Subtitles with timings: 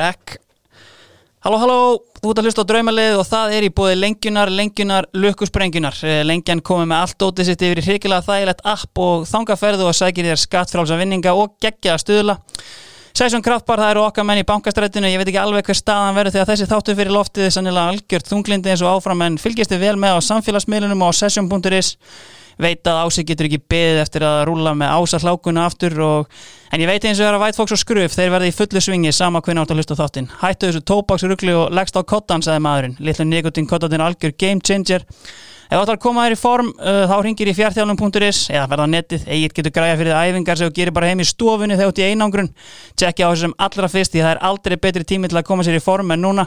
[0.00, 0.38] Rekk
[1.44, 1.80] Halló, halló,
[2.22, 5.98] þú ert að hlusta á draumalið og það er í bóði lengjunar, lengjunar, lukkusprengunar.
[6.24, 10.30] Lengjan komið með allt ótið sitt yfir í hrikilega þægilegt app og þangaferðu og sækir
[10.30, 12.38] þér skattfrálsa vinninga og geggja að stuðla.
[13.12, 16.38] Sæsson Kraftbar, það eru okkar menn í bankastrættinu, ég veit ekki alveg hver staðan verður
[16.38, 19.84] þegar þessi þáttu fyrir loftið er sannilega algjört þunglindi eins og áfram en fylgjast þið
[19.84, 21.92] vel með á samfélagsmiðlunum og á session.is
[22.60, 26.36] veit að Ási getur ekki beðið eftir að rúla með Ása hlákuna aftur og,
[26.70, 28.54] en ég veit eins og það er að White Fox og Skruf þeir verði í
[28.58, 30.30] fullu svingi sama hvernig átt að hlusta þáttinn.
[30.42, 35.04] Hættu þessu tópaksrugli og leggst á kottan sagði maðurinn, litlu nikotin kottan algjör game changer.
[35.64, 38.84] Ef það er að koma þér í form uh, þá ringir í fjartjálum.is eða verða
[38.84, 41.78] á netið, eigið getur græða fyrir það æfingar sem þú gerir bara heim í stofunni
[41.78, 42.50] þegar þú ert í einangrun.
[43.00, 45.80] Tjekkja á þessum allra fyrst því það er aldrei betri tími til að koma sér
[45.80, 46.46] í form en núna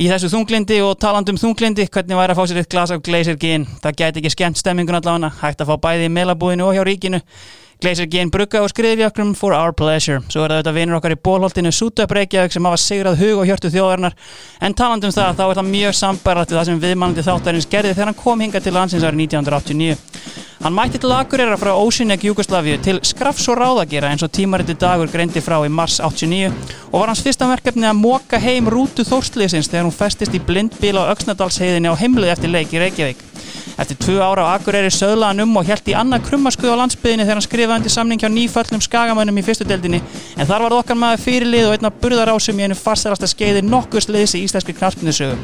[0.00, 3.36] í þessu þunglindi og talandum þunglindi hvernig væri að fá sér eitt glas af Glacier
[3.40, 3.66] Gin?
[3.82, 7.20] Það gæti ekki skemmt stemmingun allavega hægt að fá bæði í meilabúðinu og hjá ríkinu
[7.80, 10.20] Glacier Gin brugga og skriðjökrum for our pleasure.
[10.28, 13.48] Svo er það auðvitað vinur okkar í bólholtinu Sútöp Reykjavík sem hafa sigrað hug og
[13.48, 14.18] hjörtu þjóðarinnar.
[14.60, 18.12] En talandum það þá er það mjög sambærat við það sem viðmannandi þáttarins gerði þegar
[18.12, 22.98] hann kom hinga til landsins árið 1989 Hann mætti til Akureyra frá Ósynjak Júkoslavíu til
[23.08, 26.50] skrafs og ráðagjera eins og tímariti dagur greindi frá í mars 89
[26.90, 31.00] og var hans fyrsta verkefni að móka heim rútu þórsliðsins þegar hún festist í blindbíl
[31.00, 33.29] á Öksnadalsheiðinni á heimlið eftir leik í Reykjavík.
[33.78, 37.26] Eftir tvö ára á Akureyri söðlaði hann um og held í annað krummaskuð á landsbyðinni
[37.26, 40.02] þegar hann skrifaði undir samning hjá nýföllnum skagamönnum í fyrstu deldinni
[40.36, 44.36] en þar var okkar maður fyrirlið og einna burðarásum í einu farsælasta skeiði nokkuð sliðis
[44.36, 45.38] í íslenski knarpninsögu.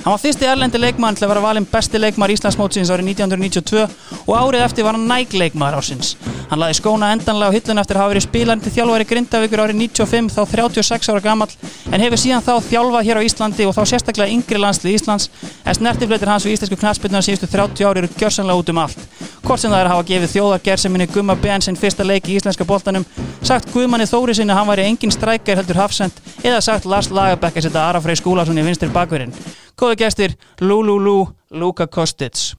[0.00, 3.82] Hann var fyrsti erlendi leikmann til að vera valinn besti leikmar Íslandsmótsins árið 1992
[4.24, 6.14] og árið eftir var hann næg leikmar ásins.
[6.48, 10.32] Hann laði skóna endanlega á hillun eftir að hafa verið spílandi þjálfari Grindavíkur árið 95
[10.32, 11.50] þá 36 ára gammal
[11.92, 15.28] en hefur síðan þá þjálfað hér á Íslandi og þá sérstaklega yngri landslið Íslands
[15.68, 19.04] en snertifleitir hans við íslensku knastbyrna síðustu 30 ári eru gjörsanlega út um allt.
[19.44, 22.66] Hvort sem það er að hafa gefið þjóðargerseminni Gumma Ben sinn fyrsta leik í íslenska
[22.68, 23.06] boltanum,
[23.42, 27.56] sagt Guðmanni Þóri sinni að hann væri engin strækjar heldur hafsend eða sagt Lars Lagerbæk
[27.56, 29.32] að setja Arafrey Skúlason í vinstri bakverðin.
[29.80, 32.52] Góða gestir, Lululu, Luka Kostic.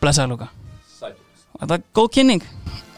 [0.00, 0.48] Blessaður Luka.
[1.56, 2.44] Þetta er góð kynning.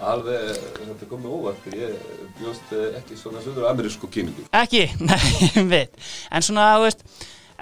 [0.02, 0.48] Alveg,
[0.80, 1.94] þetta kom með óvart, ég
[2.40, 4.48] bjóst eh, ekki svona söður amerísku kynningu.
[4.50, 5.94] Ekki, nei, veit.
[6.34, 7.06] En svona, þú veist,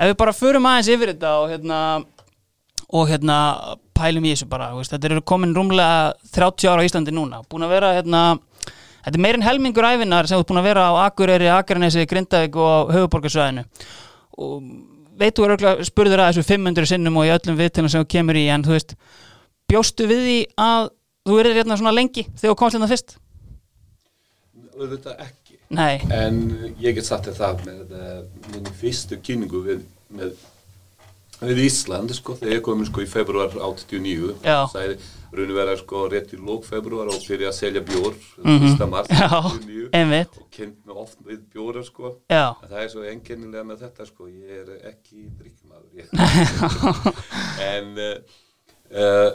[0.00, 1.80] ef við bara förum aðeins yfir þetta og hérna,
[2.88, 3.38] og hérna
[3.96, 7.66] pælum í þessu bara, veist, þetta eru komin rúmlega 30 ára á Íslandi núna, búin
[7.66, 8.22] að vera hérna,
[9.04, 12.94] þetta er meirinn helmingur æfinar sem þú búin að vera á Akureyri, Akranesi, Grindavík og
[12.94, 13.66] Höfuborgarsvæðinu
[14.40, 14.70] og
[15.20, 18.40] veit þú örgulega spurður að þessu 500 sinnum og í öllum viðtælum sem þú kemur
[18.40, 18.96] í, en þú veist,
[19.68, 20.88] bjóstu við því að
[21.28, 23.18] þú verður hérna svona lengi þegar þú komst hérna fyrst?
[24.80, 25.49] Auðvitað ekki.
[25.70, 26.40] Nei, En
[26.82, 30.32] ég get sagt það með uh, minni fyrstu kynningu við, með,
[31.44, 34.64] við Ísland, sko, þegar ég kom sko í februar 89, Já.
[34.72, 34.96] sæði
[35.30, 38.58] raun og vera sko rétt í lók februar og byrja að selja bjór, Mhm.
[38.64, 42.16] fyrsta mars já, 89 einmitt, og kynnt mig oft við bjóra, sko.
[42.28, 46.10] já, það er svo enginnilega með þetta sko, ég er ekki drikkmaður
[47.70, 48.16] en uh,
[48.90, 49.30] uh,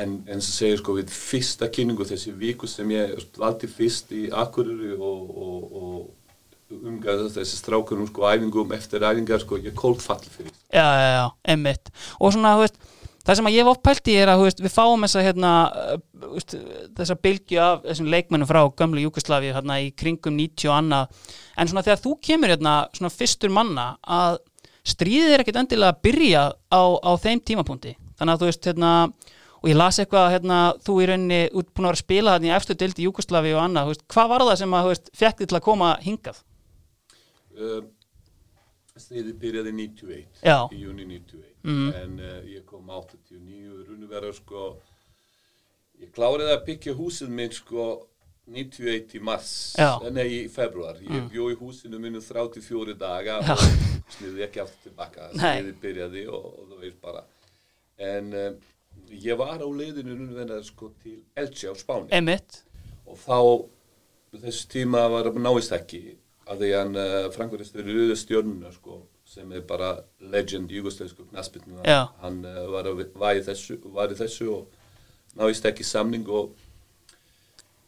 [0.00, 4.24] en eins og segir sko við fyrsta kynningu þessi viku sem ég valdi fyrst í
[4.32, 10.22] Akureyri og, og, og umgæða þessi strákunum sko æfingum eftir æfingar sko ég kólt fall
[10.24, 11.92] fyrir já, já, já, einmitt.
[12.18, 12.78] Og svona, þú veist,
[13.26, 15.50] það sem að ég oft pælt í er að, veist, við fáum þessa hérna,
[16.22, 16.56] veist,
[16.96, 21.20] þessa bylgju af þessum leikmennum frá gömlu Júkoslavi hérna í kringum 90 og annað.
[21.56, 24.40] En svona þegar þú kemur hérna, svona fyrstur manna að
[24.88, 27.94] stríðið er ekkit endilega að byrja á, á þeim tímapunkti.
[28.18, 28.94] Þannig að þú veist, hérna
[29.62, 32.32] og ég las eitthvað að hérna, þú í rauninni út búin að vera að spila
[32.36, 34.92] hérna í eftir dildi Júkoslavi og annað, veist, hvað var það sem að,
[35.22, 36.40] fekk þið til að koma hingað?
[37.62, 37.82] uh,
[38.98, 40.56] stríði byrjaði 91 Já.
[40.72, 41.92] í júni 91 Mhm.
[41.94, 44.76] en uh, ég kom 89 runni vera sko
[46.02, 48.08] ég kláriði að byggja húsið minn sko
[48.50, 49.76] 91 í mars.
[49.78, 50.06] Mm.
[50.06, 53.52] eh, nei í februar ég bjó í húsinu minnu 34 daga Já.
[53.54, 57.22] og sniði ekki aftur tilbaka stríði byrjaði og, og þú veist bara
[58.02, 58.50] en uh,
[59.12, 62.10] ég var á leiðinu vera sko til Elche á Spáni.
[62.14, 62.62] Einmitt,
[63.06, 63.38] og þá
[64.40, 66.02] þessu tíma var að náist ekki
[66.48, 69.94] að því hann uh, Frankfurtistur Rauða stjörnuna sko, sem er bara
[70.32, 72.08] legend jugoslæsku knaspinu Já.
[72.22, 76.50] hann uh, var, var, í þessu, var í þessu og náist ekki samning og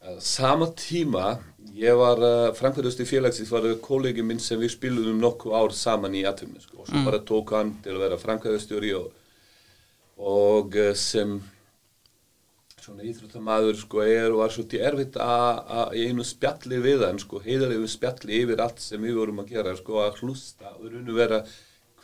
[0.05, 1.39] uh, sama tíma
[1.75, 6.25] ég var uh, Frankfurtistur félagsins var kollegi minn sem við spilum nokkuð ár saman í
[6.29, 9.11] atumni sko, og svo bara tók hann til að vera Frankfurtistjóri og,
[10.21, 11.37] og uh, sem
[12.85, 17.41] svona íþróttamaður sko er og var svolítið erfitt að í einu spjalli við hann sko,
[17.45, 21.17] heiðalegu spjalli yfir allt sem við vorum að gera sko að hlusta og raun og
[21.17, 21.41] vera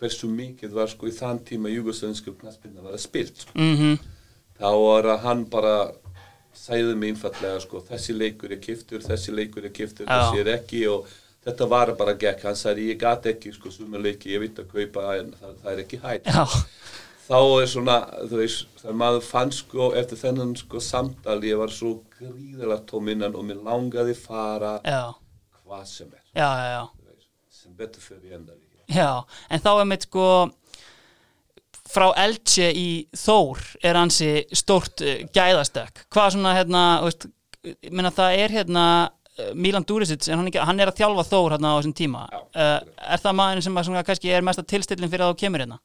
[0.00, 3.52] hversu mikið var sko í þann tíma jugoslænsku knaspinna var að spilt sko.
[3.58, 3.98] mhm,
[4.60, 5.74] þá var að hann bara
[6.56, 10.16] sæði mig einfallega sko þessi leikur er kiftur, þessi leikur er kiftur Já.
[10.16, 11.12] þessi er ekki og
[11.44, 15.06] þetta var bara gekk, hann sagði ég gat ekki sko sumarleiki, ég veit að kaupa
[15.06, 16.44] það, það er ekki hægt já,
[17.30, 17.96] þá er svona,
[18.26, 23.36] þú veist, þegar maður fann sko eftir þennan sko samtal ég var svo gríðalega tóminnan
[23.38, 25.12] og mér langaði fara já,
[25.62, 26.82] hvað sem er, já, já,
[27.60, 28.58] sem betur fyrir enda.
[28.90, 30.24] Já, en þá er mitt sko
[31.90, 32.88] frá Elche í
[33.18, 36.04] Þór er hansi stórt uh, gæðastökk.
[36.10, 37.28] Hvað svona hérna, veist,
[37.90, 41.56] meina það er hérna uh, Milan Duricic, en hann, ekki, hann er að þjálfa Þór
[41.56, 42.26] hérna á þessum tíma.
[42.54, 42.76] Uh,
[43.14, 45.80] er það maðurinn sem að, svona, kannski er mesta tilstillin fyrir að þú kemur hérna?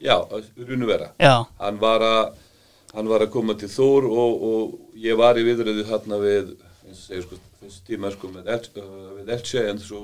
[0.00, 0.16] Já,
[0.68, 1.12] runu vera.
[1.20, 2.34] Já, Hann var að,
[2.94, 6.54] hann var að koma til Þór og, og ég var í viðröðu hérna við,
[6.84, 8.86] eins og segir sko, þessu tíma sko með uh,
[9.20, 10.02] við Elche en svo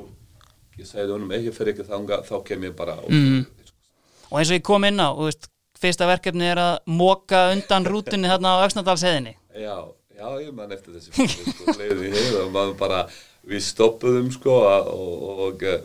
[0.80, 3.46] ég segði honum ekki fyrir ekki þanga, þá kem ég bara og, Mhm.
[4.30, 5.48] og eins og ég kom inn á, þú veist,
[5.80, 9.34] fyrsta verkefni er að móka undan rútunni þarna á Öxnadalsheðinni.
[9.56, 9.76] Já,
[10.16, 13.00] já, ég man eftir þessi fyrir sko, leiði heið og maður bara,
[13.48, 15.80] við stoppuðum sko og, og eh,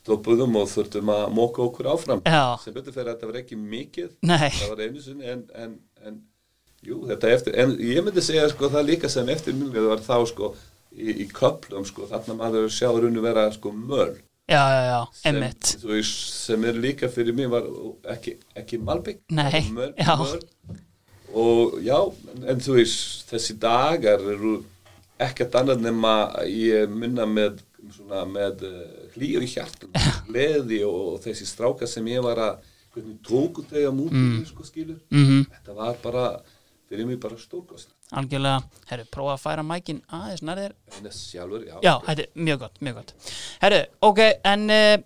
[0.00, 2.24] stoppuðum og þurftum að móka okkur áfram.
[2.24, 2.56] Já.
[2.64, 5.76] Sem betur fyrir að þetta var ekki mikið, Nei, það var einu sinni en, en,
[6.06, 6.18] en
[6.86, 10.54] jú, eftir, en ég myndi segja sko það líka sem eftir mjög var þá sko
[10.90, 14.16] í, í köplum sko, þarna maður sjá runni vera sko möl.
[14.50, 15.40] já, já, já, sem,
[15.84, 17.68] þú veist, sem er líka fyrir mig var
[18.16, 20.16] ekki, ekki Malbygg já.
[20.18, 20.40] möl.
[21.30, 21.98] og já,
[22.50, 24.56] en þú veist þessi dagar eru
[25.20, 26.14] ekkert annað nema
[26.48, 27.60] ég minna með
[27.92, 28.64] svona með
[29.10, 29.94] uh, hlýju í hjartum
[30.28, 34.44] gleði og, þessi stráka sem ég var að hvernig tóku þau á mútið mm.
[34.50, 34.66] sko
[35.10, 36.24] Mm þetta var bara,
[36.88, 40.72] fyrir mig bara stórkostlega Algjörlega, herru, prófa að færa mækin aðeins nærðir
[41.14, 43.12] sjálfur, já, Já, þetta er mjög gott, mjög gott.
[43.62, 43.78] Herru,
[44.08, 44.20] ok,
[44.50, 44.96] en uh,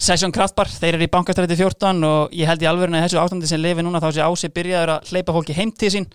[0.00, 3.48] Session Kraftbar, þeir eru í bankastræti 14 og ég held í alvörinu að þessu ástandi
[3.50, 6.06] sem lifi núna þá sé ási byrjaður að hleypa fólki heim til sín.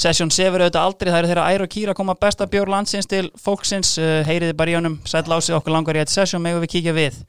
[0.00, 3.06] Session sefur auðvitað aldrei, það eru þeirra ær og kýra að koma besta bjór landsins
[3.10, 3.90] til fólksins.
[4.00, 6.96] Uh, heyriði bara í honum, sætt lásið okkur langar í eitt Session, megum við kíkja
[6.96, 7.20] við.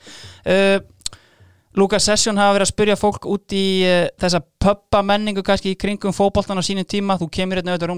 [0.47, 0.79] Uh,
[1.75, 5.79] Lukas Session hafa verið að spyrja fólk út í uh, þessa pöppa menningu kannski í
[5.79, 7.19] kringum fótboltan á sínum tíma.
[7.19, 7.91] Þú kemur hérna auðvitað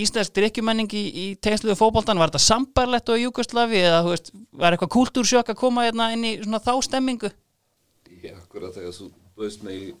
[0.00, 4.90] íslensk drikkjumenning í, í tengsluðu fótboltan var þetta sambarlegt og Júkoslavi eða veist, var eitthvað
[4.96, 7.30] kultúrsjokk að koma hérna inn í svona þá stemmingu?
[8.24, 9.94] Ég akkurat þegar þú veist mig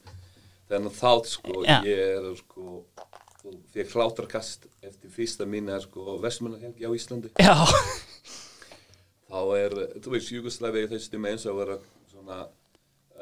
[0.70, 1.78] þennan þátt sko, Já.
[1.86, 2.80] ég er sko
[3.44, 7.30] að hlátarkast eftir fyrsta mína sko, Vestmannahelgi á Íslandi.
[7.38, 7.54] Já,
[9.28, 11.76] þá er, þú veist, Jugoslavia þessi tíma eins og vera
[12.10, 12.44] svona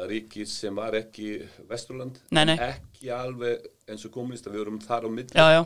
[0.08, 1.34] ríki sem var ekki
[1.68, 2.56] Vesturland, Nei, nei.
[2.70, 5.34] ekki alveg eins og kommunista, við vorum þar á milli.
[5.36, 5.62] Já, já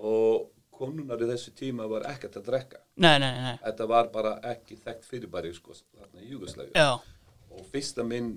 [0.00, 0.50] og
[0.80, 2.78] konunar í þessu tíma var ekkert að drekka.
[3.04, 7.18] Nei, nei, nei, þetta var bara ekki þekkt fyrirbæri sko, þarna í Jugoslavia Já,
[7.50, 8.32] og fyrsta minn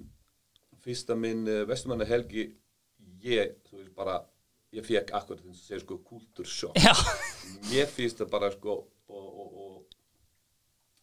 [0.83, 2.47] fyrsta minn uh, Vesturmanna helgi
[3.23, 4.19] ég, þú veist bara
[4.73, 6.79] ég fekk akkurat þess að segja sko kultursjokk
[7.93, 8.77] finnst það bara sko
[9.13, 9.97] og, og, og,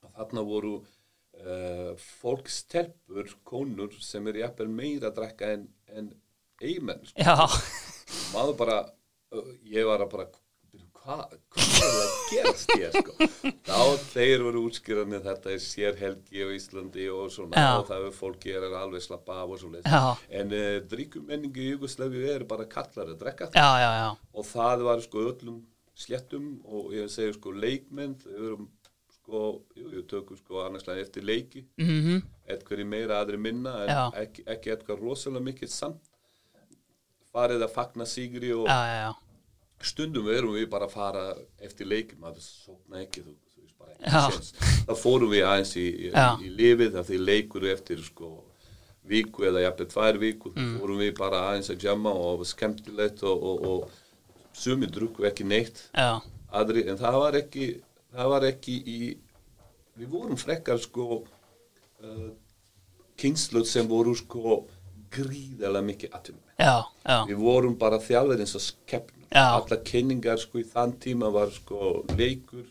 [0.05, 6.13] og þarna voru uh, fólkstelpur, konur sem er jafnvel meira að drekka en, en
[6.61, 7.49] eigimenn sko.
[8.35, 8.79] maður bara,
[9.37, 10.29] uh, ég var að bara
[11.01, 13.29] hvað hva er það að gerast hér sko?
[13.67, 13.79] Þá
[14.13, 17.71] þeir voru útskýrað með þetta er sérhelgi á Íslandi og svona Já.
[17.79, 20.03] og það er fólki er alveg slappa af og svo Já.
[20.41, 23.49] en uh, drikkumenningi í Jugosláfi er bara kallar að drekka.
[23.57, 25.63] Já, já, já, og það var sko öllum
[26.01, 28.69] sléttum og ég segi sko leikmenn þau eru
[29.17, 29.41] sko,
[29.77, 31.65] jú, tökum sko annarslega eftir leiki.
[31.81, 32.23] Mhm.
[32.51, 36.07] Eitthvað meira aðri minna en ekki, ekki eitthvað rosalega mikið samt
[37.31, 39.30] farið að fagna sigri og Já, já, já
[39.87, 41.25] stundum erum við bara að fara
[41.65, 45.87] eftir leikin maður sopna ekki þú, þú veist bara ekki þá fórum við aðeins í,
[46.09, 46.13] í,
[46.45, 48.33] í lifið af því leikur eftir sko
[49.11, 50.75] viku eða jafnveg tvær viku mm.
[50.81, 55.47] fórum við bara aðeins að jamma og það skemmtilegt og, og, og sumi drukku ekki
[55.47, 55.87] neitt.
[55.95, 56.21] Já,
[56.53, 57.71] aðri, en það var ekki
[58.11, 58.99] það var ekki í
[60.01, 62.29] við vorum frekkar sko uh,
[63.21, 64.63] kynslut sem voru sko
[65.13, 66.15] gríðarlega mikið
[66.61, 69.20] já við vorum bara þjálfur eins og skeppnur Já.
[69.35, 72.67] Alla kynningar sko í þann tíma var sko leikur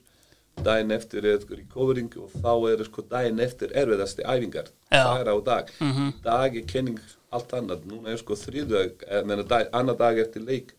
[0.64, 4.68] daginn eftir er sko recovering og þá er sko daginn eftir erfiðasti æfingar.
[4.92, 5.72] Það er á dag.
[5.80, 6.14] Mhm.
[6.24, 7.00] dag er kynning
[7.32, 7.86] allt annað.
[7.86, 10.74] Núna er sko dag, annar dag eftir leik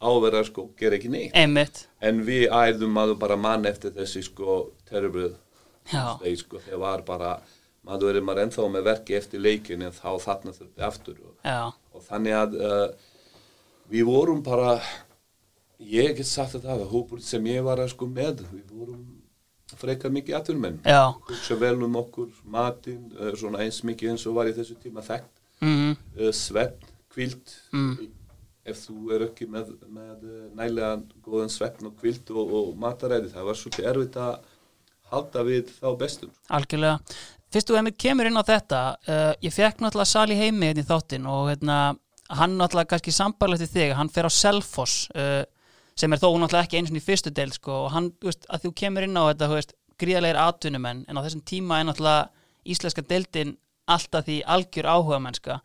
[0.00, 1.34] áverða sko gera ekki neitt.
[1.34, 1.86] Einmitt.
[2.00, 5.32] En við æðum maður bara mann eftir þessi sko terrible
[6.22, 7.40] leik sko þegar var bara
[7.86, 11.34] maður er maður ennþá með verki eftir leikin en þá þarna þurfti aftur og
[11.94, 12.88] og þannig að uh,
[13.90, 14.80] við vorum bara
[15.78, 18.44] ég get sagt þetta að hópur sem ég var að sko með.
[18.52, 19.04] Við vorum
[19.76, 20.78] frekar mikið atvinnumenn.
[21.28, 25.02] Hugsa vel um okkur, matinn uh, svona eins mikið eins og var í þessu tíma
[25.04, 25.32] þekkt.
[25.64, 28.08] Mhm, uh, svefn, kvilt Mm.
[28.66, 33.30] ef þú er ekki með, með uh, nælega góðan svefn og kvilt og, og mataræði,
[33.32, 34.36] það var svolítið erfitt að
[35.12, 36.30] halda við þá bestum.
[36.50, 36.98] Algjörlega.
[37.54, 40.88] Fyrst þú emir kemur inn á þetta uh, ég fekk náttúrulega Sali heimi hérna í
[40.88, 41.76] þáttin og hérna,
[42.36, 45.44] hann náttúrulega kannski sambarlegt til þig, hann fer á Selfoss uh,
[45.96, 48.46] sem er þó náttúrulega ekki eins og í fyrstu del sko, og hann, þú veist,
[48.52, 52.28] að þú kemur inn á þetta, veist, gríðarlegir atvinnumenn en á þessum tíma er náttúrulega
[52.68, 53.56] íslenska deildin
[53.88, 55.60] alltaf því algjör áhuga mennska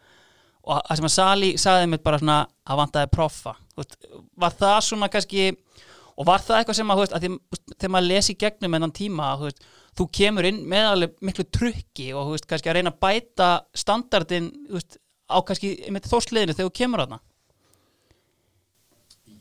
[0.62, 2.38] og það sem að Sali sagði mér bara svona
[2.70, 3.98] að vantaði proffa, veist,
[4.38, 5.48] var það svona kannski
[6.22, 9.32] og var það eitthvað sem að, veist, að því, þegar maður lesi gegnum enn tíma,
[9.40, 9.66] þú veist,
[9.98, 14.52] þú kemur inn með miklu trukki og kannski að reyna að bæta standardin,
[15.28, 15.76] á kannski
[16.08, 17.20] þórsliðinu þegar þú kemur þarna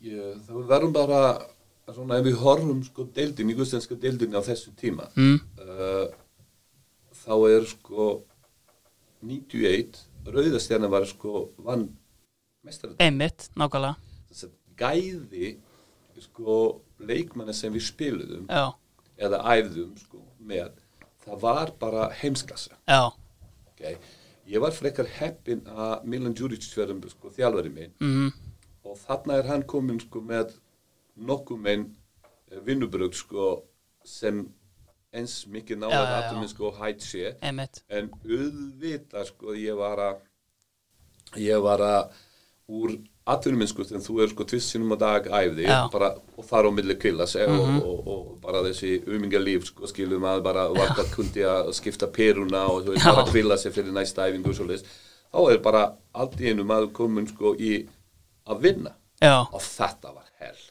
[0.05, 1.21] ég, það verðum bara
[1.91, 5.39] svona ef við horfum sko deildin, ígústenska deildin á þessu tíma mm.
[5.65, 6.05] uh,
[7.23, 8.11] þá er sko
[9.21, 9.99] 91
[10.31, 11.89] Rauðastjarnan var sko vann
[12.65, 13.97] mestarinn einmitt, nákvæmlega
[14.29, 15.51] þess að gæði
[16.21, 16.57] sko
[17.01, 18.69] leikmanna sem við spiluðum já,
[19.17, 20.75] eða æfðum sko með
[21.25, 23.09] það var bara heimsklassa já,
[23.73, 23.97] okay?
[24.49, 28.31] ég var frekar heppin að Milan Djuric verðum sko þjálfari minn mm.
[28.85, 30.55] Og þarna er hann komin sko með
[31.17, 31.85] nokkuð menn
[32.65, 33.49] vinnubröð sko
[34.05, 34.45] sem
[35.13, 37.35] eins mikið nálega aftur minn sko hætt sé.
[37.43, 37.81] Einmitt.
[37.89, 42.13] En auðvitað sko ég var að ég var að
[42.71, 42.93] úr
[43.31, 45.77] atvinnum sko þegar þú er sko tvist sinum á dag æfði Já.
[45.93, 47.77] bara, og þar á milli kvilla sig Mhm.
[47.81, 52.65] og, og, og bara þessi umingalíf sko skilum að bara varta kundi að skipta peruna
[52.71, 54.85] og þú veist bara kvilla sig fyrir næsta æfingu og svo leist
[55.33, 55.83] þá er bara
[56.13, 57.87] allt í einu maður komin sko í
[58.51, 58.93] að vinna.
[59.21, 60.61] Já, og þetta var hell.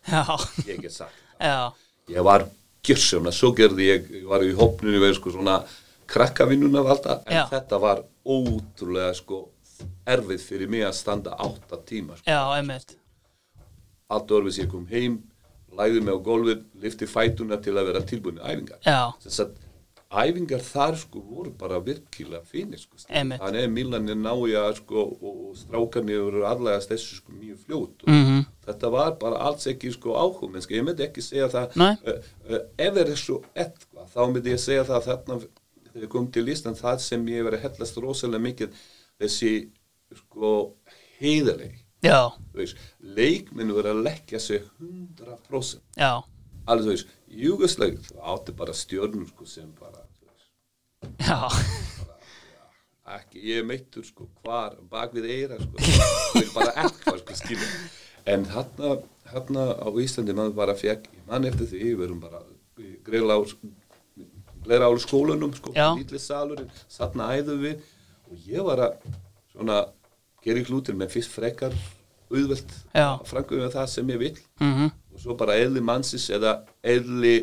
[0.66, 1.70] Ég get sagt já.
[2.10, 2.44] Ég var
[2.84, 5.60] gjörsumna, svo gerði ég, ég var í hópninu við sko svona
[6.10, 7.44] krakkavinnuna valda, en Já.
[7.52, 9.44] þetta var ótrúlega sko
[10.10, 12.26] erfið fyrir mig að standa átta tíma sko.
[12.26, 12.96] já, einmitt.
[14.10, 15.20] Allt orfið sem ég kom heim
[15.78, 18.80] læði mig á gólfið, lifti fætuna til að vera tilbúin í æfingar.
[18.82, 19.52] Já, þess að
[20.10, 22.98] æfingar þar sko voru bara virkilega finir sko.
[23.06, 28.10] Þannig að Milan er nája sko og, strákarnir eru allegast þessu sko mjög fljótt og
[28.10, 31.78] mhm, þetta var bara alls ekki sko áhugum en sko ég myndi ekki segja það
[31.86, 32.16] uh,
[32.50, 35.38] uh, ef er svo eitthvað þá myndi ég segja það þarna
[35.90, 38.82] þegar ég kom til Ísland það sem ég verið hellast rosalega mikið
[39.20, 39.54] þessi
[40.24, 40.54] sko
[42.56, 46.12] veist, leikminn verið að leggja sig 100% já,
[46.70, 50.50] alveg þú veist, Júgoslæg þú átti bara stjörnur sko sem bara þú veist,
[51.26, 51.40] já.
[53.10, 55.80] Ekki, ég meittur sko hvar, bak við eira sko.
[56.54, 57.70] Bara eitthvað sko skilja
[58.30, 58.90] en þarna,
[59.30, 62.42] þarna á Íslandi maður bara fekk, ég man eftir því við erum bara
[63.06, 63.38] greila
[64.86, 65.88] á skólanum sko, Já.
[65.96, 67.86] lítið salurinn, þarna æðum við
[68.30, 69.08] og ég var að
[69.54, 69.78] svona
[70.44, 71.74] gera í hlutir með fyrst frekar
[72.30, 73.08] auðvelt, Já.
[73.26, 77.34] franguðum það sem ég vil mhm, og svo bara eðli mannsins eða eðli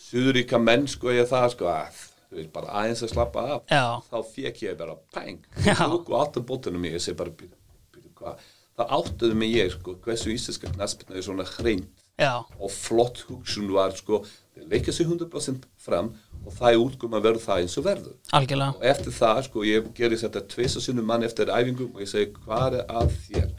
[0.00, 1.98] suðuríka menn sko ég það sko að
[2.30, 3.62] þú veist bara aðeins að slappa af.
[3.68, 3.84] Já.
[4.08, 5.76] þá fekk ég bara peng Já.
[5.84, 7.56] og alltaf bóttunum ég segi bara byrju,
[7.92, 8.46] byrju hvað?
[8.80, 13.68] Það áttuði mig ég sko hversu íslenska knaspina er svona hreint já, og flott hugsun
[13.74, 14.22] var sko
[14.54, 16.14] þeir leika sig 100% fram
[16.46, 18.14] og það er útgum að verða það eins og verður.
[18.38, 18.78] Algjörlega.
[18.78, 22.32] Og eftir það sko ég gerði þetta tveisa sinnum mann eftir æfingum og ég segi
[22.46, 23.50] hvað er að þér?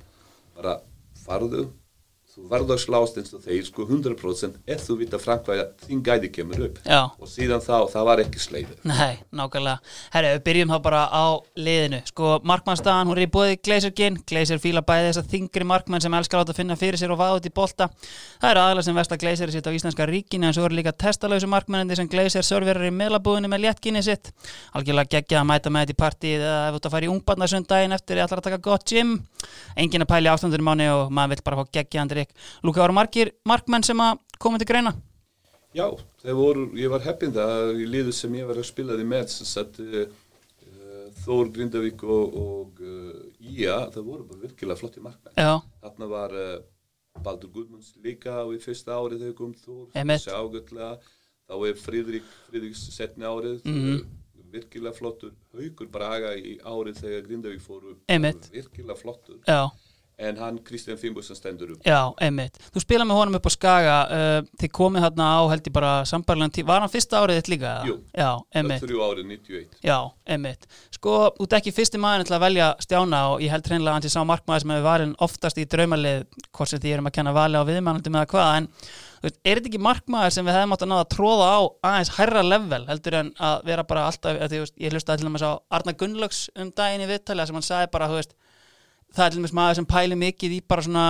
[0.57, 0.73] Bara
[1.21, 1.67] farðu
[2.31, 6.29] þú verður að slást eins og þeir sko 100% ef þú vita framkvæða þín gæði
[6.35, 7.01] kemur upp Já.
[7.11, 9.79] og síðan þá, það var ekki sleiðið Nei, nákvæmlega.
[10.13, 11.25] Herri, við byrjum þá bara á
[11.59, 11.99] liðinu.
[12.09, 14.17] Sko, markmannstaðan, hún er í bóði Gleisirgin.
[14.27, 17.19] Gleisir fíla bæði þess að þingri markmann sem elskar átt að finna fyrir sér og
[17.21, 17.87] vaða út í bolta.
[18.41, 20.93] Það eru aðalega sem vest að Gleisir sitt á íslenska ríkinu en svo eru líka
[21.03, 24.31] testalausu markmannandi sem Gleisir serverar í meðlabúðinu með léttginni sitt.
[24.77, 27.97] Algjörlega geggja að mæta með þetta í partíð ef þú ert að fara í ungbarnasundaginn
[27.97, 29.15] eftir ég ætlar að taka gott gym.
[29.79, 32.35] Engin að pæli ástandunum mánu og maður vill bara fá geggja andrik.
[32.63, 34.93] Lúka, voru margir markmenn sem að koma til greina?
[35.73, 35.85] Já,
[36.35, 39.47] voru, ég var heppin það í liðu sem ég var að spila því með sem
[39.47, 40.01] sagt uh,
[40.67, 45.37] uh, Þór Grindavík og, og uh, Ía, það voru bara virkilega flotti markmenn.
[45.39, 46.57] Já, Þarna var uh,
[47.23, 50.91] Baldur Guðmunds líka á í fyrsta árið þegar kom Þór ágætlega
[51.51, 54.01] þá er Fríðrik, Fríðriks setni árið Mhm.
[54.51, 55.31] virkilega flottur.
[55.55, 57.95] Haukur Braga í árið þegar Grindavík fóru
[58.51, 59.39] virkilega flottur.
[59.47, 59.69] Já,
[60.21, 62.59] en hann Kristján Fimboðsson stendur upp Já, einmitt.
[62.73, 65.91] Þú spila með honum upp á Skaga uh, þið komið þarna á held ég bara
[66.09, 67.73] sambarlegan tíma, var hann fyrsta árið þitt líka?
[67.89, 67.97] Jú.
[68.13, 68.85] Já, einmitt.
[68.85, 69.97] þrjú árið 91 Já,
[70.35, 70.67] einmitt.
[70.95, 74.05] Sko, ert ekki fyrsti maður til að velja stjána og ég held hreinlega að hann
[74.05, 77.33] sé sá markmaður sem hefur varin oftast í draumalið hvort sem því erum að kenna
[77.35, 78.69] vali á viðmannandi með hvað, en
[79.21, 81.59] þú veist, er þetta ekki markmaður sem við hefum átt að náða að tróða á
[81.89, 86.39] aðeins hærra level heldur en að vera bara alltaf, að, því, veist, ég Arna Gunnlaugs
[86.57, 88.35] um daginn í viðtalið sem hann sagði bara, þú veist,
[89.15, 91.05] það er til dæmis maður sem pæli mikið í bara svona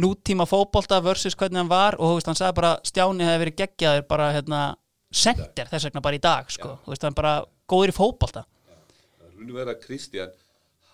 [0.00, 4.08] nútíma fótbolta versus hvernig hann var og veist, hann sagði bara Stjáni hefði verið geggjaður
[4.10, 4.62] bara hérna
[5.14, 6.78] sender þess vegna bara í dag sko.
[6.88, 7.36] veist, hann bara
[7.70, 8.44] góður í fótbolta
[9.34, 10.34] Rúni vera Kristján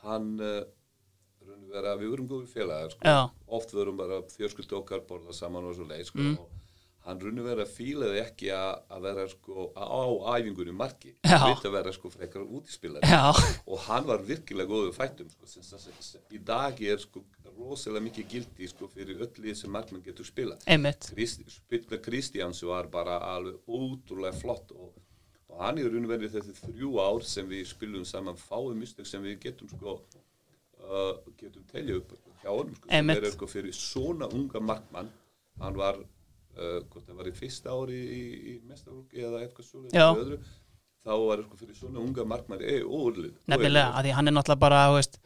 [0.04, 3.16] hann Rúni vera, við vorum góður félagar sko.
[3.56, 6.18] Oft vorum bara fjörskuld okkar borða saman og svo leið sko.
[6.18, 6.36] Mm.
[6.40, 6.59] og
[7.06, 9.84] hann Rúni vera fílaði ekki að að vera sko á
[10.76, 11.14] marki.
[11.24, 11.36] Já.
[11.38, 13.08] hann vildi að vera sko frekar útispilari.
[13.08, 13.32] Já,
[13.66, 17.24] og hann var virkilega góður fættum sko, sem, sem, sem, í dag er sko
[17.60, 20.56] rosalega mikið gildi sko fyrir öll lið sem markmann getur spila
[21.10, 24.94] Krist, spila Kristjáns var bara alveg ótrúlega flott og,
[25.50, 29.08] og hann er raun og verið þessi þrjú ár sem við spilum saman fáið mistök
[29.08, 33.76] sem við getum sko uh, getum telja upp hjá honum sko, sem er sko fyrir
[33.76, 35.10] svona unga markmann.
[35.60, 35.98] Hann var
[36.60, 40.08] hvort það var í fyrsta ári í, í mestarúki eða eitthvað svo Já.
[40.12, 40.40] öðru,
[41.06, 44.64] þá var sko fyrir svona unga markmann e, óurlið nefnilega, að því hann er náttúrulega
[44.64, 45.20] bara veist,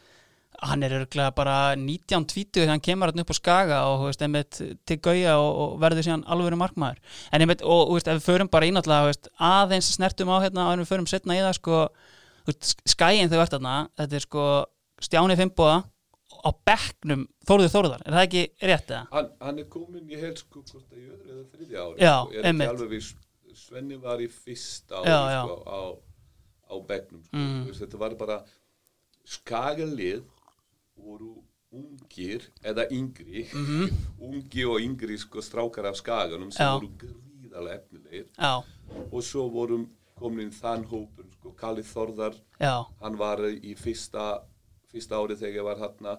[0.64, 4.60] hann er örglega bara 19-20 þegar hann kemur hann upp á Skaga og veist, einmitt
[4.86, 7.00] til Gauja og, og verður síðan alvöru markmaður
[7.30, 10.84] en einmitt, og veist, ef við förum bara í náttúrulega aðeins snertum á hérna og
[10.84, 11.82] við förum setna í það sko,
[12.94, 14.46] skæin þau ert þarna, þetta er sko
[15.02, 15.82] Stjáni Fimboða
[16.44, 19.02] á bekknum Þórður Þórðar, er það ekki rétt eða?
[19.12, 22.14] hann, hann er komin í held sko hvort það í öðru eða þriðja ári Já,
[22.20, 22.68] sko, er einmitt.
[22.68, 23.12] ekki alveg við
[23.54, 25.40] Svenni var í fyrsta ári Já, já.
[25.46, 25.80] sko, á,
[26.68, 27.36] á begnum sko.
[27.38, 27.66] Mm.
[27.78, 28.38] Þetta var bara
[29.24, 30.24] skagalið
[30.98, 31.34] voru
[31.74, 33.44] ungir eða yngri
[34.28, 38.28] ungi og yngri sko strákar af skaganum sem voru gríðarlega efnilegir
[39.10, 44.44] og svo vorum komin þann hópur sko Kalli Þorðar já, hann var í fyrsta
[44.92, 46.12] fyrsta árið þegar ég var hann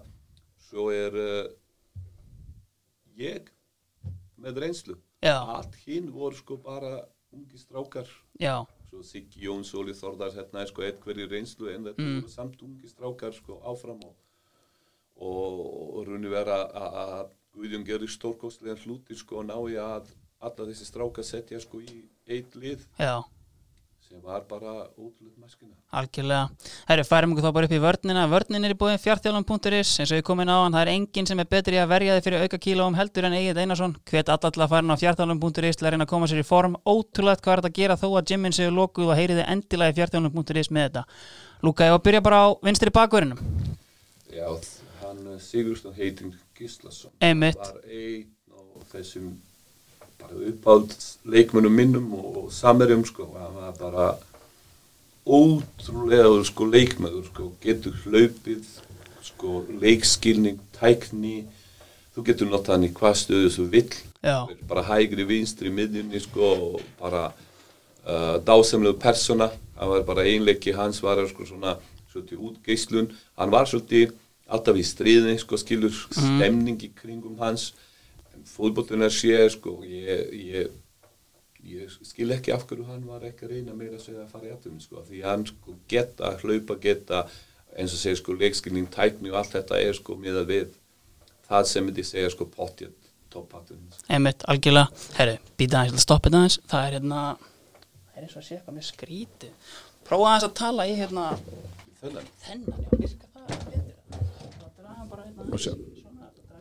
[0.66, 1.50] svo er uh,
[3.16, 3.50] ég
[4.40, 4.96] með reynslu.
[5.24, 5.38] Já.
[5.56, 7.00] allt hinn voru sko bara
[7.32, 8.06] ungi strákar.
[8.40, 12.20] Já, svo Siggi Jóns, Óli Þordar hérna er sko eitthverju reynslu en þetta Mm.
[12.20, 14.14] voru samt ungi strákar sko áfram og
[15.16, 20.10] og, og runni vera að- Guðjón gerir stórkostlega hluti sko og ná ég að
[20.44, 22.84] alla þessi strákar setja sko í eitt lið.
[23.00, 23.22] Já
[24.06, 26.48] sem var bara ótrúlega maskina Algjörlega.
[26.88, 28.26] Herri, færum okkur þá bara upp í vörnina.
[28.30, 30.74] Vörnin er í búin fjartjálum.is eins og ég komin á hann.
[30.76, 33.58] Það er enginn sem er betri að verja þig fyrir auka kílóum heldur en Egil
[33.62, 33.96] Einarsson.
[34.10, 36.46] Hvet alla til að fara inn á fjartjálum.is til að reyna að koma sér í
[36.46, 36.76] form.
[36.84, 39.98] Ótrúlegt hvað er þetta að gera þó að gymmin séu lokuð og heyriði endilega í
[40.00, 41.02] fjartjálum.is með þetta.
[41.66, 43.40] Lúka, ég var að byrja bara á vinstri bakverðinum.
[44.30, 44.48] Já,
[45.02, 47.14] hann eh, Sigurðsson heitin Gislason
[50.20, 54.08] bara uppáld leikmönnum minnum og, samerjum sko, hann var bara
[55.26, 58.66] ótrúlega sko leikmöður sko, getur hlaupið
[59.26, 61.44] sko leikskilning, tækni.
[62.14, 63.96] Þú getur notað hann í hvað stöðu þú vill.
[64.26, 64.46] Já.
[64.66, 69.50] bara hægri vinstri miðjunni sko og bara uh, dásamlegu persóna.
[69.76, 71.76] Hann var bara einleiki hans var sko svona
[72.12, 73.10] svolítið útgeislun.
[73.36, 74.14] Hann var svolítið
[74.46, 77.72] alltaf í stríðni sko skilur stemning í kringum hans
[78.46, 80.70] er sé sko ég, ég,
[81.66, 84.48] ég skil ekki af hverju hann var ekki að reyna meira að segja að fara
[84.48, 87.24] í aftum sko því hann sko geta hlaupa geta
[87.76, 90.78] eins og segja sko leikskilning tækni og allt þetta er sko með að við
[91.48, 94.86] það sem myndi segja sko pottjött toppatun Einmitt, algjörlega.
[95.18, 96.58] Herri, býta aðeins, stoppa þetta aðeins.
[96.70, 97.20] Það er hérna,
[98.06, 99.48] það er eins og að sé eitthvað með skríti.
[100.06, 101.24] Prófa aðeins að tala í hérna
[102.00, 103.36] þennan þennan, já, virka það
[105.10, 105.72] bara hérna Og sjá.
[105.74, 106.56] svona, draga.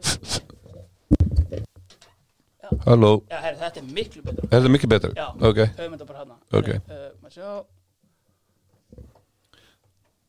[2.85, 4.47] Halló, Já, herri, þetta er miklu betra.
[4.51, 5.13] er það mikið betur?
[5.17, 6.37] Já, Ok, höfum þetta bara hérna.
[6.59, 6.69] Ok.
[6.75, 7.49] Uh, maður sjá.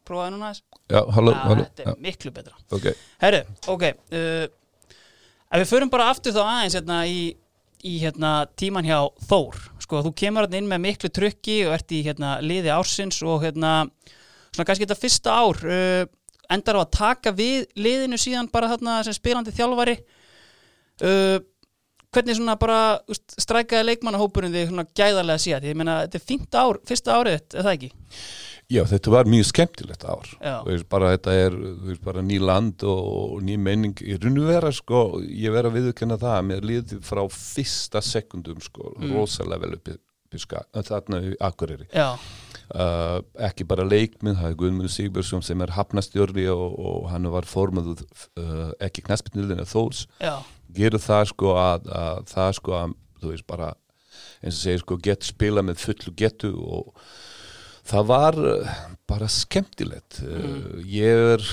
[0.07, 0.62] Prófaði núna aðeins.
[0.92, 2.55] já, halló, Já, halló þetta er miklu betra.
[2.77, 2.85] Ok,
[3.25, 3.40] Herri,
[3.72, 3.83] ok.
[4.12, 4.44] Uh,
[5.51, 7.18] ef við förum bara aftur þá aðeins hérna í,
[7.87, 9.59] í hérna tíman hjá Þór.
[9.83, 13.42] Sko, þú kemur hérna inn með miklu trukki og ert í hérna liði ársins og
[13.46, 13.72] hérna
[14.55, 16.07] svona kannski þetta fyrsta ár uh,
[16.55, 19.96] endar á að taka við liðinu síðan bara þarna sem spilandi þjálfari.
[21.03, 21.40] Uh,
[22.16, 22.81] hvernig svona bara
[23.37, 25.62] strækaði leikmannahópurinn þig svona gæðarlega síðan?
[25.66, 27.90] Því Ég meina, þetta er fínt ár, fyrsta árið, þitt, er það ekki?
[28.66, 30.31] já, þetta var mjög skemmtilegt ár
[30.66, 31.55] veist, bara þetta er
[31.87, 33.05] veist, bara ný land og,
[33.37, 36.66] og ný menning í raun og vera, sko, ég verð að viðurkenna það að mér
[36.66, 39.12] líði frá fyrsta sekundum, sko, Mm.
[39.14, 39.94] rosalega vel uppi,
[40.26, 42.09] uppi ska, þarna í Akureyri Já,
[42.74, 47.48] uh, ekki bara leikminn, það er Guðmundur Sigurbjörnsson sem er hafnastjörri og, og hann var
[47.48, 48.02] formaður
[48.40, 50.07] uh, ekki knæspinnilegna þóls
[50.76, 53.70] gerur það sko að, að það sko að þú veist bara
[54.42, 56.92] eins og segir sko gett spila með fullu getu og
[57.87, 58.76] það var uh,
[59.09, 60.20] bara skemmtilegt.
[60.26, 61.48] Uh, ég er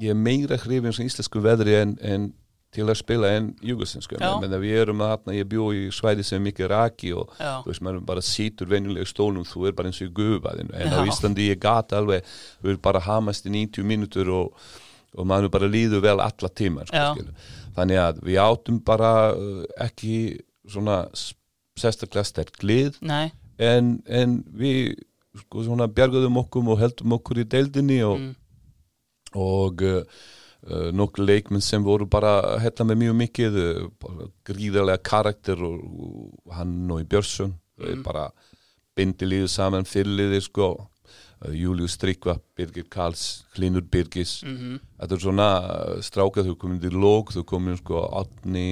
[0.00, 2.30] ég er meira hrifin sem íslensku veðri en, en
[2.70, 4.14] til að spila en júgasinsku
[4.62, 7.56] við erum að þarna, ég bjó í svæði sem er mikið raki og Já.
[7.64, 10.70] þú veist, maður bara sítur venjulega í stólum, þú er bara eins og í gufaðin
[10.78, 11.08] en á Já.
[11.10, 12.22] Íslandi ég gata alveg
[12.62, 14.54] við erum bara hamast í 90 mínútur og,
[15.18, 17.26] og maður bara líður vel alla tíma sko,
[17.74, 20.14] þannig að við áttum bara uh, ekki
[20.70, 21.02] svona
[21.80, 23.00] sérstaklega sterk lið
[23.58, 24.94] en, en við
[25.42, 28.36] sko svona bjargaðum okkur og heldum okkur í deildinni og, Mm.
[29.38, 30.02] og uh,
[30.68, 33.58] uh, nokkur leikmenn sem voru bara hella með mjög mikið
[34.02, 35.82] bara gríðarlega karakter og,
[36.54, 38.04] hann og í Björnsson mm.
[38.06, 38.30] bara
[38.96, 40.72] bindi líðu saman fyrirliði sko
[41.56, 45.46] Július Strykva, Birgir Karls Hlinur Birgis mhm, þetta er svona
[46.04, 48.66] strákað, þú komin til lók þú komin sko átni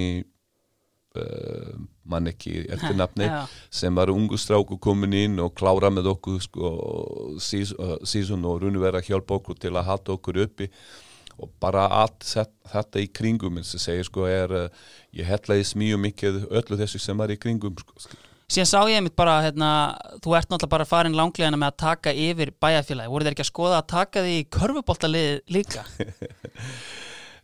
[1.17, 1.73] uh,
[2.09, 3.41] mann ekki eftir nafni Já.
[3.73, 6.73] sem var ungu stráku komin inn og klára með okkur sko,
[7.41, 7.75] sís-
[8.05, 10.69] sísun og runni vera að hjálpa okkur til að halda okkur uppi
[11.39, 15.99] og bara allt þetta í kringum eins og segir sko er uh, ég hellaði smíu
[16.01, 18.19] mikið öllu þessu sem var í kringum sko.
[18.49, 19.71] síðan sá ég mitt bara hérna,
[20.23, 23.53] þú ert náttúrulega bara farin langlegana með að taka yfir bæjarfélagi, voru þeir ekki að
[23.53, 25.85] skoða að taka því körfuboltalið líka?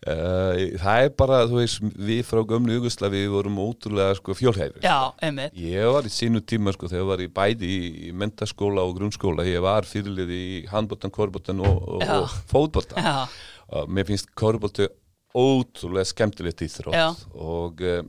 [0.05, 4.86] Uh, það er bara, þú veist, við frá gömlu Jugoslavi við vorum ótrúlega sko fjólhæfur
[4.86, 5.58] Já, einmitt.
[5.58, 9.47] Ég var í sínu tíma sko þegar ég var í bæði í, mentaskóla og grunnskóla.
[9.49, 13.25] Ég var fyrirlið í handbóttan, korbóttan og, og, og fótbóttan Já,
[13.73, 14.89] og mér finnst korbóttu
[15.36, 16.67] ótrúlega skemmtilegt Já.
[16.67, 18.04] íþrótt og uh,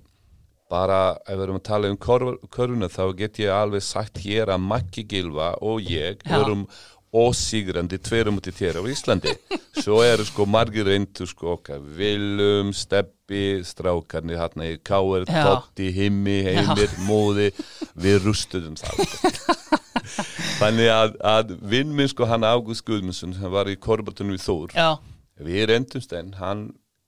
[0.70, 4.66] bara ef við erum að tala um körfuna þá get ég alveg sagt hér að
[4.66, 6.40] Maggi Gilva og ég Já.
[6.40, 6.66] erum
[7.16, 9.32] ósigrandi tverum út í þér á Íslandi
[9.82, 15.42] svo eru sko margir reyndu sko okkar Willum, Steppi strákarnir hérna í Káer Já.
[15.46, 17.52] Totti, Himmi, Heimir, Móði
[17.94, 19.02] við rustuðum það
[20.60, 24.76] þannig að, að vinn minn sko hann Ágúst Guðmundsson hann var í korbatunum við Þór
[24.76, 24.90] já,
[25.44, 26.66] við reyndumst en hann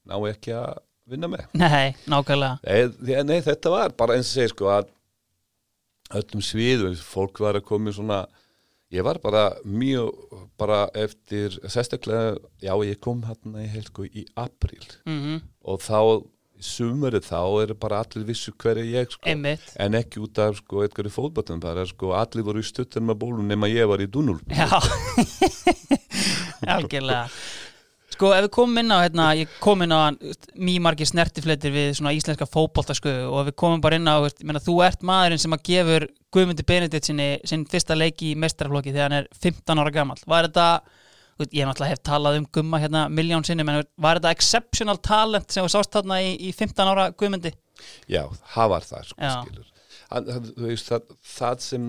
[0.09, 1.47] ná ekki að vinna með.
[1.57, 2.59] Nei, nákvæmlega.
[3.01, 4.91] Nei, nei þetta var bara eins og segja sko að
[6.19, 8.23] öllum sviðum fólk var að koma í svona
[8.95, 10.13] ég var bara mjög
[10.61, 16.25] bara eftir sérstaklega já ég kom hérna í held sko í april mm og þá
[16.65, 19.21] sumarið þá er bara allir vissu hverju ég sko.
[19.29, 19.67] Einmitt.
[19.77, 23.19] en ekki út af sko eitthvað í fótballtum bara sko allir voru í stuttan með
[23.21, 24.81] bólum nema ég var í dunul Já,
[26.79, 27.29] algjörlega
[28.19, 31.93] Sko, ef við komum inn á, hérna, ég kom inn á mjög margir snertifletir við
[31.95, 35.55] svona íslenska fótboltasköðu og ef við komum bara inn á, meina, þú ert maðurinn sem
[35.55, 39.95] að gefur Guðmundi Benedikt sinni sinn fyrsta leiki í mestrarflokki þegar hann er 15 ára
[39.95, 40.19] gamall.
[40.27, 40.67] Var þetta,
[41.47, 45.63] ég náttúrulega hef talað um Gumma hérna miljón sinni, menn var þetta exceptional talent sem
[45.63, 47.55] þú sást þarna í, í 15 ára Guðmundi?
[48.11, 49.75] Já, það var það sko, skilur
[50.09, 51.89] þú veist, það, það sem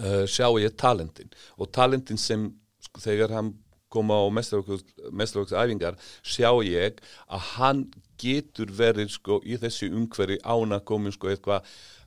[0.00, 2.48] uh, sjá ég talentin og talentin sem
[2.88, 3.56] sko, þegar hann
[3.92, 6.98] kom á mestrarvöksæfingar sjá ég
[7.28, 7.84] að hann
[8.18, 11.62] getur verið sko í þessu umhverfi ána komin sko eitthvað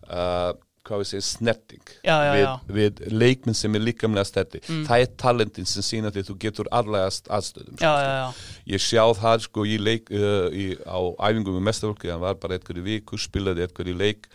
[0.09, 2.53] uh, hvað við segja, snerting Já, já, við, já.
[2.77, 7.29] við leikminn sem er líkamlega sterti það er talentin sem sína því þú getur allegast
[7.29, 7.91] aðstöðum sko.
[8.73, 12.57] Ég sjá það sko í leik uh, í, á æfingum með mestarfólki, hann var bara
[12.57, 14.25] eitthvað í viku, spilaði eitthvað í leik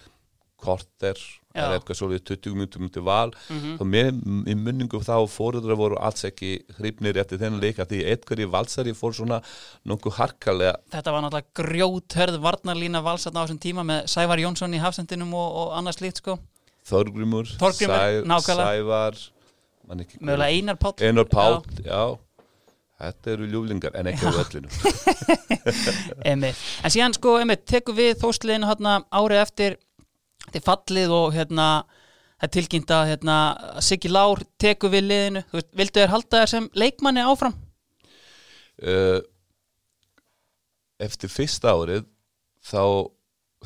[0.62, 1.18] korter.
[1.56, 3.76] Það er eitthvað svolítið 20 minútur myndi val Mhm.
[3.80, 4.10] og mér
[4.52, 8.00] í munningum þá fóruðra voru alls ekki hrifnir eftir þennan leik að því
[8.44, 9.40] í valsari fór svona
[9.86, 14.78] nokkuð harkalega Þetta var náttúrulega grjóthörð varnarlína valsatna á þessum tíma með Sævar Jónsson í
[14.80, 16.38] hafsendinum og, og annars slíkt sko.
[18.26, 18.66] Nákvæmlega.
[18.70, 19.14] Sævar
[19.88, 20.94] hver- Mögulega Einar Páll.
[21.00, 21.90] Einar Páll, Já.
[21.90, 22.18] já.
[22.96, 24.68] Þetta eru ljúflingar en ekki á öllinu.
[26.24, 26.40] En
[26.90, 27.34] síðan sko,
[27.68, 29.76] tekum við þóstliðinu hérna árið eftir
[30.46, 31.68] þetta er fallið og hérna
[32.36, 33.36] það er tilkynnt að hérna,
[33.84, 37.54] Siggi Lár tekur við liðinu, þú veist, vildu þér halda þér sem leikmanni áfram?
[38.84, 39.20] uh,
[41.00, 42.04] eftir fyrsta árið
[42.66, 42.82] þá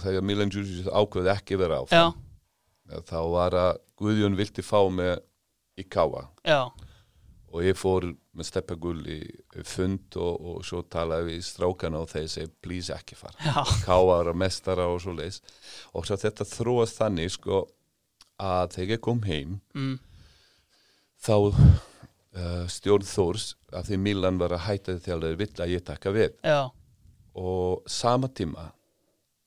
[0.00, 5.18] þegar Milan Djuricic ákveði ekki vera Já, áfram þá var að Guðjón vildi fá mig
[5.78, 6.60] í Káa já,
[7.50, 9.18] og ég fór með steppagull í
[9.66, 13.34] fund og, og svo talaði við strákana og þeir segi please ekki fara.
[13.42, 15.40] Já, Káa að mestara og svo leis.
[15.94, 17.64] Og svo þetta þróast þannig sko
[18.40, 19.96] að þegar ég kom heim mm,
[21.26, 25.74] þá uh, stjórn Þórs að því Milan var að hætta því að þeir vill að
[25.74, 26.30] ég taka við.
[26.46, 26.60] Já,
[27.40, 28.70] og sama tíma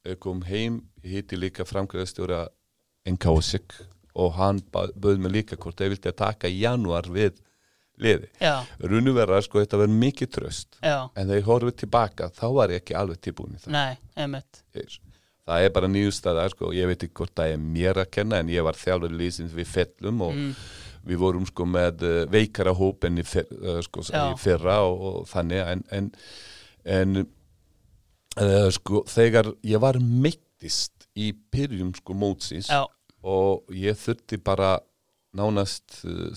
[0.07, 2.43] ég kom heim, hitti líka framkvæðastjóra
[3.07, 3.73] NKSIK
[4.19, 7.39] og hann ba- bauð mig líka hvort ég vildi að taka í januar við
[8.03, 8.29] liði.
[9.17, 12.83] Vera sko þetta verður mikið tröst já, en þegar ég horfið tilbaka þá var ég
[12.83, 13.73] ekki alveg tilbúin í það.
[13.77, 14.63] Nei, einmitt.
[15.43, 18.51] Það er bara nýjustæða sko, ég veit ekki hvort það er mér að kenna en
[18.53, 20.53] ég var þjálfur lýsins við fellum og Mm.
[21.03, 25.01] við vorum sko með uh, veikara hóp en í, fyr, uh, sko, í fyrra og,
[25.09, 26.07] og þannig en, en,
[26.85, 27.17] en
[28.39, 32.85] uh, sko þegar ég var meittist í byrjum sko mótsins Já,
[33.27, 34.77] og ég þurfti bara
[35.35, 36.31] nánast uh,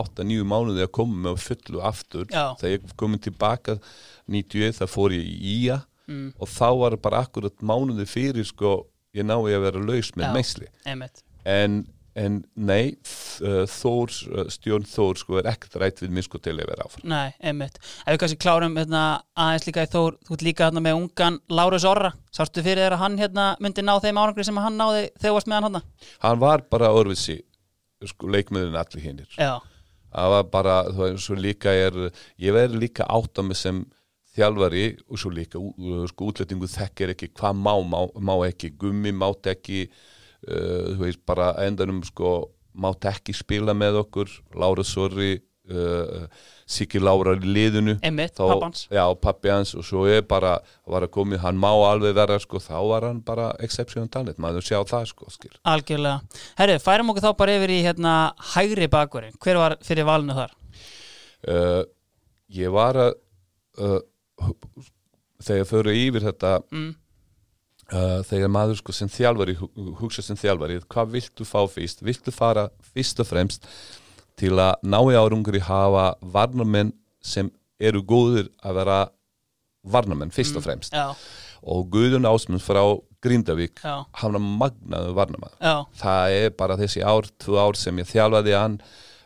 [0.00, 2.28] 8-9 mánuði að koma með fullu aftur.
[2.32, 2.52] Já.
[2.60, 3.78] þegar ég komið tilbaka
[4.30, 8.76] 91 það fór ég í IA mm, og þá var bara akkurat mánuði fyrir sko
[9.16, 10.38] ég nái að vera laus með
[10.86, 11.22] einmitt.
[11.42, 11.82] En,
[12.16, 16.54] en nei uh, Þór, uh, stjórn Þór sko er ekkert rætt við mig sko til
[16.54, 17.06] að vera áfram.
[17.12, 17.80] Nei, einmitt.
[18.06, 19.04] Ef við kannski klárum hérna,
[19.36, 23.02] aðeins líka í Þór, þú ert líka hérna með ungan Lárus Orra, sástu fyrir að
[23.04, 25.82] hann hérna myndi ná þeim árangri sem hann náði þegar þú varst með hann
[26.22, 27.42] hann var bara örfisi
[28.08, 29.60] sko leikmiðin allir hinnir Já,
[30.12, 31.98] var bara, þú veist, svo líka er
[32.40, 33.82] ég verði líka átt á mig sem
[34.36, 35.60] þjálfari og svo líka
[36.08, 41.22] sko útlætingu þekkir ekki hvað má, má, má ekki, gummi mátt ekki uh, þú veist,
[41.28, 46.24] bara endanum sko, mátt ekki spila með okkur Lára Sorri uh,
[46.72, 48.86] Siki Lára í liðinu Þá- pappans.
[48.90, 50.54] Já, pappi hans og svo er bara
[50.88, 54.64] var að komið, hann má alveg vera sko, þá var hann bara exceptional talent, maður
[54.64, 56.22] sjá það sko, skil Algjörlega.
[56.58, 58.14] Herri, færum okkur þá bara yfir í hérna
[58.54, 59.36] hægri bakverðin.
[59.42, 60.56] Hver var fyrir valinu þar?
[61.48, 61.82] uh,
[62.54, 63.14] ég var að
[63.82, 64.00] uh,
[65.42, 66.90] þegar fyrir yfir þetta Mm.
[67.92, 72.32] uh, þegar maður sko sem þjálfari hu- hugsa sem þjálfari, hvað viltu fá fyrst viltu
[72.32, 73.66] fara fyrst og fremst
[74.40, 76.92] til að ná í árangri hafa varnamenn
[77.22, 77.50] sem
[77.82, 78.98] eru góðir að vera
[79.82, 80.94] varnamenn fyrst og fremst.
[80.94, 81.14] Já,
[81.62, 82.82] og Guðun Ásmunds frá
[83.22, 85.54] Grindavík hann var magnaður varnamenn
[85.98, 88.80] það er bara þessi ár, tvö ár sem ég þjálfaði hann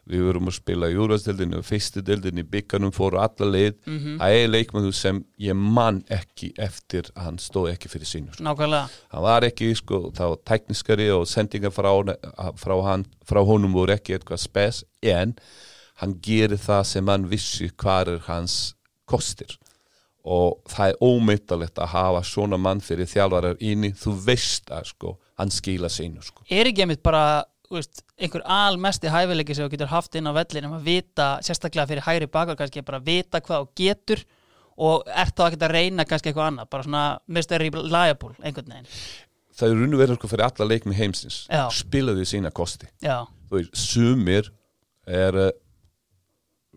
[0.06, 4.18] við vorum að spila í júrastildinu fyrstu dildinu, bygganum fóru alla leið Mhm.
[4.20, 8.44] það er leikmann sem ég man ekki eftir að hann stóð ekki fyrir sínu sko.
[8.44, 8.88] nákvæmlega.
[9.12, 11.90] hann var ekki, sko, það var tekniskari og sendingar frá,
[12.56, 15.34] frá, hann, frá honum voru ekki eitthvað spes en
[15.96, 18.74] hann gerir það sem hann vissi hvað er hans
[19.08, 19.56] kostir
[20.24, 25.18] og það er ómyndalegt að hafa svona mann fyrir þjálfarar inni, þú veist að sko,
[25.38, 26.42] hann skila sínu sko.
[26.50, 30.76] Er ekki einmitt bara, veist, einhver almesti hæfileiki sem þú getur haft inn á vellinum
[30.78, 34.24] að vita, sérstaklega fyrir hægri bakverð kannski, bara vita hvað þú getur
[34.76, 37.62] og ert þá ekki að reyna kannski eitthvað annað, bara svona Mr.
[37.64, 38.90] Reliable, einhvern veginn.
[39.56, 41.64] það er runnu verið sko fyrir alla leikmi heimsins Já.
[41.72, 42.90] spilaðu sína kosti
[43.50, 44.50] veist, sumir
[45.06, 45.52] er eh,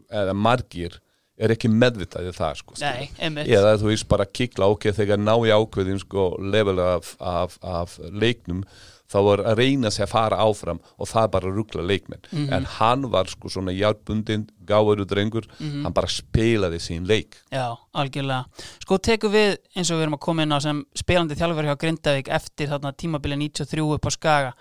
[0.10, 0.95] eða margir
[1.39, 3.10] er ekki meðvitaði það sko, nei,
[3.47, 7.99] eða þú veist bara kikla ok þegar ná í ákveðin sko level af, af, af
[8.12, 8.63] leiknum
[9.09, 12.53] þá var að reyna sig að fara áfram og það bara ruggla leikmenn Mhm.
[12.53, 15.83] en hann var sko svona hjálpundin gáður drengur, Mhm.
[15.83, 18.45] hann bara spilaði sín leik Já, algjörlega.
[18.81, 21.75] Sko tekum við eins og við erum að koma inn á sem spilandi þjálfur hjá
[21.77, 24.53] Grindavík eftir þarna tímabili 93 upp á Skaga.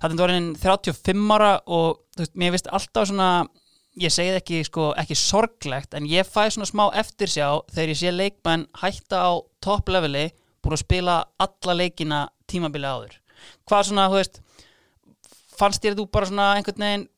[0.00, 3.46] Þetta var hann 35 ára og þú veist, mér finnst alltaf svona,
[3.98, 7.98] ég segi það ekki, sko, ekki sorglegt, en ég fæ svona smá eftirsjá þegar ég
[7.98, 10.30] sé leikmenn hætta á topp leveli
[10.62, 13.16] búin að spila alla leikina tímabili áður.
[13.68, 14.42] Hvað svona, þú veist,
[15.58, 17.08] fannst þér þú bara svona einhvern veginn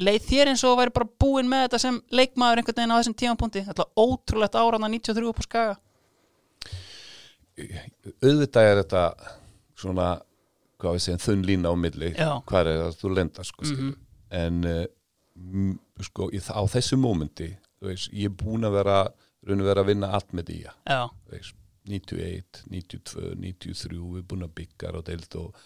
[0.00, 3.18] leið þér eins og væri bara búin með þetta sem leikmaður einhvern veginn á þessum
[3.22, 3.64] tímapunkti?
[3.66, 5.78] Þetta var ótrúlegt áraðna 93 upp á skaga.
[8.20, 9.04] Auðvitað er þetta
[9.80, 10.10] svona
[10.80, 13.90] hvað við segjum þunn lína á milli hvað er það þú lenda sko, mm
[14.30, 14.84] en uh,
[16.06, 17.48] sko á þessu mómenti
[17.82, 20.58] ég er búin að vera að vera að vinna allt með því
[21.88, 25.60] 91, 92, 93 við erum búin að byggja og deilt og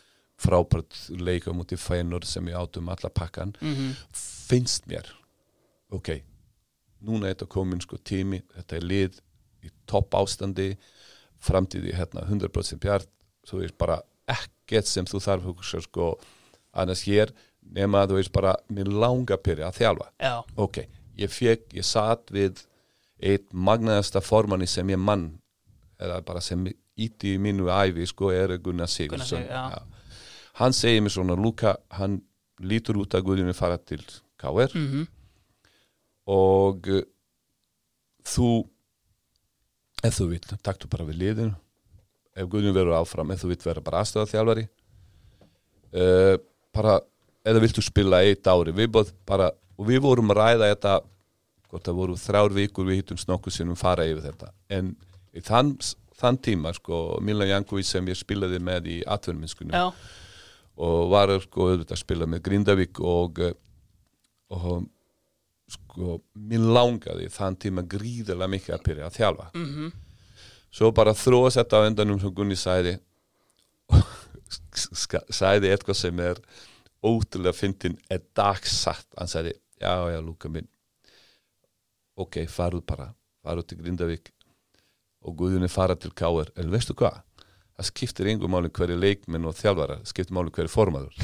[0.45, 5.11] frábært leika mútið fænur sem ég átum alla pakkan mhm, finnst mér
[5.95, 6.17] ok,
[7.07, 9.21] núna er þetta komin sko tími, þetta er lið
[9.65, 10.73] í topp ástandi
[11.45, 13.11] framtíði hérna 100% bjart
[13.49, 14.01] þú veist bara
[14.31, 16.15] ekkert sem þú þarf hugsa sko
[16.75, 17.33] annars hér
[17.73, 20.09] nema þú veist bara mér langa byrja að þjálfa.
[20.21, 20.81] Já, ok,
[21.21, 22.65] ég fekk, ég satt við
[23.25, 25.31] eitt magnaðasta formanni sem ég mann
[26.05, 29.83] eða bara sem íti í mínu æfi sko er Gunnar Sigursson Sig, já.
[30.61, 32.21] hann segir mér svona Luka, hann
[32.63, 34.03] lítur út að Guðjunni fara til
[34.39, 35.09] KR mhm,
[36.31, 37.03] og uh,
[38.25, 38.51] þú
[40.05, 41.55] ef þú vill, taktu bara við liðinu.
[42.35, 44.67] Ef Guðjunni verður áfram ef þú vill vera bara aðstöða þjálfari
[45.95, 46.37] uh,
[46.75, 46.99] bara
[47.45, 50.95] eða viltu spila eitt ári viðbóð bara, og við vorum að ræða þetta
[51.69, 54.53] hvort það voru þrjár vikur við hittum snokku sinnum fara yfir þetta.
[54.71, 54.95] En
[55.35, 55.75] í þann,
[56.19, 59.89] þann tíma sko Milan Jankovic sem ég spilaði með í atverðminnskunum já,
[60.85, 63.55] og var sko að spila með Grindavík og, eh,
[64.55, 64.85] og
[65.75, 69.49] sko mér langaði þann tíma gríðilega mikið að byrja að þjálfa.
[69.55, 69.93] -hmm.
[70.71, 72.99] svo bara þróa þetta á endanum sem Gunni sæði
[75.31, 76.39] sæði eitthvað sem er
[77.05, 80.69] ótrúlega fyndin er dagsatt hann sæði, já já Lúka minn.
[82.17, 83.15] Ok, faruð bara.
[83.43, 84.31] Faruð til Grindavík
[85.25, 87.21] og Guðjunni fara til Káar en veistu hvað,
[87.79, 91.13] það skiptir yngum máli hverju leikminn og þjálfara, það skiptir máli hverju formaður.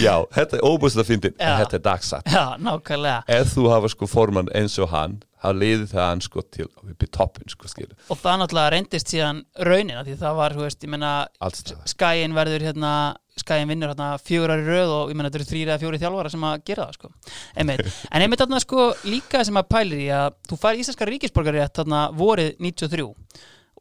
[0.00, 2.32] Já, þetta er óbúslega fyndin en þetta er dagsatt.
[2.32, 3.22] Já, nákvæmlega.
[3.36, 7.04] Ef þú hafa sko formann eins og hann þá leiði það hann sko til upp
[7.04, 10.86] í toppin sko skilur, og það náttúrulega reyndist síðan raunina því það var, þú veist,
[10.86, 12.92] ég það skæin verður hérna
[13.40, 16.30] skæin vinnur hérna fjögur ári röð og ég meina þetta eru þrýra eða fjóri þjálfara
[16.30, 17.10] sem að gera það sko
[17.58, 17.82] einmitt.
[18.12, 22.04] en einmitt þarna sko líka sem að pælir í að þú fær íslenska ríkisborgarétt þarna
[22.14, 23.08] vorið 93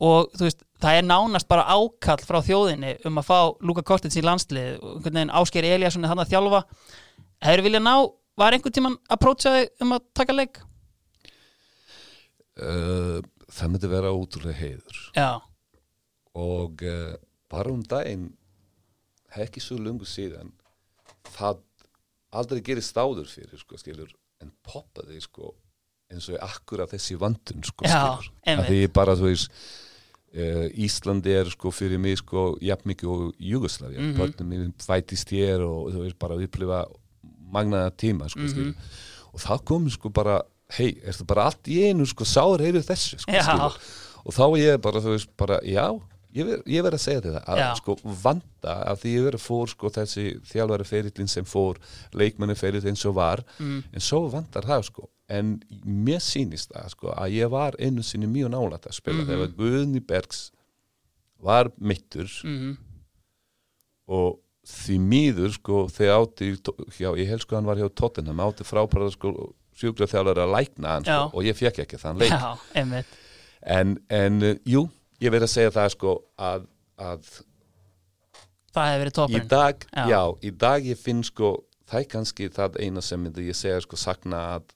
[0.03, 4.17] og þú veist það er nánast bara ákall frá þjóðinni um að fá Luka Kostins
[4.17, 6.63] í landslið og einhvern veginn Ásgeir Eliasson er hann að þjálfa
[7.45, 7.95] hefur viljað ná,
[8.41, 10.63] var einhvern tíman að prótsa þig um að taka leik?
[12.57, 13.19] uh,
[13.53, 15.29] það myndi vera ótrúlega heiður Já,
[16.33, 17.13] og uh,
[17.53, 18.31] bara um daginn
[19.41, 20.51] ekki svo lungu síðan
[21.33, 21.61] það
[22.33, 25.53] aldrei gerist áður fyrir sko skilur en poppaði sko
[26.13, 28.29] eins og akkurat þessi vandun sko að
[28.67, 29.49] því bara þú veist
[30.35, 34.13] uh, Íslandi er sko fyrir mig sko jafn mikið og Jugoslavia mm.
[34.13, 34.17] -hmm.
[34.19, 36.85] börnum fætist hér og þú veist bara upplifa
[37.53, 38.49] magnaða tíma sko Mhm.
[38.49, 38.75] skilur
[39.33, 40.41] og það kom sko bara
[40.77, 43.31] hei, er það bara allt í einu sko sár eru þessu sko
[44.25, 45.99] og þá ég bara þú veist bara já
[46.35, 47.67] ég ver- ég verð að segja þetta að Já.
[47.79, 51.77] sko vanda að því ég verð að fór sko þessi þjálfari ferillin sem fór
[52.13, 53.83] leikmenni ferillin eins og var Mm.
[53.93, 55.53] en svo vandar það sko en
[55.85, 60.01] mér sýnist það sko að ég var einu sinni mjög nálægt að spila þegar Guðni
[60.05, 60.51] Bergs
[61.43, 62.77] var mittur mhm,
[64.07, 66.51] og því miður sko þegar átti
[66.95, 70.87] hjá, ég held sko hann var hjá Tottenham átti frábæra sko sjúkla þjálfari að lækna
[70.97, 71.31] hann sko, Já.
[71.33, 73.05] og ég fekk ekki þann leik já, einmitt
[73.63, 74.85] en, en jú,
[75.21, 76.65] ég verð að segja það sko að,
[76.97, 77.27] að
[78.73, 80.05] Það hefur verið í toppurinn dag, Já.
[80.09, 80.21] já.
[80.41, 81.51] í dag ég finn sko
[81.89, 84.73] það er kannski það eina sem myndi ég segja sko sakna að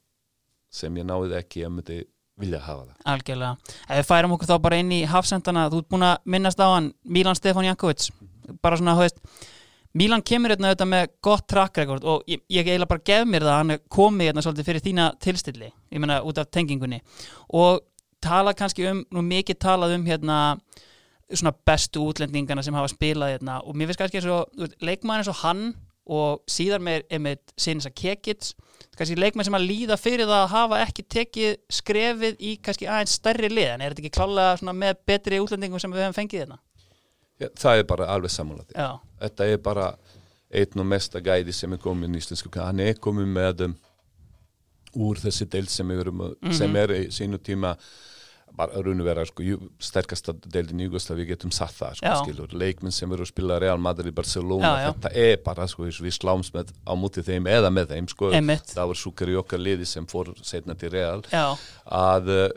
[0.70, 2.00] sem ég náði ekki að myndi
[2.38, 3.76] vilja hafa það Algjörlega.
[3.88, 6.68] Ef við færum okkur þá bara inn í hafsendana, þú ert búin að minnast á
[6.70, 8.10] hann Milan Stefán Jankovic
[8.62, 9.48] bara svona, þú veist
[9.98, 13.46] Milan kemur hérna auðvitað með gott track record og ég, ég eiginlega bara gef mér
[13.48, 17.00] það að hann komið hérna svolítið fyrir þína tilstilli ég meina út af tengingunni
[17.58, 17.82] og
[18.28, 20.38] tala kannski um, nú mikið talað um hérna
[21.34, 25.32] svona bestu útlendingana sem hafa spilað hérna og mér finnst kannski eins og leikmaður eins
[25.34, 25.66] og hann
[26.08, 28.54] og síðar með einmitt sinns að Kekits
[28.98, 33.18] kannski leikmenn sem að líða fyrir það að hafa ekki tekið skrefið í kannski aðeins
[33.20, 36.42] stærri lið en er þetta ekki klálega svona með betri útlendingum sem við hefum fengið
[36.46, 36.58] hérna?
[37.38, 38.88] Já, það er bara alveg samanlæti Já,
[39.26, 39.90] þetta er bara
[40.62, 43.76] einn og mesta gæði sem er komin í íslensku hann er komin með um,
[45.04, 46.54] úr þessi deild sem, erum, Mhm.
[46.56, 47.76] sem er í sínu tíma
[48.58, 49.44] bara raun og vera sko,
[49.84, 53.60] sterkasta deildin í Jugosla við getum satt það sko, skilur, leikminn sem eru að spila
[53.62, 54.88] Real Madrid, Barcelona, Já, já.
[54.96, 58.74] þetta er bara sko, við sláms með á múti þeim eða með þeim sko, Einmitt.
[58.74, 61.22] það var súkar í okkar liði sem fór setna til Real.
[61.32, 61.46] Já,
[62.02, 62.50] að uh,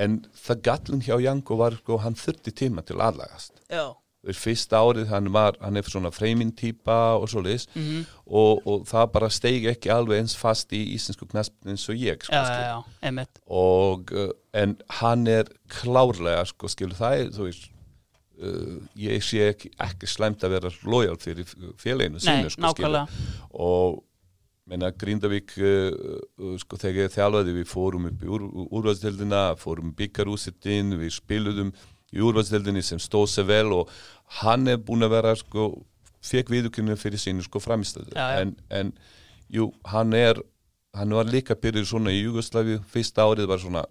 [0.00, 3.52] en það gallin hjá Janko var sko, hann þurfti tíma til aðlagast.
[3.72, 3.88] Já,
[4.36, 8.02] Fyrsta árið hann var, hann er svona freyminn típa og svo leis Mhm.
[8.26, 12.20] og, og það bara steig ekki alveg eins fast í íslensku knaspin eins og ég
[12.22, 13.06] sko, já, já, já,
[13.48, 17.70] og uh, en hann er klárlega sko skilur það er þú veist
[18.42, 21.48] uh, ég sé ekki, ekki slæmt að vera lojal fyrir
[21.80, 22.60] félaginu sínu sko
[23.56, 24.02] og
[24.70, 25.96] menna Grindavík uh,
[26.38, 31.72] uh, sko þegar ég þjálfaði við fórum upp í úr, úrvalstildina fórum byggarúsittin, við spiluðum
[32.14, 33.90] í úrvalstildinni sem stóð sér vel og
[34.42, 35.70] hann er búin að vera sko
[36.22, 38.40] fekk viðurkynni fyrir sínu sko framistöðu já.
[38.42, 38.92] en, en
[39.50, 40.40] jú, hann er
[40.94, 43.84] hann var líka byrjuð svona í Jugosláfi fyrsta árið var svona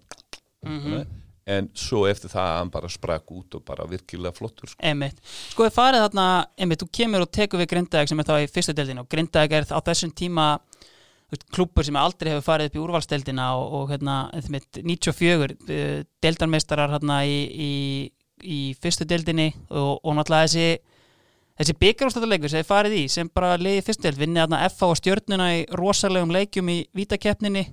[0.65, 1.05] Mhm.
[1.47, 4.77] en svo eftir það hann bara sprakk út og bara virkilega flottur sko.
[4.83, 5.15] Einmitt.
[5.49, 6.25] Sko við farið þarna,
[6.59, 9.51] einmitt, þú kemur og tekur við Grindavík sem er þá í fyrstu deildinu og Grindavík
[9.57, 10.59] er á þessum tíma
[11.53, 16.95] klúbbur sem aldrei hefur farið upp í úrvalsdeildina og, og hérna, einmitt, 94 uh, deildarmeistarar
[16.95, 17.73] hérna í, í,
[18.41, 20.97] í fyrstu deildinni og, og náttúrulega þessi
[21.59, 24.99] þessi byggarústættarleikur sem þið farið í sem bara leiði fyrstu deild, vinnið hérna FH og
[25.01, 27.65] stjörnuna í rosalegum leikjum í vítakeppninni.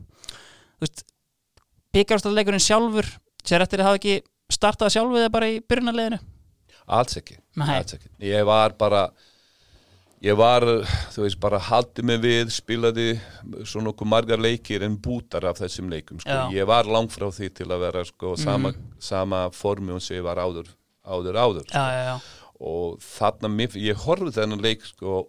[1.94, 3.08] Byggarústættarleikurinn sjálfur
[3.46, 4.16] sér eftir að hafa ekki
[4.52, 6.18] startað sjálfur eða bara í byrjunarleginu
[6.86, 8.10] alls ekki, alls ekki.
[8.22, 9.06] Ég var bara
[10.24, 10.64] ég var,
[11.12, 13.06] þú veist, bara haldið mig við spilaði
[13.68, 16.30] svona okkur margar leikir en bútar af þessum leikum sko.
[16.30, 16.48] Já.
[16.56, 20.26] ég var langt frá því til að vera sko, sama, sama formi og sem ég
[20.26, 20.70] var áður
[21.06, 22.16] áður áður já, já, já,
[22.66, 25.26] og þarna, mér, ég horfði þennan leik sko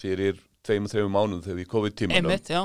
[0.00, 2.64] fyrir tveim og þreim mánuðum þegar við komum tímanum Einmitt, já.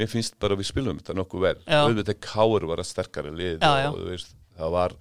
[0.00, 1.82] mér finnst bara við spilum þetta nokkuð vel Já.
[1.84, 3.88] auðvitað Káur var að sterkara lið Já, já.
[3.92, 4.96] og þú veist, það var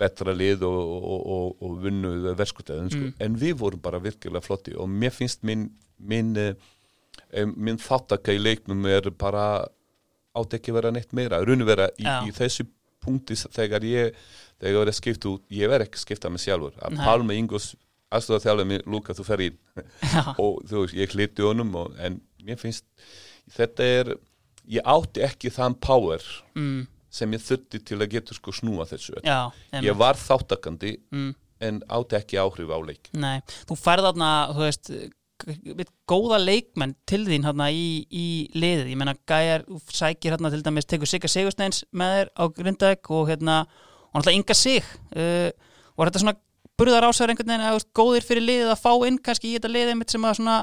[0.00, 3.04] betra lið og, og, og, og vinnuð verskutæðin sko.
[3.10, 3.14] Mm.
[3.26, 5.68] en við vorum bara virkilega flotti og mér finnst minn
[6.00, 9.66] minn, eh, minn þáttaka í leiknum er bara
[10.36, 12.20] átt ekki vera neitt meira raun vera í, Já.
[12.24, 12.66] í þessu
[13.00, 14.16] punkti þegar ég
[14.60, 17.04] þegar ég var að skipta út, ég verð ekki skipta mig sjálfur að Nei.
[17.04, 17.72] Palma Ingos
[18.12, 19.50] aðstofa þjálfur mig, Luka þú fer í
[20.42, 22.86] og þú veist, ég hlýtti honum og, en mér finnst
[23.56, 24.12] þetta er,
[24.70, 26.24] ég átti ekki þann power
[26.58, 29.50] mm, sem ég þurfti til að geta sko snúa þessu já
[29.82, 31.30] ég var þáttakandi mm,
[31.60, 33.10] en átti ekki áhrif á leik.
[33.12, 34.92] Nei, þú færð þarna, þú veist
[36.10, 40.88] góða leikmenn til þín hérna í, í liðið, ég meina Gæjar sækir hérna til dæmis,
[40.88, 44.86] tekur Sigga Sigursteins með þér á Grindavík og hérna og náttúrulega Inga Sig.
[45.14, 45.48] Uh,
[45.96, 46.36] og þetta svona
[46.80, 49.94] burðar ásæður einhvern veginn veist, góðir fyrir liðið að fá inn kannski í þetta liðið
[49.94, 50.58] einmitt sem að svona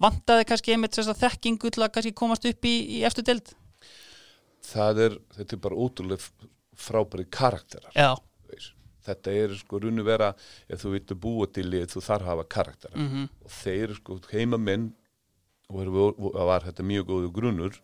[0.00, 3.52] vantaði kannski einmitt þess að þekkingu til að kannski komast upp í, í eftir dild
[4.70, 6.48] það er, þetta er bara ótrúlega
[6.80, 7.92] frábæri karakterar.
[7.96, 8.14] Já,
[9.06, 10.32] þetta er sko runni vera
[10.68, 12.96] ef þú viltu búa til lið þú þarf að hafa karakterar.
[13.00, 14.90] Mhm, og þeir sko heimamenn
[15.70, 17.78] og og var þetta mjög góðu grunnur.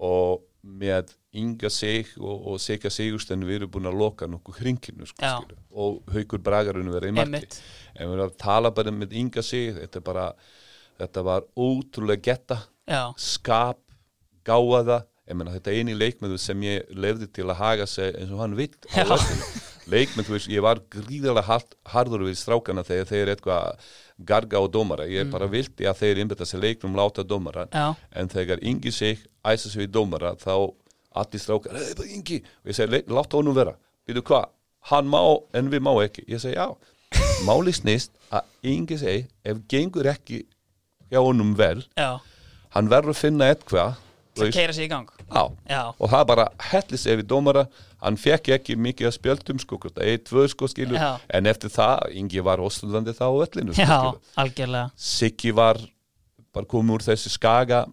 [0.00, 5.06] Og með Inga Sig og, og Sigga Sigurstein við erum búin að loka nokkuð hringinu
[5.08, 5.30] sko,
[5.72, 7.46] og haukur bragarinn verið í marki.
[7.94, 10.26] En við erum að tala bara með Inga Sig þetta, bara,
[11.00, 12.58] þetta var ótrúlega getta.
[12.90, 13.80] Já, skap,
[14.44, 18.32] gáða ég meina þetta er eini leikmyndu sem ég lefði til að haga sig eins
[18.34, 19.48] og hann vill á völlinu.
[19.90, 23.88] leikmynd, þú veist, ég var gríðarlega hard, harður við strákana þegar þeir eitthvað
[24.28, 27.64] garga á dómara, ég bara vildi að þeir innbetta sér leiknum láta dómara.
[27.72, 30.52] Já, en þegar yngi sig æsa sig við dómara þá
[31.16, 33.74] allir strákar, hey, bara yngi og ég segi, "Leit- láta honum vera.
[34.06, 34.46] Byrju hvað,
[34.92, 35.22] hann má
[35.54, 36.24] en við má ekki.
[36.28, 36.68] Ég segi, já,
[37.48, 40.44] máli snýst að yngi segi, ef gengur ekki
[41.10, 42.20] hjá honum vel já.
[42.70, 44.09] hann verður að finna eitthvað þú
[44.48, 45.08] Það keira sig í gang.
[45.30, 47.66] Á, Já, og það bara hellis ef við dómara.
[48.00, 51.18] Hann fekk ekki mikið að spjöldum sko, það eitt, tvö sko skilu Já.
[51.28, 54.18] en eftir það, yngi var óslundandi þá á öllinu sko,
[54.96, 55.76] Siggi var
[56.54, 57.84] bara komið úr þessi skaga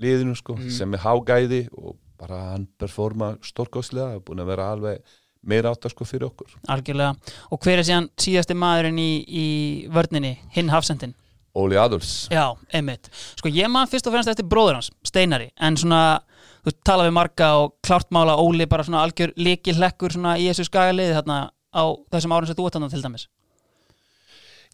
[0.00, 0.70] liðinu sko, Mhm.
[0.70, 4.98] sem er hágæði og bara hann performa stórkostlega, er búin að vera alveg
[5.44, 6.46] meira átta sko fyrir okkur.
[6.68, 7.16] Algjörlega.
[7.50, 11.14] Og hver er síðan síðasti maðurinn í, í vörninni, hinn hafsendin?
[11.54, 13.10] Óli Adolfs, Já, einmitt.
[13.36, 16.22] Sko ég man fyrst og fremst eftir bróður hans, Steinari, en svona,
[16.64, 20.46] þú tala við marga og klárt mála Óli bara svona algjör líkil hlekkur svona í
[20.48, 21.84] þessu skagaliði þarna á
[22.14, 23.26] þessum árum sem þú þarna til dæmis.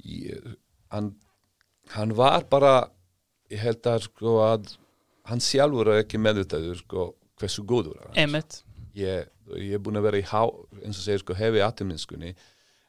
[0.07, 0.55] ég,
[0.95, 1.17] hann,
[1.97, 2.75] hann var bara
[3.51, 4.71] ég held að sko að
[5.29, 7.09] hann sjálfur er ekki meðvitaður sko
[7.41, 8.15] hversu góður hann.
[8.23, 8.63] Einmitt.
[8.95, 9.27] ég,
[9.57, 10.47] ég er búin að vera í há,
[10.85, 12.37] eins og segir sko hefi aðtuminskunni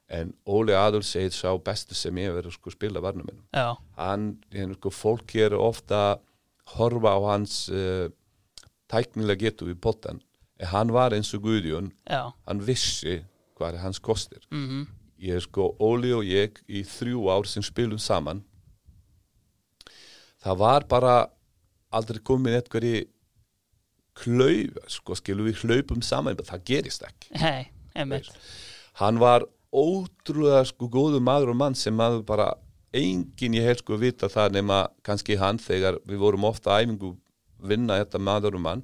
[0.10, 4.32] en Óli Adolfs segir sá bestu sem ég verið sko að spila varnum Já, hann,
[4.54, 6.24] hérna, sko, fólk er ofta að
[6.78, 8.10] horfa á hans uh,
[8.90, 10.22] tæknilega getu í pottan.
[10.60, 11.92] En hann var eins og Guðjón.
[12.10, 13.20] Já, hann vissi
[13.58, 14.44] hvað er hans kostir.
[14.52, 14.88] Mhm,
[15.24, 18.44] ég er sko Óli og ég í þrjú ár sem spilum saman.
[20.40, 21.16] Það var bara
[21.92, 22.98] aldrei komin eitthvað í
[24.20, 27.32] klauf, sko skilum við hlaupum saman, en það gerist ekki.
[27.96, 28.30] Einmitt.
[29.00, 32.48] hann var ótrúlega sko góðu maður og mann sem maður bara
[32.96, 36.88] engin ég held sko að vita það nema kannski hann þegar við vorum ofta að
[36.88, 37.12] æfingu
[37.70, 38.84] vinna þetta maður og mann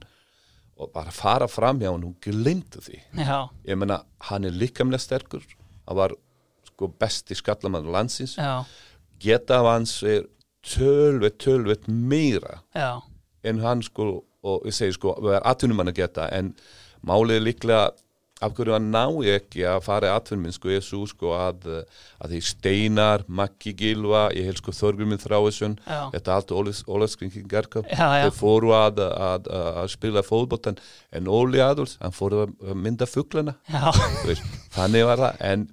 [0.75, 2.99] og bara fara fram hjá hann og glimtu því.
[3.15, 5.45] Já, ég meina hann er líkamlega sterkur
[5.87, 6.15] hann var
[6.67, 8.35] sko besti skallamann landsins.
[8.37, 8.65] Já,
[9.23, 10.25] geta hans er
[10.65, 13.01] tölvett tölvett meira já,
[13.43, 16.53] en hann sko og ég segi sko það er atvinnum að geta en
[17.05, 17.85] málið er líklega
[18.45, 19.03] af hverju hann ná
[19.35, 21.67] ekki að fara atvinnum sko er svo sko að,
[22.21, 26.53] að því Steinar, Maggi Gilva ég held sko Þorgruminn Þráesson þetta allt
[28.15, 28.27] já.
[28.27, 30.79] þeir fóru að, að, að, að spila fótboltan
[31.15, 33.09] en Óli Adolfs, hann fóru að mynda
[34.27, 35.65] veist, þannig var það en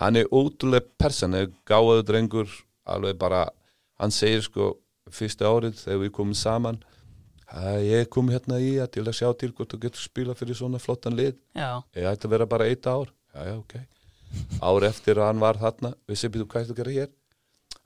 [0.00, 2.50] hann er ótrúlega person er gáður drengur
[2.90, 3.46] alveg bara,
[4.00, 4.74] hann segir sko
[5.12, 6.93] fyrsta árið þegar við komum saman að
[7.84, 10.80] ég kom hérna í að til að sjá til hvort þú getur spila fyrir svona
[10.82, 11.36] flottan lið.
[11.56, 13.12] Já, ég ætti að vera bara eitt ár.
[13.34, 13.76] Já, já, ok.
[14.64, 17.12] Ár eftir að hann var þarna við sem býtum hvað þú gera hér.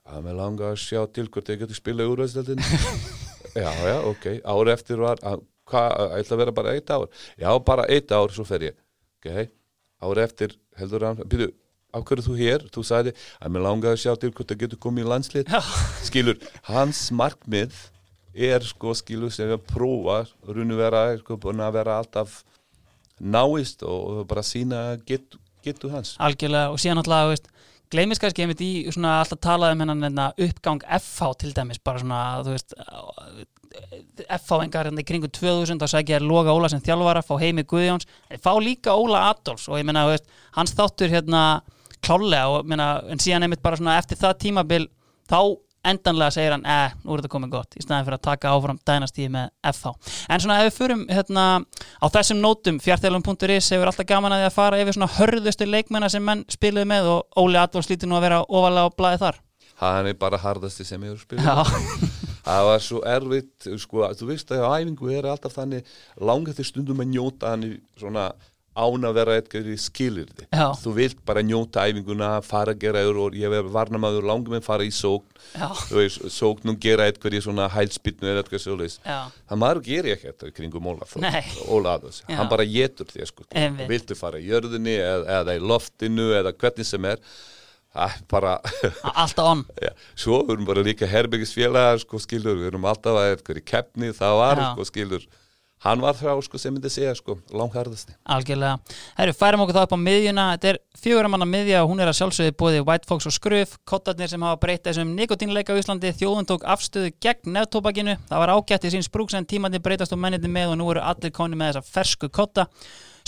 [0.09, 2.63] Að mér langa að sjá til hvort ég getur spila í úrvæðsdeldin
[3.63, 4.27] já, já, ok.
[4.41, 7.07] Ár eftir var að, hvað, ég ætla að vera bara eitt ár.
[7.37, 8.79] Já, bara eitt ár, svo fer ég.
[9.19, 9.51] Ok,
[10.01, 11.21] ár eftir heldur hann,
[11.89, 14.81] af hverju þú hér, þú sagði að mér langa að sjá til hvort það getur
[14.83, 15.53] komið í landslið
[16.05, 16.37] skilur,
[16.69, 17.73] hans markmið
[18.33, 22.41] er sko skilur sem að prófa runni vera, sko, búin að vera alltaf
[23.19, 26.15] náist og bara sína getu, getu hans.
[26.23, 27.49] Algjörlega og síðan alltaf, veist,
[27.91, 32.03] gleymist kannski einmitt í svona alltaf talað um hennan hérna, uppgang FH til dæmis bara
[32.03, 32.77] svona, þú veist
[34.29, 38.07] FH engar hérna í kringu 2000 þá sækja Loga Óla sem þjálfara fá heimi Guðjóns,
[38.29, 41.43] þeir fá líka Óla Adolfs og ég meina, þú veist, hans þáttur hérna
[42.05, 44.87] klálega og meina, en síðan einmitt bara svona eftir það tímabil
[45.29, 45.39] þá
[45.85, 48.79] endanlega segir hann, eh, nú er þetta komið gott í staðin fyrir að taka áfram
[48.85, 49.93] dænastíði með FH
[50.29, 51.45] en svona ef við förum hérna
[52.03, 56.11] á þessum nótum, fjartælum.is hefur alltaf gaman að því að fara yfir svona hörðustu leikmennar
[56.11, 59.39] sem menn spiluðu með og Óli Adolfs lítur nú að vera ofalega á blæði þar.
[59.79, 61.45] Hann er bara hardasti sem ég hefur spilað.
[61.47, 62.07] Já,
[62.49, 66.65] það var svo erfitt sko, þú veist að á æfingu er alltaf þannig langið því
[66.67, 68.29] stundum að njóta hann í svona
[68.79, 70.65] án að vera eitthvað í skilirði Já.
[70.81, 74.87] þú vilt bara njóta æfinguna fara að gera og ég verður varnamaður langum en fara
[74.87, 75.27] í sókn.
[75.55, 79.83] Já, þú veist, sókn og gera eitthvað í svona hælspilnu eða eitthvað svolítið það maður
[79.89, 81.43] gerir ekki þetta kringum Óla Þór- Nei.
[81.67, 82.35] Óla Adolfs, Já.
[82.39, 83.47] hann bara getur þér sko,
[83.89, 87.21] viltu fara í jörðinni eða, eða í loftinu eða hvernig sem er.
[87.99, 88.59] Er bara
[89.17, 89.63] alltaf on.
[89.81, 93.63] Já, svo við erum bara líka herbyggisfélagar sko skilur, við erum alltaf að eitthvað í
[93.65, 95.25] keppni, það var sko skilur
[95.85, 98.15] hann var frá sko sem myndi segja sko langharðasti.
[98.27, 98.79] Algjörlega.
[99.17, 100.45] Herru, færum okkur þá upp á miðjuna.
[100.55, 104.31] Þetta er fjöguramanna miðja og hún er að sjálfsögðu bóði White Fox og Skruf, kottarnir
[104.31, 106.11] sem hafa breytt þessum nikotínleika á Íslandi.
[106.19, 108.17] Þjóðun tók afstöðu gegn nefntópakinu.
[108.27, 111.05] Það var ágætt í sín sprúks en tímandi breytast og menniti með og nú eru
[111.05, 112.67] allir koni með þessa fersku kotta.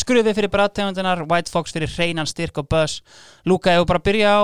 [0.01, 3.01] Skrufi fyrir brættegundinar, White Fox fyrir hreinan styrk og buzz.
[3.47, 4.41] Lúka, ef við bara byrja á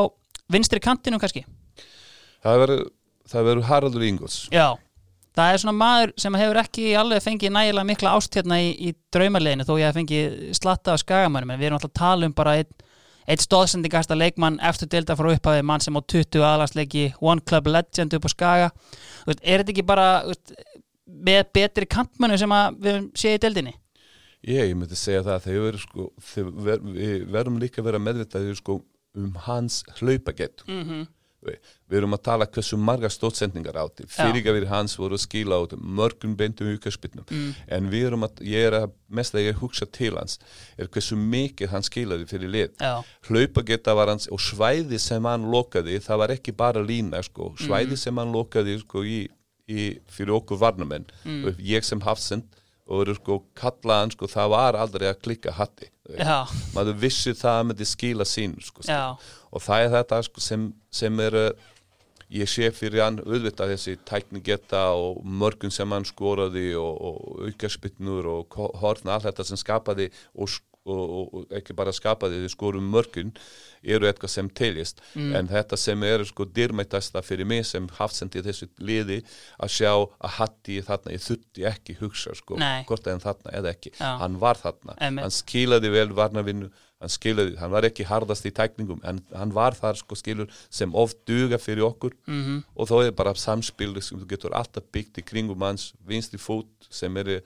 [0.54, 1.44] vinstri kantinu kannski.
[2.44, 2.84] Það
[3.34, 4.46] verður, Haraldur Ingos.
[4.54, 4.78] Já,
[5.38, 8.94] það er svona maður sem hefur ekki alveg fengið nægilega mikla ást hérna í, í
[9.14, 12.36] draumarleginu þó ég hef fengið slatta af skagamannum en við erum alltaf að tala um
[12.38, 12.86] bara einn
[13.28, 18.16] eitt stóðsendingasta leikmann eftir delta frá upphafi mann sem á 20 aðlagsleiki One Club Legend
[18.16, 18.70] upp á skaga
[19.28, 20.54] veist, er þetta ekki bara veist,
[21.06, 23.76] með betri kantmönu sem við séum í deldinni?
[24.48, 28.02] Ég, ég myndi segja það að þeir sko, þeir ver, við verðum líka að vera
[28.04, 28.78] meðvitaðir sko
[29.18, 30.64] um hans hlaupagett.
[30.68, 31.08] Mm -hmm.
[31.48, 31.58] Við,
[32.00, 36.68] erum að tala hversu marga stótsendingar átti fyrirgafir hans voru að skila át mörgum beintum
[36.74, 37.54] aukarspilnum Mm.
[37.78, 40.38] en við erum að, ég er að mest að ég hugsa til hans
[40.78, 42.70] er hversu mikið hann skilaði fyrir lið.
[42.82, 47.54] Já, hlaupageta var hans og svæði sem hann lokaði, það var ekki bara lína sko,
[47.64, 49.28] svæði sem hann lokaði sko í,
[49.68, 51.06] í fyrir okkur varnamenn.
[51.48, 52.44] Og ég sem hafsend
[52.88, 55.90] og eru sko kalla hann sko, það var aldrei að klikka hatti.
[56.76, 59.18] Maður vissi það að myndi skila sín sko, já,
[59.58, 60.68] og það er þetta sko, sem,
[61.02, 61.50] sem er uh,
[62.34, 68.28] ég sé fyrir hann auðvitað þessi tækningetta og mörgun sem hann skoraði og, og aukarspinnur
[68.38, 70.52] og ko- horn allt þetta sem skapaði og,
[70.88, 73.32] og, og, og ekki bara skapaði þau skorum mörgun
[73.88, 78.68] eru eitthvað sem teljist en þetta sem er sko dyrmættasta fyrir mig sem hafsendi þessu
[78.84, 79.22] liði
[79.64, 82.82] að sjá að hatti þarna ég þurfti ekki hugsa sko Nei.
[82.90, 84.18] hvort en þarna eða ekki Já.
[84.20, 85.24] hann var þarna, Einmitt.
[85.30, 86.72] hann skilaði vel varnavinnu
[87.02, 90.96] hann skilaði, hann var ekki hardast í tækningum en hann var þar sko skilur sem
[90.98, 92.16] oft duga fyrir okkur.
[92.26, 92.64] -hmm.
[92.76, 96.90] og þá er bara samspil sem þú getur alltaf byggt í kringum hans vinstri fót
[96.90, 97.42] sem er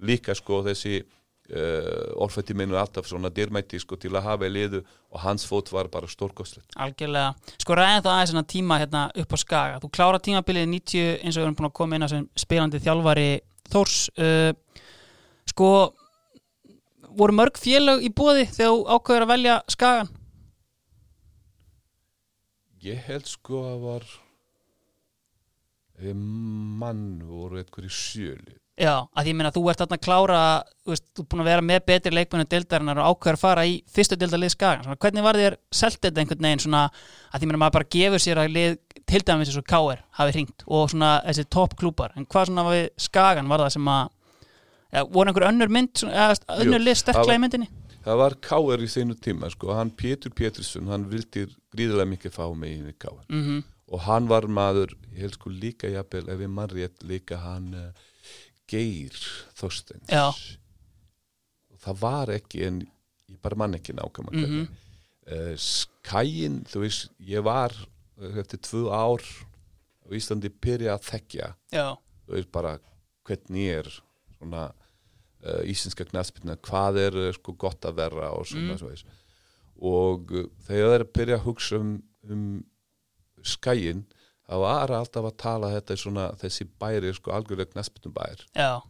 [0.00, 1.04] líka sko þessi
[1.52, 5.72] uh, orðfætti minu alltaf svona dyrmætti sko til að hafa í liðu og hans fót
[5.72, 6.72] var bara stórkostlegt.
[6.76, 7.34] Algjörlega.
[7.60, 9.80] Sko ræðin það aðeins svona tíma hérna upp á skaga.
[9.82, 12.80] Þú klára tímabilið 90 eins og við erum búin að koma inn á sem spilandi
[12.80, 13.28] þjálfari
[13.64, 14.10] Þórs.
[14.20, 14.52] Uh,
[15.48, 15.94] Sko
[17.18, 20.12] voru mörg félög í bóði þegar þú ákveður að velja skagan
[22.84, 24.10] ég held sko að var
[26.12, 30.38] mann voru eitthvað í sjöli Já, að ég meina þú ert þarna að klára
[30.82, 33.66] þú veist, þú er búin að vera með betri leikmennu deildarinnar og ákveður að fara
[33.70, 37.60] í fyrstu deildarlið skagan hvernig var þér selt þetta einhvern veginn svona að ég meina
[37.62, 38.74] maður bara gefur sér að lið
[39.06, 40.02] til dæmis eins og K.R.
[40.18, 43.92] hafi hringt og svona þessi topp klúpar en hvað svona við skagan var það sem
[43.94, 44.10] að
[44.94, 47.68] ja, voru einhver önnur mynd eða önnur lið sterklega í myndinni?
[48.04, 52.44] það var Káar í þeinu tíma sko, hann Pétur Pétursson, hann vildi gríðilega mikið fá
[52.54, 53.62] mig inn í Káar mm
[53.94, 57.66] og hann var maður, ég held sko líka jafnvel, ef ég mann rétt líka hann
[57.76, 57.90] uh,
[58.66, 59.12] Geir
[59.60, 60.08] Þorsteins.
[60.08, 60.32] Já.
[61.84, 62.78] það var ekki en
[63.28, 64.64] ég bara mann ekki nákvæm mm Mhm.
[65.28, 69.22] uh, Skæin, þú veist ég var uh, eftir tvö ár
[70.04, 71.52] á Íslandi byrja að þekkja.
[71.72, 71.86] Já,
[72.26, 72.78] þú veist bara
[73.24, 73.88] hvernig er
[74.38, 74.70] svona
[75.44, 79.14] uh, íslenska knaspina, hvað er uh, sko gott að vera og svona mm.
[79.84, 81.94] og uh, þegar það er að byrja að hugsa um,
[82.30, 82.44] um
[83.44, 84.04] skæin
[84.44, 88.82] það var alltaf að tala þetta svona þessi bæri sko algjörlega knaspinum bær já,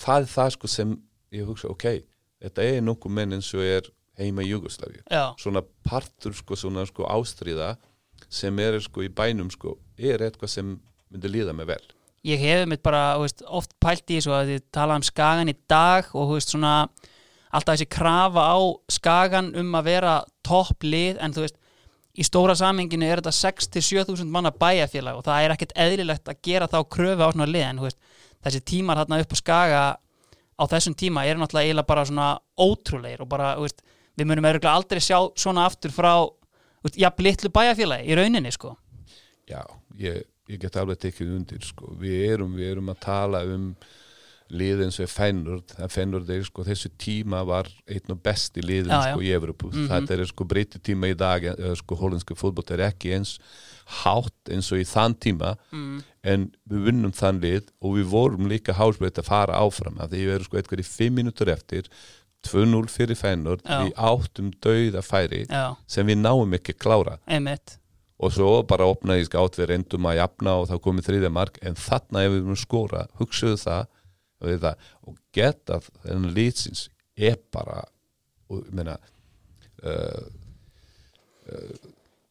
[0.00, 0.96] það er það sko sem
[1.34, 1.86] ég hugsa ok,
[2.42, 3.90] þetta er nokkuð menn eins og er
[4.20, 5.02] heima í Jugosláfi
[5.40, 7.74] svona partur sko svona sko ástriða
[8.28, 10.76] sem er sko í bænum sko er eitthvað sem
[11.10, 11.82] myndi líða mig vel
[12.26, 15.56] ég hef mitt bara veist, oft pælt í svo að þið tala um skagan í
[15.70, 16.74] dag og veist svona
[17.50, 18.58] alltaf þessi krafa á
[18.92, 21.56] skagan um að vera topp lið en þú veist,
[22.20, 23.32] í stóra saminginu er þetta
[23.80, 27.66] 6-7 manna bæjarfélag og það er ekkert eðlilegt að gera þá kröfu á svona lið
[27.68, 28.00] en veist,
[28.44, 29.82] þessi tímar þarna upp á skaga
[30.60, 32.28] á þessum tíma eru náttúrulega eiginlega bara svona
[32.60, 36.12] ótrúleir og bara, við munum örgulega aldrei sjá svona aftur frá
[36.96, 38.74] jafn litlu bæjarfélagi í rauninni sko.
[39.48, 39.62] Já,
[39.98, 41.94] ég, ég get alveg tekið undir sko.
[42.00, 43.72] við, erum, við erum að tala um
[44.50, 48.98] liðin sem er Fennurd Fennurd er sko þessu tíma var einn og besti liðin Já,
[49.06, 49.12] já.
[49.14, 52.82] sko í Evropu þetta er sko breyti tíma í dag eh, sko holandski fótboll er
[52.88, 53.36] ekki eins
[54.02, 55.56] hátt eins og í þann tíma.
[56.22, 60.20] En við vinnum þann lið og við vorum líka hásbreyt að fara áfram að því
[60.26, 61.88] við erum sko eitthvað í fimm mínútur eftir
[62.46, 63.80] 2-0 fyrir Fennurd Já.
[63.82, 67.18] við áttum dauða færi Já, sem við náum ekki klára.
[67.26, 67.78] Einmitt
[68.20, 71.78] og svo bara opnaði skátt við reyndum að jafna og þá komið þriðja mark en
[71.78, 73.88] þarna ef við erum skora, hugsaðu það
[74.40, 77.82] það, og geta þennan lýtsins er bara
[78.50, 78.96] og meina
[79.84, 80.28] uh,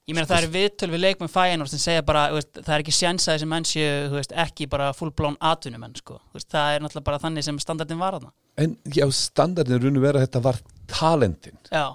[0.10, 2.94] Ég meina það er viðtöl við leikmenn Feyenoord sem segja bara, veist, það er ekki
[2.98, 6.18] sjens að þessi menn séu, ekki bara fullblón atvinnumenn, sko.
[6.40, 8.32] Það er náttúrulega bara þannig sem standardin var þarna.
[8.64, 10.58] en já, standardin runni vera að þetta var
[10.90, 11.86] talentin Já,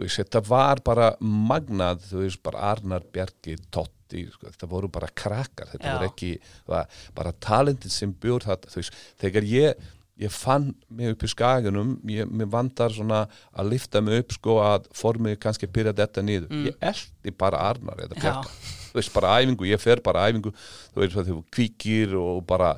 [0.00, 5.10] veist, þetta var bara magnað, þú veist, bara Arnar Bjarki, Totti, sko, þetta voru bara
[5.14, 5.96] krakkar, þetta Já.
[5.98, 6.30] voru ekki
[6.68, 9.90] var, bara talentin sem bjór þetta, þú veist, þegar ég
[10.22, 13.22] ég fann mig upp í skagunum ég, mér vandar svona
[13.58, 18.04] að lifta mig upp sko að formið kannski byrja þetta niður, ég eldi bara Arnar
[18.04, 18.20] eða Já.
[18.26, 18.52] Bjarka,
[18.92, 20.52] þú veist, bara æfingu ég fer bara æfingu,
[20.92, 22.74] þú veist, þú kvíkir og bara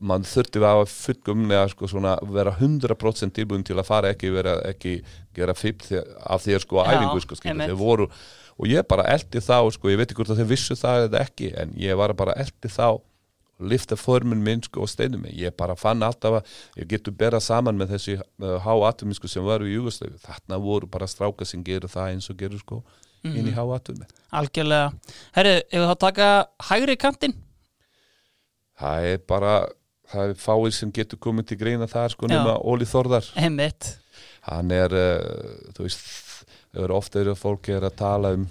[0.00, 4.98] mann þurfti að fullgumlega sko svona vera 100% tilbúin til að fara ekki vera ekki
[5.36, 8.08] gera fipp af þér sko Já, æfingu sko þeir voru
[8.58, 11.20] og ég bara eldi þá sko, ég veit ekki hvort að þeir vissu það eða
[11.22, 12.98] ekki, en ég var bara eldi þá
[13.58, 17.40] lifta formin minn sko og steinum mig, ég bara fann alltaf að ég getur bera
[17.42, 21.90] saman með þessi uh, háatuminsku sem varu í Júgoslavi þarna voru bara stráka sem gerur
[21.90, 22.80] það eins og gerur sko
[23.26, 24.92] inn í háatumi algjörlega.
[25.34, 26.28] Herru, ef við þá taka
[26.68, 27.34] hægri kantinn?
[28.78, 29.54] Það er bara
[30.08, 33.90] það er fáið sem getur komið til greina þar sko nema Óli Þorðar Einmitt.
[34.48, 36.04] hann er uh, þú veist,
[36.72, 38.46] það er ofta er að fólk er að tala um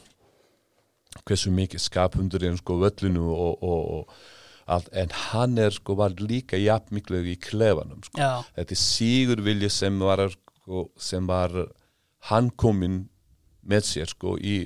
[1.28, 6.14] hversu mikið skapundur er sko völlinu og, og, og allt, en hann er sko var
[6.20, 8.20] líka jafn miklu í klefanum sko.
[8.20, 11.56] Já, þetta er sígur vilja sem var sko, sem var
[12.30, 13.06] hann kominn
[13.68, 14.60] með sér sko í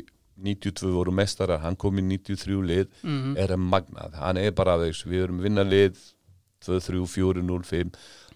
[0.44, 3.38] 92 voru mestarar, hann kom í 93 lið, Mhm.
[3.38, 4.14] er að magnað.
[4.20, 5.96] Hann er bara, veist, við erum vinna lið
[6.66, 7.92] 2, 3, 4, 0, 5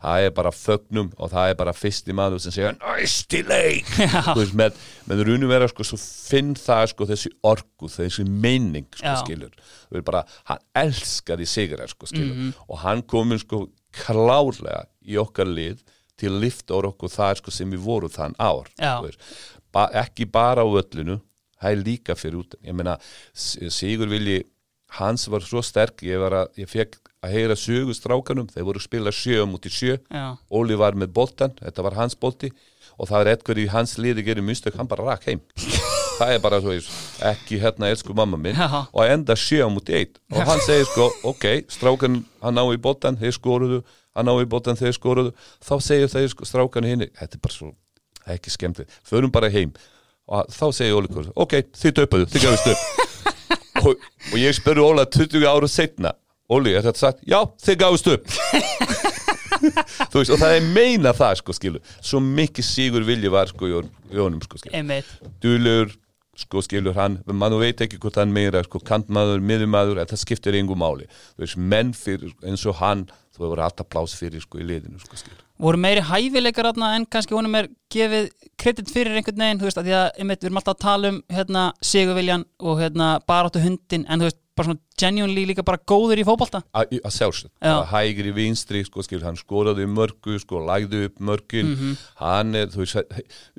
[0.05, 3.85] það er bara fögnum og það er bara fyrsti maður sem segja næsti leik.
[4.35, 4.73] Þú veist, með,
[5.09, 9.53] með runum vera sko, svo finn það sko þessi orku, þessi meining sko, skilur,
[9.89, 12.53] þú veist bara hann elskaði sigrar sko, skilur.
[12.69, 15.81] Og hann komin sko klárlega í okkar lið
[16.19, 18.69] til að lifta okkur það sko sem við voru þann ár
[19.75, 21.17] ba ekki bara á völlinu
[21.65, 22.99] það er líka fyrir út ég meina,
[23.33, 24.43] Sigur Vilji
[24.99, 28.79] hans var svo sterk, ég, var að, ég fekk að heyra sögu strákanum, þeir voru
[28.79, 32.51] að spila sjö múti sjö, já, Óli var með boltan þetta var hans bolti
[32.95, 35.41] og það er eitthvað í hans liði gerir mistök, hann bara rak heim.
[36.15, 36.73] Það er bara svo
[37.27, 38.69] ekki hérna elsku mamma minn Já.
[38.87, 40.21] og enda sjö múti eitt.
[40.31, 43.81] Og hann segir sko, ok, strákan hann ná í boltan, þeir skoruðu
[44.15, 45.33] hann ná í boltan, þeir skoruðu.
[45.59, 47.73] Þá segir þeir sko, strákan hinn, þetta er bara svo
[48.31, 49.75] ekki skemmt, förum bara heim
[50.27, 52.85] og þá segir Óli Kors, ok, þið töpuðu þið gafist upp.
[53.85, 53.99] Og,
[54.31, 56.13] og ég spurði Óla 20 ára setna
[56.49, 57.19] Óli, er þetta sagt?
[57.27, 58.31] Já, þið gafist upp.
[60.11, 63.69] Þú veist, og það er meina það sko skilu, svo mikið sigur vilji var sko
[63.69, 64.97] í hon- í honum sko skilu
[65.43, 65.93] dulur,
[66.37, 70.75] sko skilur hann mann veit ekki hvort hann meira sko kantmaður, miðumadur, það skiptir engu
[70.77, 71.07] máli.
[71.37, 73.05] Þú veist, menn fyrir, eins og hann
[73.35, 77.05] þú hefur alltaf plás fyrir sko í liðinu sko skilur Voru meiri hæfileikar þarna en
[77.07, 78.25] kannski honum er gefið
[78.59, 81.11] kredit fyrir einhvern veginn, þú veist, að því að einmitt, við erum alltaf að tala
[81.13, 85.77] um hérna, Sigurviljan og hérna, baráttu hundin, en þú veist, bara svona genuinely líka bara
[85.87, 86.61] góður í fótbolta.
[86.73, 87.73] að sjálfsög, Já.
[87.75, 91.97] að hægri vinstri sko skil, hann skoraði mörgu, sko lagði upp mörgin, Mhm.
[92.15, 92.95] hann er þú veist,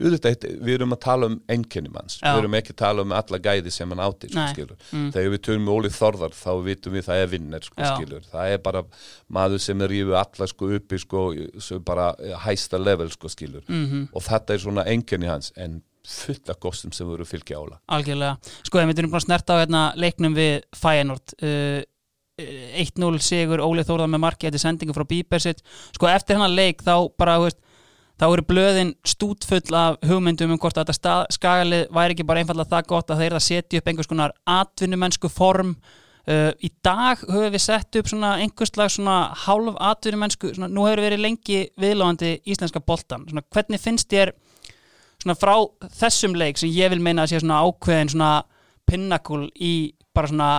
[0.00, 2.32] auðvitað, við erum að tala um einkenni manns, Já.
[2.34, 4.76] við erum ekki að tala um alla gæði sem hann átti, sko skilur
[5.12, 7.96] þegar við tölum með Óli Þorðar, þá vitum við það er vinner, sko Já.
[7.96, 8.82] skilur, það er bara
[9.30, 14.08] maður sem er rífið alla sko uppi sko, bara hæsta level, sko skilur Mhm.
[14.14, 18.36] og þetta er svona einkenni hans, en fullt af kostum sem voru fylgja ála Algjörlega.
[18.66, 21.36] Sko, við erum búin að snerta á hérna, leiknum við Feyenoord.
[21.42, 21.82] Uh,
[22.36, 25.62] 1-0 sigur, Óli Þórðar með marki eftir sendingu frá Bíbersitt.
[25.96, 27.62] Sko, eftir hennar leik þá bara, veist,
[28.20, 32.72] þá eru blöðin stútfull af hugmyndum um hvort að þetta skagalið væri ekki bara einfallega
[32.74, 35.78] það gott að þeir eru að setja upp einhvers konar atvinnumennsku form
[36.26, 41.04] Uh, í dag höfum við sett upp svona einhversslag svona hálf atvinnumennsku svona, nú hefur
[41.04, 44.32] verið lengi viðlóðandi íslenska boltan svona, hvernig finnst þér
[45.26, 48.32] svona frá þessum leik sem ég vil meina að sé svona ákveðin svona
[48.86, 49.74] pinnakul í
[50.14, 50.50] bara svona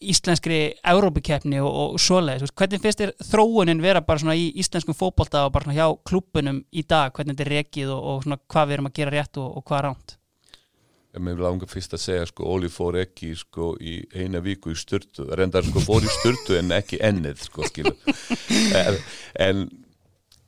[0.00, 5.44] íslenskri Európikeppni og, og svoleiðis, hvernig finnst þér þróunin vera bara svona í íslenskum fótbolta
[5.44, 8.70] og bara svona hjá klúbunum í dag, hvernig þetta er rekið og, og svona hvað
[8.70, 10.16] við erum að gera rétt og, og hvað ránt
[11.10, 14.78] Ég með langar fyrst að segja sko, Óli fór ekki sko í eina viku í
[14.78, 17.92] styrtu, reyndar sko fór í styrtu en ekki ennið sko skilu
[18.80, 19.00] en,
[19.42, 19.64] en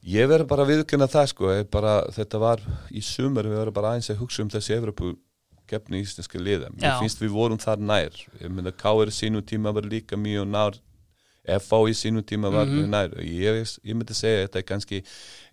[0.03, 3.93] ég verður bara að viðkynna það sko bara, þetta var í sumar við verðum bara
[3.93, 5.13] aðeins að hugsa um þessi Evropu
[5.71, 6.83] gefni íslenski liða, Já.
[6.83, 9.13] mér finnst við vorum þar nær, ég meina K.R.
[9.15, 10.81] sínu tíma var líka mjög nár
[11.43, 11.79] F.A.
[11.91, 15.01] í sínu tíma var mjög nær ég, ég myndi segja að þetta er kannski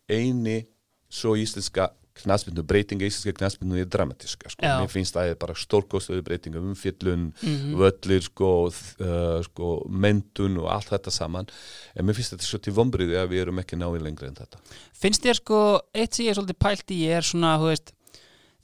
[0.10, 0.58] eini
[1.10, 1.90] svo íslenska
[2.24, 4.72] knaspinu, breytinga íslenska knaspinu er dramatiska, sko.
[4.82, 7.30] Mér finnst það er bara stórkostöðu breytinga, umfyllun
[7.80, 11.50] völlir, sko, uh, sko mentun og allt þetta saman.
[11.96, 14.62] En mér finnst þetta svo til vombriði að við erum ekki náði lengri en þetta.
[15.00, 15.64] Finnst þér sko,
[15.94, 17.96] eitt sem ég er svolítið pælt í er svona, þú veist,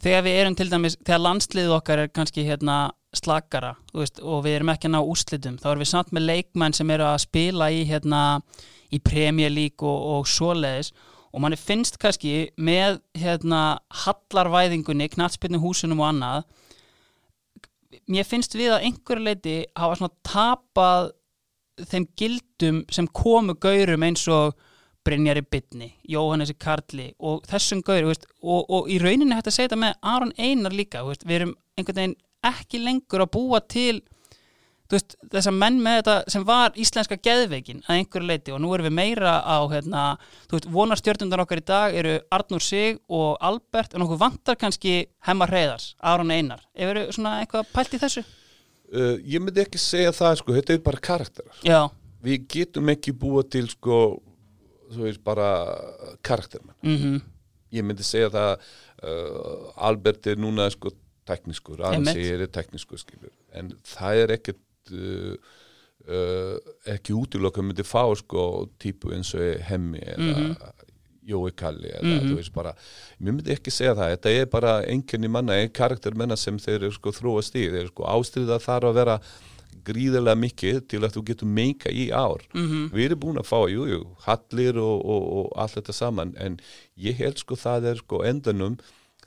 [0.03, 2.77] þegar við erum til dæmis, þegar landsliðið okkar er kannski hérna
[3.15, 6.27] slakara, þú veist, og við erum ekki að ná úrslitum, þá erum við samt með
[6.29, 8.21] leikmenn sem eru að spila í hérna
[8.93, 8.99] í
[9.49, 10.91] League og, og svoleiðis
[11.35, 16.45] og manni finnst kannski með hérna hallarvæðingunni, knattspyrnu húsunum og annað
[18.11, 21.11] mér finnst við að einhverju leiti hafa svona tapað
[21.91, 24.55] þeim gildum sem komu gaurum eins og
[25.05, 29.69] Brynjari Bytni, Jóhannesi Karli og þessum gauri veist, og, og í rauninni hægt að segja
[29.69, 32.15] þetta með Aron Einar líka veist, við erum einhvern veginn
[32.45, 33.99] ekki lengur að búa til
[34.91, 38.87] veist, þessa menn með þetta sem var íslenska geðveikin að einhverju leiti og nú erum
[38.89, 40.03] við meira á hérna,
[40.51, 45.47] veist, vonarstjörnundar okkar í dag eru Arnur Sig og Albert en okkur vantar kannski Hemma
[45.49, 46.61] Reyðars, Aron Einar.
[46.75, 48.25] Ef eru svona eitthvað pælt í þessu?
[48.93, 51.61] Uh, ég myndi ekki segja það, sko, þetta er bara karakterar.
[51.65, 51.79] Já,
[52.25, 54.01] við getum ekki búa til, sko
[54.93, 55.49] veist, bara
[56.25, 56.77] karaktermenn.
[56.85, 57.17] Mhm,
[57.75, 58.51] ég myndi segja það
[59.01, 60.93] uh, Albert er núna sko
[61.25, 62.13] teknískur, Einmitt.
[62.13, 64.61] Ansi er teknískur skilur, en það er ekkert
[64.93, 65.35] uh,
[66.07, 66.57] uh,
[66.95, 70.73] ekki útilokk að myndi fá sko típu eins og hemmi eða
[71.25, 72.75] Jói Kalli eða þú veist bara,
[73.17, 74.11] mér myndi ekki segja það.
[74.13, 78.59] Þetta er bara einkenni manna, ein karaktermenna sem þeir sko þróast í, þeir sko ástriða
[78.61, 79.15] þarf að vera
[79.85, 82.45] gríðarlega mikið til að þú getur meika í ár.
[82.53, 86.35] Mhm, við erum búin að fá, jú, jú, hallir og, og, og allt þetta saman
[86.41, 86.59] en
[86.97, 88.77] ég held sko það er sko endanum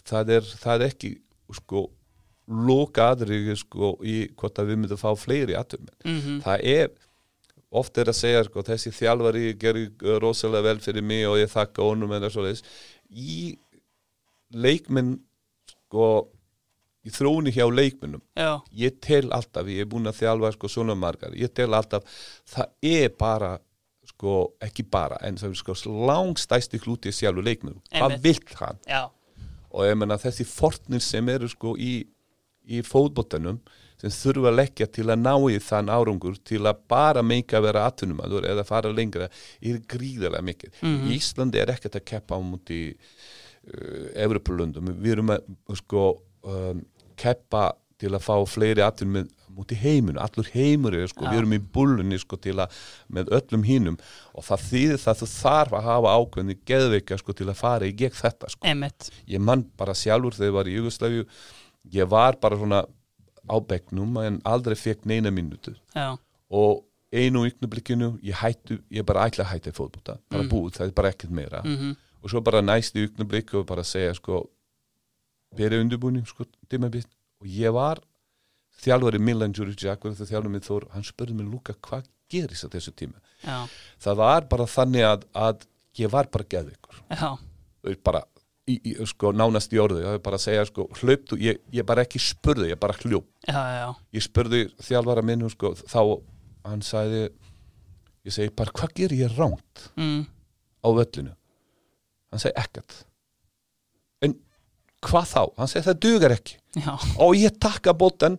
[0.09, 1.12] það er, það er ekki
[1.59, 1.88] sko
[2.49, 6.90] loka aðrið sko í hvort að við myndum fá fleiri atum mhm, það er
[7.68, 11.53] oft er að segja sko þessi þjálfari gerir uh, rosalega vel fyrir mig og ég
[11.53, 12.64] þakka honum eða svo leis
[13.09, 13.57] í
[14.57, 15.18] leikminn
[15.88, 16.09] sko
[17.09, 20.96] í þróuni hjá leikminnum já, ég tel alltaf, ég er búin að þjálfa sko svona
[20.99, 22.05] margar, ég tel alltaf
[22.49, 23.53] það er bara,
[24.09, 24.34] sko
[24.64, 25.76] ekki bara, en það er sko
[26.09, 28.80] langstæsti hluti sjálfur leikmennum, hvað vill hann?
[28.88, 29.03] Já,
[29.68, 32.03] og ég menna þessi fortnir sem eru sko í,
[32.68, 33.60] í fótboltanum
[33.98, 37.66] sem þurfa að leggja til að ná í þann árangur til að bara meika að
[37.66, 40.76] vera atvinnumadur eða fara lengra er gríðarlega mikið.
[40.82, 41.10] Mhm.
[41.16, 45.50] Íslandi er ekkert að keppa á múti uh, Evropalundum, við erum að
[45.80, 46.06] sko
[46.46, 46.84] um,
[47.18, 49.26] keppa til að fá fleiri atvinnum
[49.58, 51.32] múti heiminu, allur heimur er sko, Já.
[51.32, 52.74] við erum í bullunni sko til að
[53.14, 53.96] með öllum hinnum
[54.36, 57.94] og það þýðir það þú þarf að hafa ákveðni geðveika sko til að fara í
[57.98, 61.26] gegn þetta sko emitt ég mann bara sjálfur þegar ég var í Jugosláfju
[61.93, 62.82] ég var bara svona
[63.49, 65.74] á bekknum en aldrei fekk neina mínútu.
[65.95, 66.18] Já,
[66.51, 70.86] og einu yknublikinu ég hættu, ég bara ætla að hætta í fótbolta bara búið, það
[70.86, 71.62] er bara ekkert meira.
[71.64, 74.45] Mhm, og svo bara næst í yknublik og bara segja sko
[75.57, 77.09] verið undirbúning sko tímabitt
[77.41, 78.01] og ég var
[78.82, 83.18] þjálfari Milan Þór, hann spurði mig Luka hvað gerist á þessu tíma?
[83.43, 83.66] Já,
[84.03, 85.66] það var bara þannig að, að
[85.99, 87.01] ég var bara geðvikur
[88.05, 88.22] bara
[88.68, 91.86] í, í, sko, nánast í orðu, ég var bara að segja sko, hlauptu, ég, ég
[91.88, 92.96] bara ekki spurði, ég bara
[93.78, 96.00] já, ég spurði þjálfara minn sko, þá,
[96.68, 97.28] hann sagði
[98.28, 100.22] ég segi bara, hvað gerir ég ránt mm,
[100.84, 101.34] á völlinu?
[102.28, 102.98] Hann segi ekkert.
[104.24, 104.36] En
[105.06, 106.58] hvað þá, hann segi það dugar ekki.
[106.76, 106.92] Já,
[107.24, 108.36] og ég takka boltan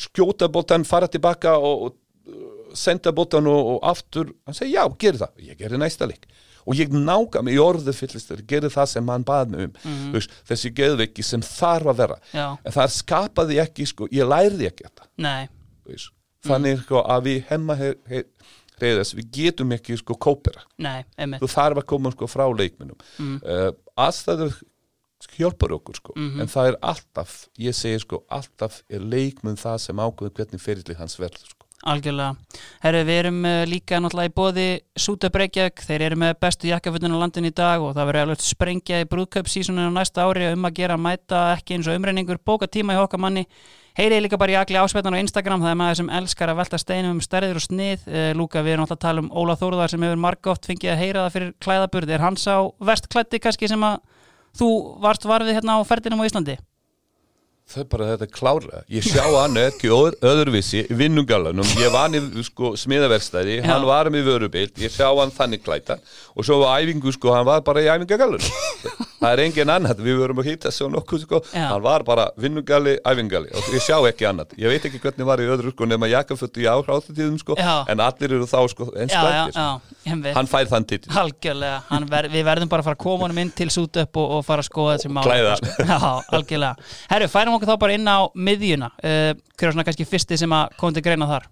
[0.00, 4.84] skjóta boltan, fara tilbaka og, og uh, senda boltan og, og aftur, hann segi já,
[5.00, 5.42] gerir það.
[5.48, 6.28] Ég gerir næsta leik
[6.66, 6.92] og ég
[7.42, 9.74] mig í orðu fyllistur, gerir það sem hann bað mig um.
[9.84, 12.16] Þú veist, þessi geðveiki sem þarf að vera.
[12.34, 15.08] Já, en það skapaði ekki, sko, ég lærði ekki þetta.
[15.18, 15.48] Nei.
[15.84, 16.10] Þú veist.
[16.46, 18.22] þannig sko, að við hemma he, he,
[18.80, 23.34] reyðast, við getum ekki sko kópera, nei, þú þarf að koma sko frá leikminum Mm.
[23.44, 24.54] uh, aðstæður
[25.36, 26.40] hjálpar okkur sko Mhm.
[26.40, 30.96] en það er alltaf, ég segi sko alltaf er leikminn það sem ákveður hvernig ferilli
[30.96, 32.34] hans verður sko Algjörlega.
[32.82, 34.64] Herru, við erum uh, líka náttúrulega í bóði
[35.00, 38.44] Súta Breykjavík, þeir eru með bestu jakkafutin á landin í dag og það verður alveg
[38.44, 42.98] sprengja í brúðköpsísuninu næsta ári um að gera mæta ekki eins og umreiningur, bóka tíma
[42.98, 43.46] í okkar manni
[43.98, 46.78] Heyrið líka bara í agli áspetan á Instagram, það er maður sem elskar að velta
[46.78, 48.06] steinum um stærðir og snið.
[48.06, 51.02] Uh, Lúka, við erum alltaf að tala um Óla Þóruðar sem hefur margótt fengið að
[51.02, 52.14] heyra það fyrir klæðaburð.
[52.14, 53.98] Er hans á vestklætti kannski sem að
[54.60, 54.70] þú
[55.02, 56.56] varst varfið hérna á ferðinum á Íslandi?
[57.70, 58.78] Það er bara þetta klára.
[58.90, 61.68] Ég sjá hann ekki öð, öðruvísi í vinnungalanum.
[61.78, 66.00] Ég var hann í sko, smiðaverstæði, hann var með vörubild, ég sjá hann þannig klæta
[66.34, 68.50] og svo var æfingu, sko, hann var bara í æfingagalunum.
[69.20, 71.66] Það er engin annað, við vorum að hýta svo nokkuð, sko, Já.
[71.68, 74.54] hann var bara vinnugali, æfingali og ég sjá ekki annað.
[74.56, 77.84] Ég veit ekki hvernig var í öðru, sko, nema jakkafötu í áhráttutíðum, sko, Já.
[77.92, 79.66] en allir eru þá, sko, Já, já, já,
[80.08, 80.32] ég veit.
[80.38, 80.88] Hann fær þann
[81.90, 83.68] Hann ver, við verðum bara að fara að koma honum inn til
[87.64, 87.68] og, og sko.
[87.68, 90.94] Okkur þá bara inn á miðjuna uh, Hver er svona kannski fyrsti sem að kom
[90.94, 91.48] til greina þar?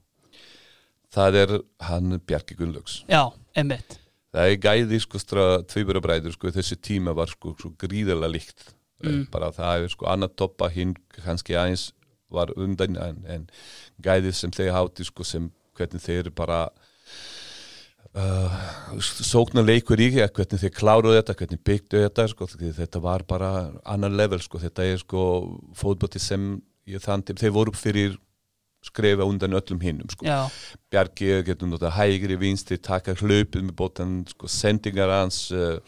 [1.09, 1.53] Það er
[1.89, 3.05] hann Bjarki Gunnlaugs.
[3.09, 8.35] Já, einmitt Það er gæði sko stra tvíburabræður sko þessi tíma var sko svo gríðarlega
[8.35, 9.31] líkt mm.
[9.33, 10.93] bara það er sko annað toppa hinn
[11.25, 11.93] kannski aðeins
[12.29, 13.47] var undan en, en
[14.05, 15.49] gæði sem þeir hátti sko sem
[15.79, 16.69] hvernig þeir bara
[18.19, 18.57] uh,
[19.01, 22.49] sóknar leikur í hvernig þeir kláruðu þetta, hvernig byggdu þetta sko,
[22.81, 23.51] þetta var bara
[23.89, 25.23] annar level sko, þetta er sko
[25.79, 26.57] fótbóti sem
[26.89, 28.19] ég þann til, þeir voru fyrir
[28.85, 30.27] skrefa undan öllum hinnum sko.
[30.93, 35.81] Bjarki getur nota hægri vinstri, taka hlaupið með bóttan, sko, sendingar hans uh,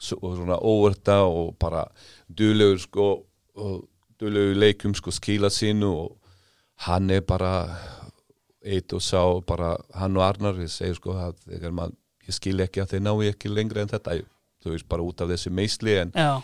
[0.00, 1.84] svona óverta og bara
[2.28, 3.08] duðlegur sko,
[4.20, 6.16] duðlegur leikum sko, skila sínu og
[6.86, 7.52] hann er bara
[8.64, 11.96] eitt og sá bara hann og Arnar, ég segir sko að maður,
[12.28, 14.18] ég skil ekki að þeir ná ekki lengra en þetta,
[14.60, 16.42] þú veist bara út af þessi meisli en já,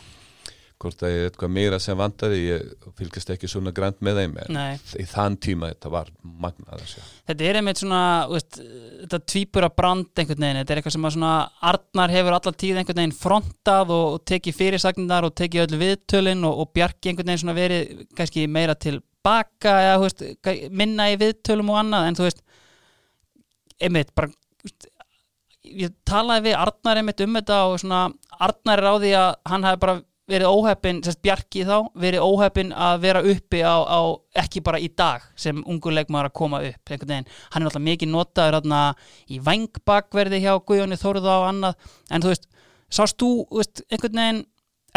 [0.80, 4.58] hvort það er eitthvað meira sem vantaði ég fylgist ekki svona grænt með þeim en
[5.00, 8.58] í þann tíma þetta var magnað að sjá þetta er einmitt svona veist,
[9.02, 11.34] þetta tvípura brand einhvern veginn, þetta er eitthvað sem að svona
[11.72, 16.48] Arnar hefur allar tíð einhvern veginn frontað og, og tekið fyrirsagnindar og tekið öll viðtölin
[16.48, 20.26] og, og Bjarki einhvern veginn svona verið kannski meira til baka eða veist,
[20.70, 22.44] minna í viðtölum og annað en þú veist
[23.82, 24.30] einmitt bara
[24.64, 24.90] veist,
[25.66, 28.02] ég talaði við Arnar einmitt um þetta og svona
[28.38, 32.72] Arnar er á því að hann hafi bara verið óheppin, sérst Bjarki þá verið óheppin
[32.74, 34.00] að vera uppi á, á
[34.42, 37.84] ekki bara í dag sem ungur leikmaður að koma upp einhvern veginn, hann er alltaf
[37.86, 38.80] mikið notaður þarna,
[39.30, 42.50] í vangbakverði hjá Guðjóni Þóruða og annað en þú veist,
[42.98, 44.42] sást þú veist, einhvern veginn,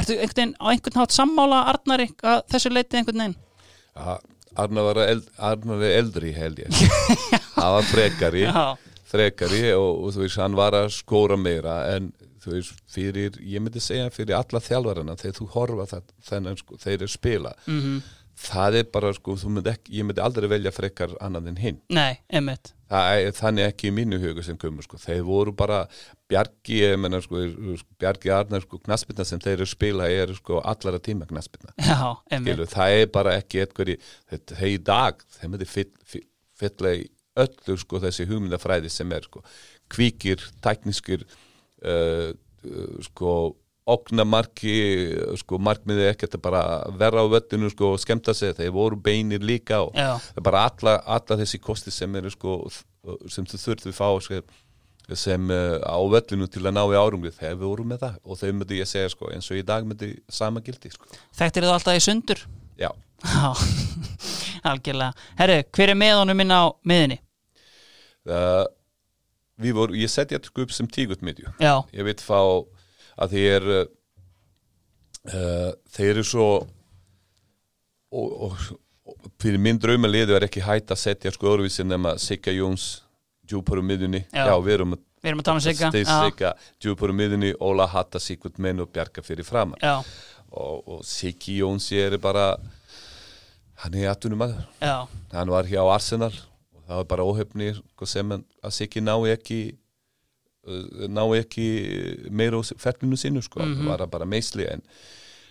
[0.01, 3.37] ertu einhvern veginn á einhvern hátt sammála Arnari að þessu leiti einhvern veginn
[4.59, 6.71] Arnar var eld, Arnar eldri held ég.
[7.59, 8.45] Hann var frekari
[9.09, 12.11] frekari og, og þú veist hann var að skóra meira en
[12.43, 16.77] þú veist fyrir, ég myndi segja fyrir alla þjálfarana þegar þú horfa það, þennan sko,
[16.79, 17.53] þeir eru spila.
[17.67, 17.97] Mhm,
[18.39, 21.81] það er bara sko, myndi ekki, ég myndi aldrei velja frekar annað en hinn.
[21.91, 22.21] Nei,
[22.89, 25.01] það þannig ekki í mínu huga sem komur sko.
[25.01, 25.83] þeir voru bara
[26.29, 27.41] Bjarki ég menna sko,
[27.99, 31.25] Bjarki Arnar sko, knaspirna sem þeir eru að spila er sko allara tíma
[32.29, 33.95] einmitt, Skilu, það er bara ekki eitthvað í
[34.29, 36.21] þetta í dag, þeim er þetta
[36.59, 37.07] fylla í
[37.39, 39.41] öllu sko þessi hugmyndafræði sem er sko
[39.89, 43.33] kvíkir, tækniskir uh, uh, sko
[43.89, 44.75] okna marki,
[45.41, 46.63] sko markmiði ekkert að bara
[46.99, 50.19] vera á völlinu sko og skemmta sig, þeir voru beinir líka og Já.
[50.45, 52.59] bara alla, alla þessi kosti sem eru sko
[53.31, 54.43] sem þú þurftu fá sko,
[55.17, 58.19] sem uh, á völlinu til að ná í árumri þeir voru með það.
[58.25, 61.09] Og þau myndi ég segja sko eins og í dag myndi sama gildi sko.
[61.39, 62.43] Þekktir þú alltaf í sundur?
[62.79, 62.91] Já.
[64.69, 65.13] Algjörlega.
[65.39, 67.19] Herru, hver er með honum inn á miðinni?
[68.27, 68.65] uh,
[69.59, 72.39] við voru, ég setja þetta upp sem tígut midju Já, ég veit fá
[73.19, 73.81] að er uh,
[75.33, 76.49] uh, þeir eru svo
[78.09, 78.63] og, og,
[79.09, 83.03] og fyrir minn draumaliði er ekki hægt að setja sko öruvísi nema Sigga Jóns
[83.49, 84.45] djúpar um miðunni, Já.
[84.51, 85.91] já, við erum við erum að tala um Sigga.
[85.91, 89.79] Sigga djúpar um miðunni, Óla Hatta Sigvart menn og Bjarka fyrir framan.
[89.83, 89.97] Já,
[90.51, 92.53] og, og Siggi Jóns ég er bara
[93.83, 94.95] hann er aðtunum aður já,
[95.33, 99.59] hann var hjá Arsenal og það var bara óhefni sko, sem að Siggi ná ekki
[100.67, 101.67] uh, ná ekki
[102.31, 104.83] meira á ferlinu sínu sko, það var bara meisli en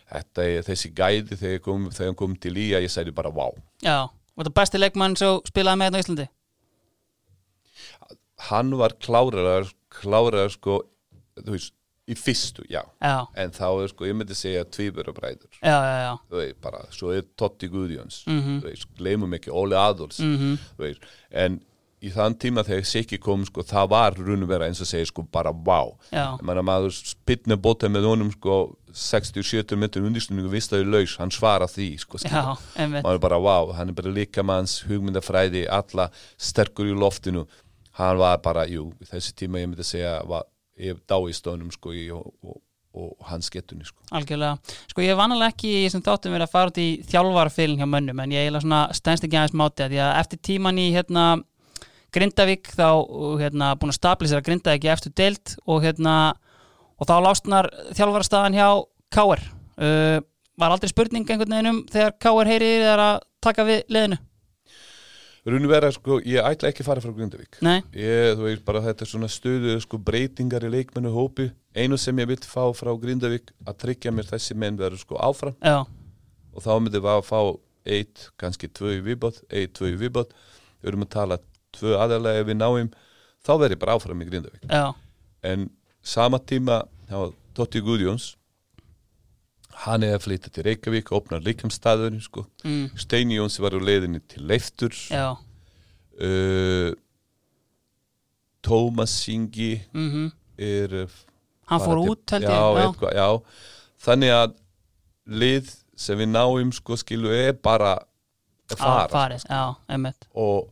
[0.08, 3.50] þetta er þessi gæði þegar kom, hann kom til í að ég sæti bara vá.
[3.84, 4.06] Já.
[4.08, 6.26] Og þetta besti leikmann sem spilaði með hérna á Íslandi
[8.38, 10.82] hann var klárar klárar sko
[11.54, 11.72] veist,
[12.08, 16.84] í fyrstu, já Já, en þá er sko, ég myndi segja tvíburabræður þú veist, bara,
[16.90, 18.60] svo er Totti Guðjóns Mhm.
[18.62, 20.58] þú veist, gleymum ekki Óli Adolfs Mhm.
[20.78, 21.60] þú veist, en
[22.00, 24.12] í þann tíma þegar Siki kom sko, það var
[24.46, 25.52] vera eins og segja sko bara
[26.12, 26.36] Já.
[26.38, 31.66] Ég meina maður spilna bóta með honum sko 60-70 metrum undirstunningu vistaði laus, hann svara
[31.66, 32.18] því sko.
[32.22, 32.56] Já,
[33.02, 36.08] maður bara vá, hann er bara líkamanns hugmyndafræði, alla
[36.38, 37.46] sterkur í loftinu
[37.98, 40.46] hann var bara, jú, þessi tíma ég myndi segja var,
[40.78, 42.60] ég dá í stónum sko í, og, og,
[42.98, 44.58] og hans getunni sko Algjörlega.
[44.90, 48.24] Sko ég hef vanalega ekki þessum þáttum verið að fara út í þjálfarfylgin hjá mönnum
[48.24, 51.28] en ég eiginlega svona stendst ekki aðeins máti að því að eftir tíman í hérna
[52.14, 52.88] Grindavík þá
[53.42, 56.14] hérna búin að stabilisera Grindavík í eftir deild og hérna
[56.98, 58.68] og þá lástnar þjálfarstaðan hjá
[59.14, 59.42] Káir.
[59.78, 60.18] Uh,
[60.58, 64.18] var aldrei spurning einhvern veginn um þegar Káir heyrir að taka við liðinu?
[65.46, 67.60] Og vera sko, ég ætla ekki að fara frá Grindavík.
[67.64, 67.78] Nei?
[67.94, 72.18] ég, þú veist bara þetta er svona stöðu sko breytingar í leikmennu hópi einu sem
[72.18, 75.56] ég vil fá frá Grindavík að tryggja mér þessi menn verður sko áfram.
[75.62, 75.84] Já,
[76.52, 77.40] og þá myndum við að fá
[77.88, 80.34] eitt, kannski tvö í viðbót, eitt, tvö í viðbót.
[80.82, 81.38] Við erum að tala
[81.76, 82.90] tvö aðalega ef við náum,
[83.46, 84.66] þá verður ég bara áfram í Grindavík.
[84.68, 84.90] Já,
[85.46, 85.68] en
[86.02, 88.34] sama tíma þá Totti Guðjóns
[89.84, 92.44] hann er að flytja til Reykjavík opnar líkamstæðurinn sko.
[92.64, 94.94] Mm, Steini Jóns var á leiðinni til Leiftur.
[95.12, 95.36] Já,
[96.18, 96.90] uh,
[98.64, 100.30] Tómas Singi mhm.
[100.58, 101.18] er uh,
[101.70, 103.28] Hann fór til- út já, ég Eitthvað, já,
[104.02, 104.56] þannig að
[105.28, 110.26] lið sem við náum sko skilu er bara að Já, fara farið, já, einmitt.
[110.36, 110.66] Og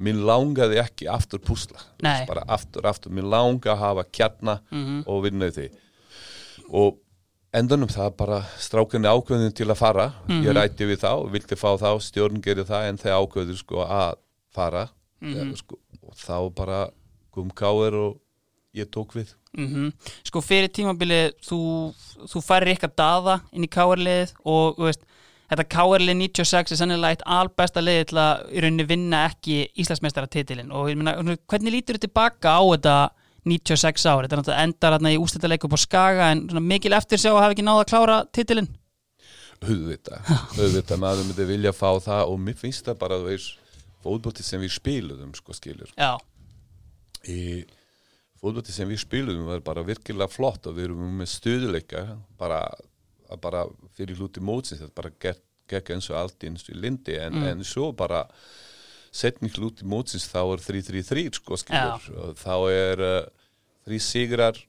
[0.00, 1.82] mér langaði ekki aftur púsla.
[2.00, 5.02] Bara aftur, aftur, mér langa að hafa kjarna Mhm.
[5.06, 5.66] og vinna í því.
[6.72, 6.96] Og
[7.56, 10.06] endanum það bara strákunni ákveðin til að fara.
[10.28, 10.44] Mhm.
[10.46, 14.14] ég rætti við þá, vildi fá þá stjórn gerir það en þeir ákveður sko að
[14.54, 14.88] fara.
[15.20, 15.36] Mhm.
[15.36, 16.90] ja, sko, og þá bara
[17.30, 18.20] kom káir og
[18.74, 19.34] ég tók við.
[19.56, 19.92] Mm
[20.24, 21.92] Sko fyrir tímabili þú,
[22.30, 25.02] þú færir ykkar daða inn í káarliðið og þú veist,
[25.50, 30.70] þetta káarlið 96 er sannilega eitt albesta liðið til að í rauninni vinna ekki Íslandsmeistaratitilin
[30.70, 31.16] og ég meina,
[31.50, 32.96] hvernig lítur þið tilbaka á þetta
[33.48, 36.92] 96 ár, þetta er náttúrulega endar hérna í ústættaleiku upp á Skaga en svona mikil
[36.96, 38.70] eftir sjá að hafa ekki náða að klára titilin
[39.60, 43.58] auðvitað, auðvitað maður myndi vilja fá það og mér finnst það bara þú veist,
[44.00, 45.90] fótbolti sem við spiluðum sko skilur.
[45.98, 46.16] Já,
[47.28, 47.66] í
[48.40, 52.06] fótbolti sem við spiluðum var bara virkilega flott og við erum með stöðuleika
[52.40, 52.62] bara,
[53.42, 53.66] bara
[53.96, 57.92] fyrir hluti mótsins þetta bara gekk, eins og allt eins og lindi en, en svo
[57.96, 58.24] bara
[59.10, 62.10] setning hluti mótsins þá er 3-3-3 sko skilur.
[62.24, 63.22] Og þá er uh,
[63.86, 64.60] þrý sigrar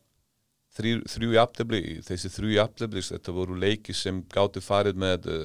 [0.78, 5.44] þrjú, þrjú jafntefli þessi þrjú jafntefli þetta voru leiki sem gáttu farið með uh,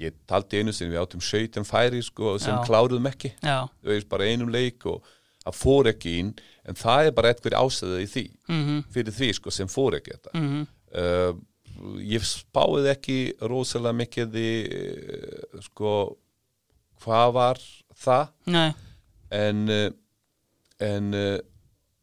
[0.00, 2.62] ég taldi einu sinni við áttum 17 færi sko sem Já.
[2.66, 3.34] kláruðum ekki.
[3.44, 5.04] Já, þú veist bara einum leik og
[5.44, 6.32] það fór ekki inn
[6.64, 10.16] en það er bara eitthvað ástæða í því mhm, fyrir því sko sem fór ekki
[10.16, 10.34] þetta.
[10.40, 10.64] Mhm.
[10.94, 11.32] Uh,
[12.06, 13.18] ég spáði ekki
[13.50, 15.94] rosalega mikið í uh, sko
[17.04, 17.62] hvað var
[17.98, 18.28] það.
[18.54, 18.68] Nei,
[19.34, 19.86] en uh,
[20.84, 21.36] en uh,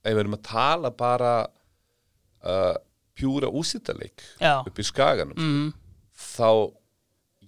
[0.01, 2.75] ef við erum að tala bara uh,
[3.17, 5.73] pjúra úsitaleik já, upp í skaganum mhm,
[6.15, 6.47] þá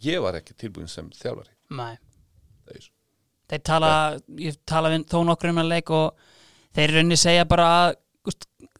[0.03, 1.53] ég var ekki tilbúin sem þjálfari.
[1.73, 1.95] Nei.
[2.73, 2.89] Er-
[3.53, 3.91] þeir tala,
[4.39, 6.19] ég tala við þó nokkur um að leik og
[6.75, 7.95] þeir rauninni segja bara að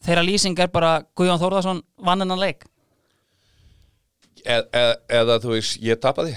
[0.04, 2.64] þeirra lýsing er bara Guðjón Þórðarsson vann hennan leik
[4.46, 4.84] e e
[5.20, 6.34] eða þú veist, ég tapaði.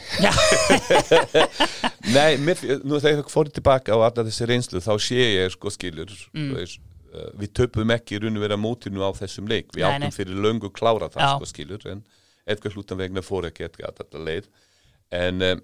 [2.16, 5.72] Nei, mér, nú þegar ég fór tilbaka á alla þessi reynslu þá sé ég sko
[5.74, 6.52] skilur Mm.
[6.54, 6.80] veist,
[7.12, 9.72] uh, við töpum ekki í og vera mótinu á þessum leik.
[9.74, 11.32] Við áttum fyrir löngu klára það Já.
[11.36, 12.04] sko skilur en
[12.46, 13.66] eitthvað hlutan vegna fór ekki
[14.02, 14.46] þetta leið.
[15.11, 15.61] En, um,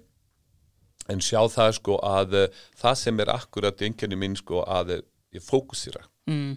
[1.09, 2.47] en sjá það sko að uh,
[2.79, 5.01] það sem er akkurat einkenni minn sko að
[5.33, 6.53] ég fókusira mm,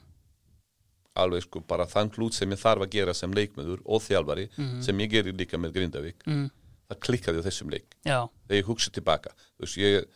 [1.23, 4.47] alveg sko bara þann hlut sem ég þarf að gera sem leikmöður og þjálfari
[4.85, 6.47] sem ég gerir líka með Grindavík mm,
[6.91, 7.97] það klikkaði á þessum leik.
[8.07, 10.07] Já, þegar ég hugsa tilbaka veist, ég,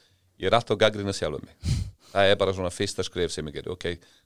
[0.41, 1.57] ég er alltaf gaggrina sjálfa mig.
[2.11, 3.71] Það er bara svona fyrsta skref sem ég gerir.
[3.71, 3.85] Ok,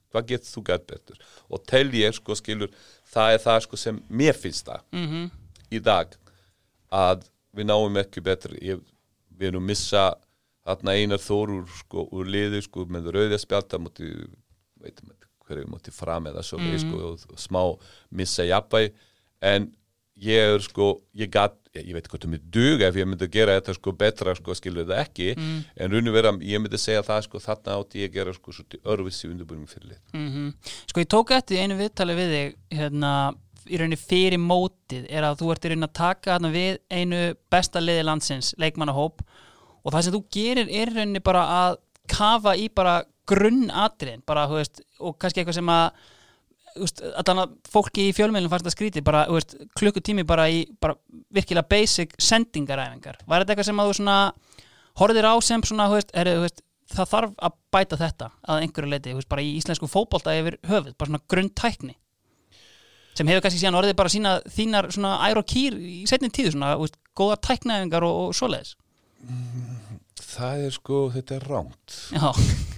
[0.09, 1.19] hvað getur þú gæt betur?
[1.53, 2.71] Og tel ég sko skilur
[3.11, 5.27] það er það sko sem mér finnst það mhm,
[5.69, 6.15] í dag
[6.89, 8.55] að við náum ekki betur.
[8.57, 8.81] Ég,
[9.37, 10.07] við erum missa
[10.65, 14.09] þarna einar þór úr, sko, úr liði sko, með rauðja spjálta múti,
[14.81, 15.13] veitum
[15.47, 16.77] hverju múti fram eða svo mm.
[16.83, 17.61] sko, og, smá
[18.15, 18.93] missa jafnvæg
[19.45, 19.69] en
[20.15, 23.57] ég er sko ég, gat, ég veit hvort það myndi duga ef ég myndi gera
[23.57, 25.31] þetta sko betra sko skilur það ekki.
[25.75, 28.55] En raun og vera ég myndi segja það sko þarna átti ég að gera sko
[28.95, 30.53] örvissi undirbúning fyrir lið mhm.
[30.91, 33.11] Sko ég tók eftir einu viðtali við þig hérna,
[33.65, 37.23] í rauninni fyrir mótið er að þú ert í rauninni að taka hérna, við einu
[37.51, 39.25] besta liði landsins, leikmannahóp
[39.83, 44.59] og það sem þú gerir er rauninni bara að kafa í bara grunnatriðin bara, þú
[44.59, 45.87] veist, og kannski eitthvað sem að
[47.21, 50.97] allan að fólki í fjölmiðlum fannst að skríti, bara, þú veist, klukkutími bara í bara
[51.33, 53.21] virkilega basic sendingaræfingar.
[53.23, 54.17] Var þetta eitthvað sem að þú svona
[54.99, 56.63] horfðir á sem svona, þú veist, er, þú veist
[56.95, 60.59] það þarf að bæta þetta að einhverju leiti, þú veist, bara í íslensku fótbolta yfir
[60.67, 61.95] höfuð, bara svona grunntækni
[63.15, 66.55] sem hefur kannski síðan orðið bara sína þínar svona ær og kýr í setni tíðu
[66.55, 68.75] svona, þú veist, góðar tæknaðingar og, og svoleiðis
[70.35, 71.99] það er sko, þetta er ránt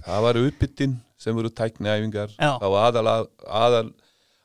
[0.07, 3.15] það var uppbyttin sem voru tækniæfingar það var aðal,
[3.47, 3.87] aðal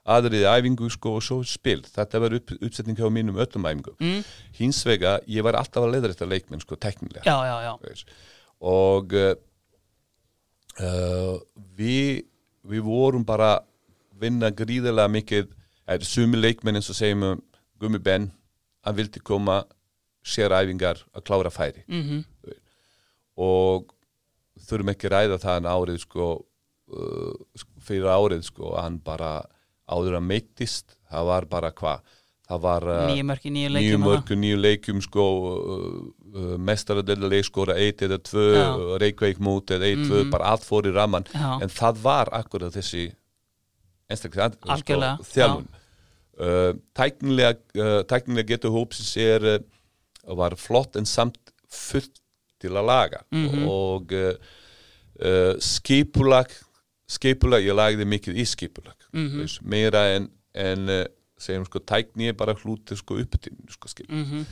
[0.03, 1.83] aðrið æfingu sko og svo spil.
[1.87, 4.21] Þetta var upp, uppsetning hjá mínum öllum æfingu mm.
[4.59, 7.73] hins vega, ég var alltaf að leiða þetta leikmenn sko teknilega já, já, já.
[8.67, 9.15] og
[10.83, 11.37] uh,
[11.79, 12.25] við
[12.63, 13.61] við vorum bara
[14.23, 15.49] vinna gríðarlega mikið.
[15.91, 17.41] Er sumi leikmenn eins og segjum um
[17.83, 18.29] Gummi Ben
[18.87, 19.65] hann vildi koma
[20.23, 21.83] sér æfingar að klára færi.
[21.89, 22.23] Mm
[23.43, 23.93] og
[24.63, 26.27] þurfum ekki að ræða það en árið sko
[26.95, 29.31] uh, fyrir árið sko hann bara
[29.93, 32.03] áður að meittist það var bara hvað
[32.53, 35.99] það var uh, Nýju mörk í nýju leikjum mörku, nýju leikjum sko uh,
[36.37, 38.65] uh, mestaradeldaleik skora eitt eða tvö, Já.
[38.77, 40.31] uh, Reykjavík mót eða eitt, tvö, Mhm.
[40.35, 41.59] bara allt fór í raman Já.
[41.63, 43.07] en það var akkurat þessi
[44.13, 44.99] einstaklega sko,
[45.33, 45.69] þjálfun
[46.43, 49.47] uh, tæknilega, tæknilega getur hópsins er
[50.39, 51.39] var flott en samt
[51.73, 52.21] fullt
[52.63, 53.65] til að laga Mhm.
[53.69, 56.51] og uh, skipulag
[57.13, 59.41] skipulag, ég lagði mikið í skipulag Mhm.
[59.43, 61.05] veist, meira en, en uh,
[61.39, 64.47] segjum sko tækni er bara hluti sko uppbyttin sko skil Mhm.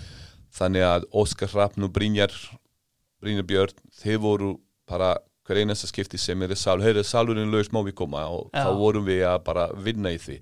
[0.53, 2.33] þannig að Óskar Hrafn og Brynjar
[3.23, 4.55] Brynjar Björn, þeir voru
[4.89, 8.65] bara hver einasta skipti sem er sál heyrðu sálurinn laus má við koma og Já.
[8.65, 10.39] þá vorum við að bara vinna í því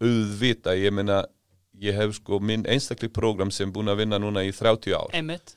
[0.00, 1.24] auðvita, ég meina
[1.80, 5.54] ég hef sko minn einstaklega program sem búin að vinna núna í 30 ár Einmitt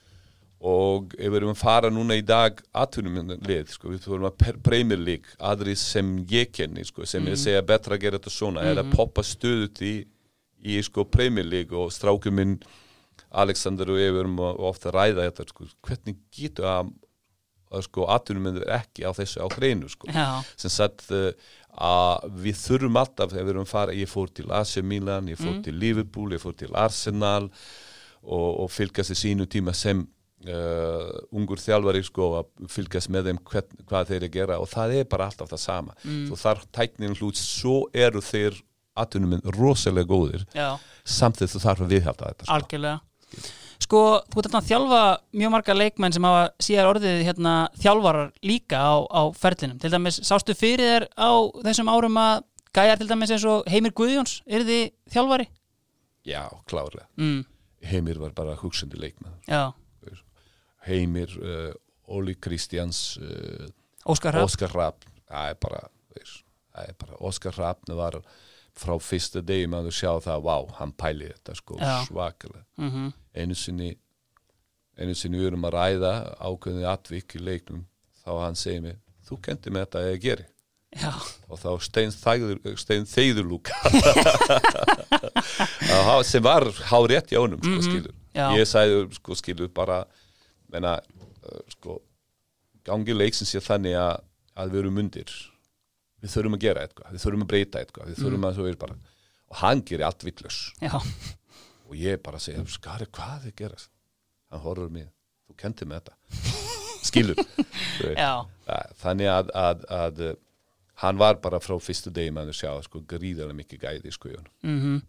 [0.60, 4.58] og ef við erum að fara núna í dag atvinnum lið, sko, við vorum að
[4.66, 8.34] Premier League, aðri sem ég kenni sko, sem er að segja betra að gera þetta
[8.36, 9.94] svona er að poppa stöðut í,
[10.68, 12.58] í sko, Premier League og strákum minn
[13.32, 16.92] Alexander og ég erum að- ofta að ræða þetta, sko, hvernig getur að,
[17.72, 20.28] að sko, atvinnum ekki á þessu á hreinu, sko Já,
[20.60, 21.32] sem sagt uh,
[21.80, 25.38] að við þurfum alltaf ef við erum að fara, ég fór til AC Milan ég
[25.40, 27.48] fór til Liverpool, ég fór til Arsenal
[28.24, 30.04] og, og fylgast í sínu tíma sem
[30.48, 34.72] uh, ungur þjálfari sko að fylgast með þeim hvern, hvað þeir eru að gera og
[34.72, 36.26] það er bara alltaf það sama mm.
[36.30, 38.60] þú þarf tæknin hlut, svo eru þeir
[39.00, 40.74] atvinnum rosalega góðir já,
[41.08, 42.60] samtidig þú þarf að viðhalda þetta sko.
[42.60, 43.00] algjörlega
[43.80, 45.04] Sko, þú ert að þjálfa
[45.40, 49.80] mjög marga leikmenn sem hafa síðar orðið hérna, þjálfarar líka á, á ferlinum.
[49.80, 51.32] Til dæmis, sástu fyrir þér á
[51.64, 52.44] þessum árum að
[52.76, 54.84] gæjar til dæmis eins og Heimir Guðjóns, er þið
[55.16, 55.48] þjálfari?
[56.28, 57.46] já, klárlega Mm,
[57.84, 59.72] Heimir var bara hugsandi leikmann já,
[60.88, 61.72] Heimir, uh,
[62.10, 63.68] Óli Kristjáns uh,
[64.10, 65.04] Óskar Rapp.
[65.30, 65.82] Það er bara,
[66.98, 68.22] bara Óskar Rapp var
[68.80, 71.96] frá fyrsta degi maður sjá það, vá, hann pæli þetta sko, Já.
[72.08, 73.98] svakalega Mm einu sinni
[75.00, 77.84] einu sinni við erum að ræða ákveðni atvik í leiknum
[78.24, 80.46] þá hann segir mér, þú kendi með þetta að ég geri
[80.90, 81.12] Já,
[81.48, 82.12] og þá stein,
[83.06, 83.76] þeir lúka
[86.26, 88.10] sem var há rétt í ánum sko, skilur.
[88.10, 88.48] Mhm, já.
[88.58, 90.00] ég sagði sko, skilur bara
[90.74, 92.00] menna, uh, sko,
[92.88, 94.26] gangi leiksins sé þannig að,
[94.60, 95.36] að við erum undir.
[96.20, 98.80] Við þurfum að gera eitthvað, við þurfum að breyta eitthvað við þurfum að svo er
[98.80, 98.98] bara
[99.50, 100.26] og hann gerir allt
[100.82, 100.94] já,
[101.90, 103.90] og ég bara segja, skari, hvað þið gerast?
[104.50, 105.10] Hann horfur mér,
[105.48, 106.58] þú kendi með þetta.
[107.10, 107.40] Skilur
[109.00, 110.22] þannig að, að, að
[111.04, 114.52] hann var bara frá fyrstu degi maður sjá sko gríðarlega mikið gæði í honum.
[114.62, 115.02] mm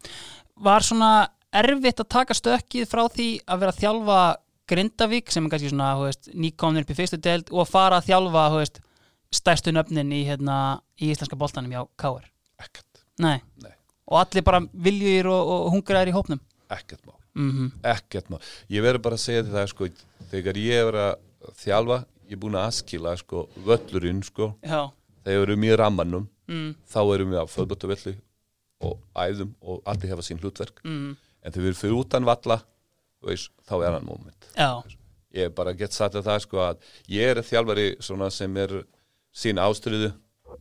[0.61, 1.11] Var svona
[1.51, 4.21] erfitt að taka stökkið frá því að vera að þjálfa
[4.71, 8.45] Grindavík sem er kannski svona, nýkomnir upp í fyrstu deild og að fara að þjálfa,
[8.55, 8.81] veist,
[9.31, 10.57] stærstu nöfnin í, hérna,
[10.99, 12.27] í íslenska boltanum hjá Káar.
[12.61, 13.39] ekkert, Nei.
[13.63, 13.73] Nei.
[14.11, 16.41] Og allir bara viljur og, og hungraðir í hópnum.
[16.71, 17.17] ekkert mál.
[17.35, 19.87] Mm ekkert mál, ég verður bara að segja þetta sko,
[20.31, 24.91] þegar ég er að þjálfa ég er búin að askila sko völlurinn sko, þegar
[25.25, 28.11] við erum í rammanum Mm, þá erum við á föðbötuvelli
[28.83, 30.81] og æðum og allir hefa sín hlutverk.
[30.83, 32.57] Mm, en þegar við erum fyrir utan valla
[33.25, 34.81] veist, þá er hann moment já.
[35.37, 38.81] ég bara get satt að það sko að ég er þjálfari svona sem er
[39.31, 40.11] sín ástriðu,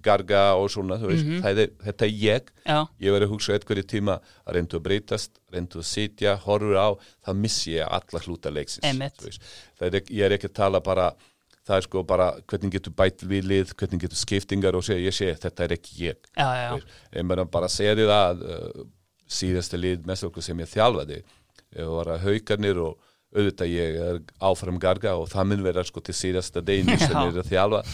[0.05, 2.77] garga og svona, veist, það er, þetta er ég Já.
[3.03, 6.79] ég verið að hugsa eitthvað í tíma að reyndu að breytast, reyndu að sitja horfur
[6.79, 6.89] á,
[7.27, 9.41] þá missi ég alla hluta leiksins
[9.81, 11.11] það er ég er ekki að tala bara
[11.67, 15.17] það er sko bara hvernig getur bætt við lið hvernig getur skiptingar og segja, ég
[15.17, 16.97] sé þetta er ekki ég Já, já, já.
[17.19, 18.89] Ég bara segja því það að uh,
[19.31, 21.21] síðasta lið mest okkur sem ég þjálfaði
[21.77, 22.99] ég var að haukarnir og
[23.31, 27.31] auðvitað ég er áfram garga og það mun vera sko til síðasta deginu sem ég
[27.37, 27.85] er að þjálfa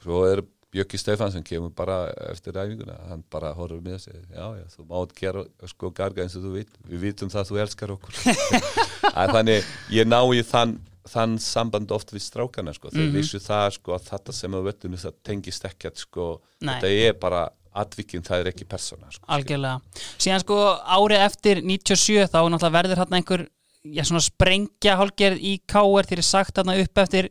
[0.00, 4.20] svo er Bjökki Stefán sem kemur bara eftir ræfinguna, hann bara horfur með og segir,
[4.30, 7.48] já, já, þú mátt gera sko garga eins og þú veit, við vitum það að
[7.50, 8.20] þú elskar okkur
[9.24, 9.66] að þannig,
[9.98, 10.76] ég ná í þann
[11.10, 12.90] þann samband oft við strákana sko.
[12.92, 13.16] þeir Mhm.
[13.18, 16.26] vissu það sko að þetta sem á vettinu það tengist ekkert sko
[16.62, 16.76] Nei.
[16.76, 19.24] þetta er bara atvikinn, það er ekki persóna sko.
[19.30, 19.80] algjörlega.
[20.18, 23.46] Síðan sko árið eftir 97 þá náttúrulega verður hann einhver
[23.84, 27.30] já, svona sprengja hálgerð í KR þeir er sagt hann upp eftir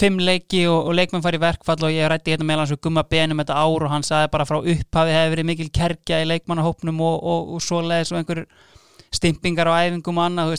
[0.00, 2.82] fimm leiki og, og leikmenn fari í verkfall og ég rætti hérna meðal hans við
[2.86, 6.28] gumma benum þetta ár og hann sagði bara frá upphafi hefur verið mikil kerkja í
[6.30, 8.44] leikmannahópnum og, og, og svoleiðis og einhver
[9.10, 10.54] stimpingar á æfingum og annað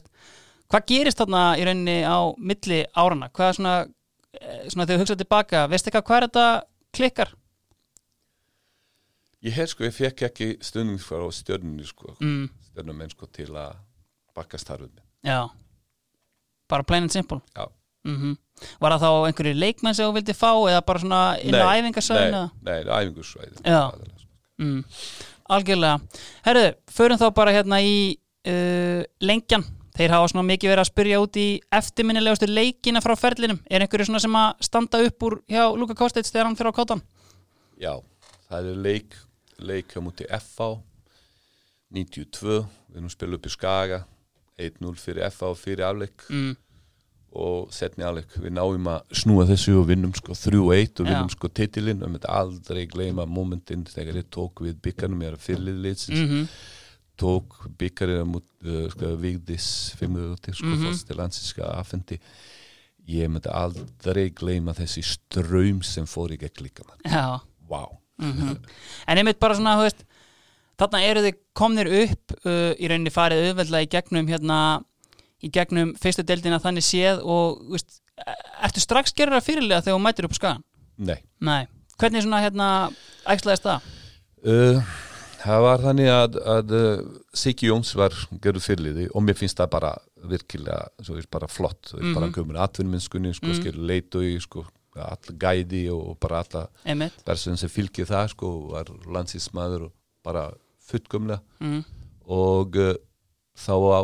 [0.72, 3.76] hvað gerist þarna í rauninni á milli árana hvað er svona,
[4.40, 6.48] eh, svona þegar þú hugsaði tilbaka veist eitthvað hvað er þetta
[6.96, 7.34] klikkar
[9.44, 13.76] ég hef sko, ég fekk ekki stundum frá stjörnunni sko, mm, stjörnum sko til að
[14.36, 14.92] bakka starfum
[15.26, 15.50] já
[16.70, 17.68] bara plain and simple Já.
[18.08, 18.38] mm
[18.80, 22.42] Var það þá einhverju leikmenn sem þú vildi fá eða bara svona inn á æfingarsöðinu?
[22.62, 23.82] nei, nei, æfingarsvæði Já.
[24.62, 24.84] Mm.
[25.52, 26.20] Algjörlega.
[26.46, 27.96] Herðu, förum þá bara hérna í
[28.48, 29.66] uh, lengjan.
[29.98, 33.60] Þeir hafa svona mikið verið að spyrja út í eftirminnilegustu leikina frá ferlinum.
[33.68, 36.78] Er einhverju svona sem að standa upp úr hjá Luka Kosteit þegar hann fyrir á
[36.78, 37.02] kótan?
[37.82, 37.98] Já,
[38.48, 39.18] það er leik
[39.66, 40.74] leik á múti FH
[41.92, 42.58] 92,
[42.92, 44.04] við erum spila upp í Skaga
[44.62, 46.56] 1-0 fyrir FH fyrir afleik Mm.
[47.32, 51.48] og setni afleik, við náum að snúa þessu og vinnum sko 3-1 og vinnum sko
[51.48, 52.02] titilinn.
[52.04, 56.24] Og við myndum aldrei gleyma momentinn þegar ég tók við byggarnum, ég er að fyrirliðliðsins
[56.28, 56.48] Mm
[57.22, 59.68] tók byggarinn mot uh, sko, Vigdis
[60.00, 62.18] 500 sko, mm til landsinska afhendi.
[63.12, 66.86] Ég myndi aldrei gleyma þessi ströym sem fór í gegn líka
[67.70, 68.01] wow.
[68.22, 68.58] Mm
[69.08, 70.06] En einmitt bara svona, veist,
[70.80, 74.58] þarna eru þið komnir upp uh, í rauninni farið auðveldlega í gegnum hérna,
[75.44, 78.36] í gegnum fyrstu deildina þannig séð og, veist, e-
[78.68, 80.64] ertu strax gerður að fyrirlega þegar þú mætir upp skagan?
[80.98, 81.66] Nei Nei.
[82.02, 82.68] Hvernig svona hérna
[83.30, 83.90] æxlaðist það?
[84.42, 84.82] Uh,
[85.44, 87.02] það var þannig að, að uh,
[87.38, 89.92] Siggi Jóns var gerður fyrirliði og mér finnst það bara
[90.32, 92.34] virkilega svo er bara flott, þú veist bara Mhm.
[92.38, 93.58] gömur atvinnumennskunni, sko, mm.
[93.60, 94.66] skilur leitu í sko,
[94.96, 96.66] all gæði og bara alla
[97.26, 99.92] person sem fylgir það sko, var landsísmaður og
[100.24, 100.50] bara
[100.90, 101.84] fullgumlega Mm.
[102.28, 102.94] og uh,
[103.56, 104.02] þá á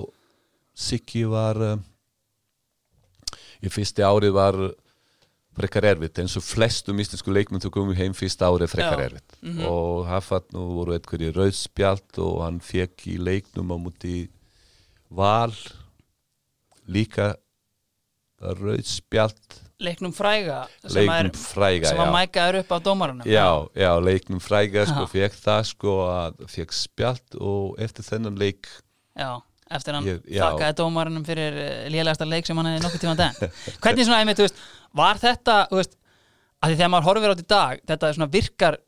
[0.78, 1.78] Siggi var uh,
[3.66, 4.58] í fyrsti árið var
[5.58, 9.06] frekar erfitt eins og flestum íslensku leikmenn þú komum heim fyrsta árið frekar Já.
[9.10, 9.66] erfitt Mhm.
[9.66, 14.30] og haffat nú voru eitthvað í rauðspjalt og hann fekk í leiknum á múti
[15.10, 15.52] val
[16.88, 17.34] líka
[18.42, 23.28] rauðspjalt Leiknum fræga sem, leiknum er, fræga sem að mækaður upp á dómarunum.
[23.30, 23.46] Já,
[23.78, 28.70] já, leiknum fræga sko, fekk það sko að fekk spjalt og eftir þennan leik
[29.18, 29.38] Já,
[29.70, 33.54] eftir hann þakkaði dómarunum fyrir uh, lélegasta leik sem hann hefði nokkuð tíma den.
[33.84, 34.66] Hvernig svona, einmitt, veist,
[34.98, 35.98] var þetta, veist,
[36.58, 38.80] að því þegar maður horfir á þetta í dag, þetta svona virkar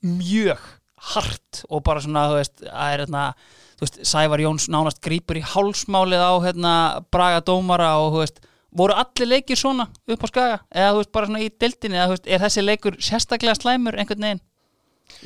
[0.00, 0.68] mjög
[1.14, 6.20] hart og bara svona, veist, að er þú veist, Sævar Jóns nánast grípur í hálsmálið
[6.24, 6.72] á hérna
[7.12, 8.40] Braga dómara og, veist,
[8.76, 12.06] voru allir leikir svona upp á skaga eða, þú veist, bara svona í dildinni, eða,
[12.06, 14.42] þú veist, er þessi leikur sérstaklega slæmur einhvern veginn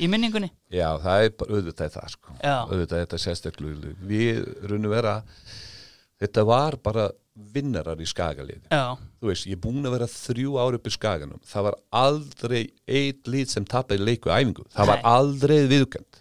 [0.01, 0.49] í minningunni?
[0.73, 2.35] Já, það er bara auðvitað það sko.
[2.41, 2.55] Já.
[2.65, 5.19] auðvitað þetta sérstaklega við runum vera
[6.21, 8.63] þetta var bara vinnarar í skagaliði.
[8.71, 11.41] Já, þú veist, ég er búin að vera þrjú ári upp í skaganum.
[11.43, 14.63] Það var aldrei eitt lít sem tappaði leiku æfingu.
[14.71, 15.09] Það var Nei.
[15.17, 16.15] aldrei viðkjönd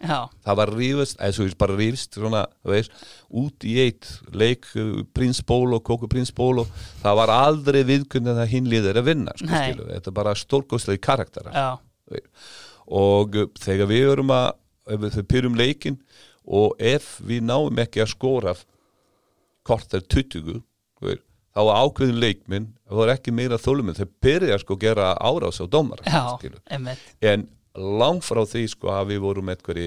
[0.45, 5.05] það var rífist, eða svo veist bara rífist svona, veist, út í eitt leik, uh,
[5.17, 6.67] Prins Bólo, Kóku Prins Bólo
[7.03, 9.63] það var aldrei viðkjönd að það hinlið er að vinna, sko,
[9.95, 12.21] þetta er bara stórkostlegi karakterar já,
[12.87, 14.53] og uh, þegar við erum að
[15.01, 15.99] við pyrum leikin
[16.45, 18.53] og ef við náum ekki að skora
[19.67, 21.25] kort er 20 þú veist,
[21.55, 25.67] þá ákveðin leikminn það er ekki meira þóluminn, þeir byrja sko að gera árás á
[25.71, 26.03] dómar
[27.21, 29.85] en langt frá því sko að við vorum eitthvað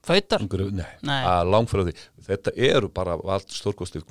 [0.00, 0.40] Fautar,
[0.72, 1.18] nei, Nei.
[1.28, 1.92] að langt frá því.
[2.24, 4.06] Þetta eru bara allt stórkostlið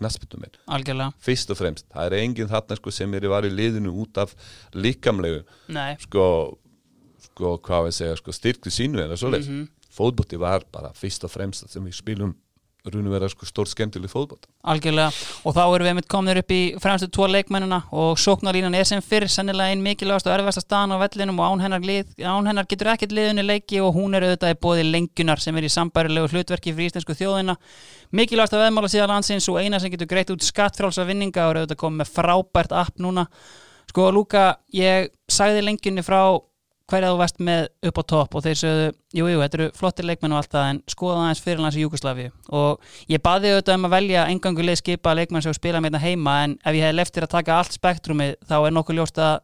[0.69, 1.15] algjörlega.
[1.25, 4.35] Fyrst og fremst, það er enginn þarna sko sem er í liðinu út af
[4.77, 5.41] líkamlegu
[5.73, 6.59] Nei, sko,
[7.25, 9.49] sko hvað við segja, sko styrkli sínu svoleiðis.
[9.49, 9.67] Mhm.
[9.89, 12.35] Fótbolti var bara fyrst og fremst sem við spilum
[12.93, 14.47] runum vera sko stór skemmtileg fótbolt.
[14.63, 15.11] algjörlega.
[15.45, 19.01] Og þá erum við einmitt komnir upp í fremstu tvo leikmennina og sóknarlínan er sem
[19.01, 22.67] fyrr sennilega einn mikilvægast og erfasta staðan á vellinum og án hennar, lið, án hennar
[22.69, 26.33] getur ekkert liðunni leiki og hún er auðvitað í bóði lengjunar sem er í sambærilegu
[26.33, 27.55] hlutverki fyrir íslensku þjóðina.
[28.11, 31.63] Mikilvægast að veðmála síðan landsins og eina sem getur greitt út skattfrálsa vinninga og er
[31.63, 33.29] auðvitað komið með frábært app núna.
[33.89, 36.21] Sko Lúka, ég sagði lengjunni frá
[36.89, 38.87] hverja þú varst með upp á topp og þeir sögðu,
[39.19, 42.25] jú, jú, þetta eru flottir leikmenn og allt það en skoða aðeins fyrirlands í Júkoslavi
[42.59, 46.03] og ég baði auðvitað um að velja engangu leið skipa leikmenn sem spila með þetta
[46.07, 49.39] heima en ef ég hef leftir að taka allt spektrumi þá er nokkuð ljóst að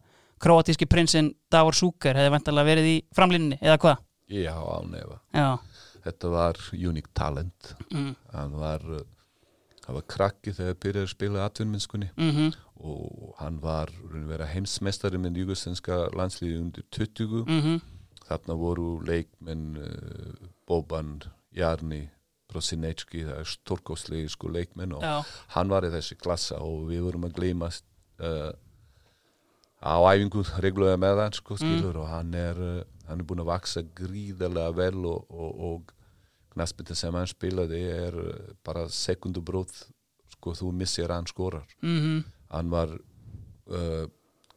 [0.45, 4.01] kroatíski prinsinn Davor Súker hefði vantarlega verið í framlínni eða hvað?
[4.35, 5.19] Já, ánefa.
[5.33, 5.49] Já,
[6.05, 7.75] Þetta var unique talent.
[7.93, 8.99] mm, Hann var, uh,
[9.87, 12.51] hann var krakki þegar byrjaði að spila atvinnmennskunni mm
[12.83, 13.91] og hann var
[14.51, 17.79] heimsmeistari með jugoslenska landsliði undir 20 mhm,
[18.25, 21.19] þarna voru leikmenn uh, Boban,
[21.55, 22.03] Jarni
[22.51, 25.15] Prosinecki, það er stórkostlegi sko leikmenn og já,
[25.55, 28.51] hann var í þessi klassa og við vorum að gleyma uh,
[29.85, 33.51] á æfingu reglulega með hann sko skilur og hann er, uh, hann er búin að
[33.53, 35.93] vaksa gríðarlega vel og, og, og
[36.55, 38.15] knaspita sem hann spilaði er
[38.65, 39.73] bara sekundubróð
[40.35, 41.65] sko þú missir hann skorar.
[41.81, 42.23] Mhm,
[42.55, 44.05] hann var uh,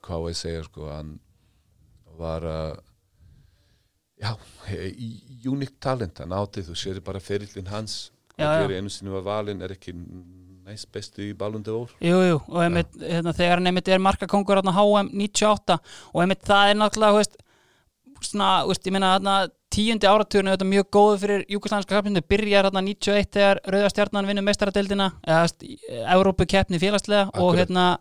[0.05, 1.16] hvað var ég að segja sko hann
[2.19, 2.77] var uh,
[4.19, 4.33] já,
[5.53, 8.09] unik talent hann átti, þú sér bara ferillin hans
[8.39, 8.47] já.
[8.47, 9.95] gera einu sinni var valinn er ekki
[10.69, 14.61] næst bestu í balundi ár jú, jú og einmitt, hérna, þegar hann einmitt er markakongur
[14.61, 15.79] hérna HM 98
[16.12, 17.39] og einmitt það er náttúrulega, þú veist,
[18.29, 19.15] svona, veist, ég meina
[19.69, 24.27] hérna tíundi áratugurinn er þetta mjög góðu fyrir júkoslandska kapindu, byrjar hérna 91 þegar Rauðastjarnan
[24.27, 25.49] vinnur meistaradeildina eða,
[26.15, 27.59] Európu keppni félagslega og Akkurat.
[27.66, 27.99] hérna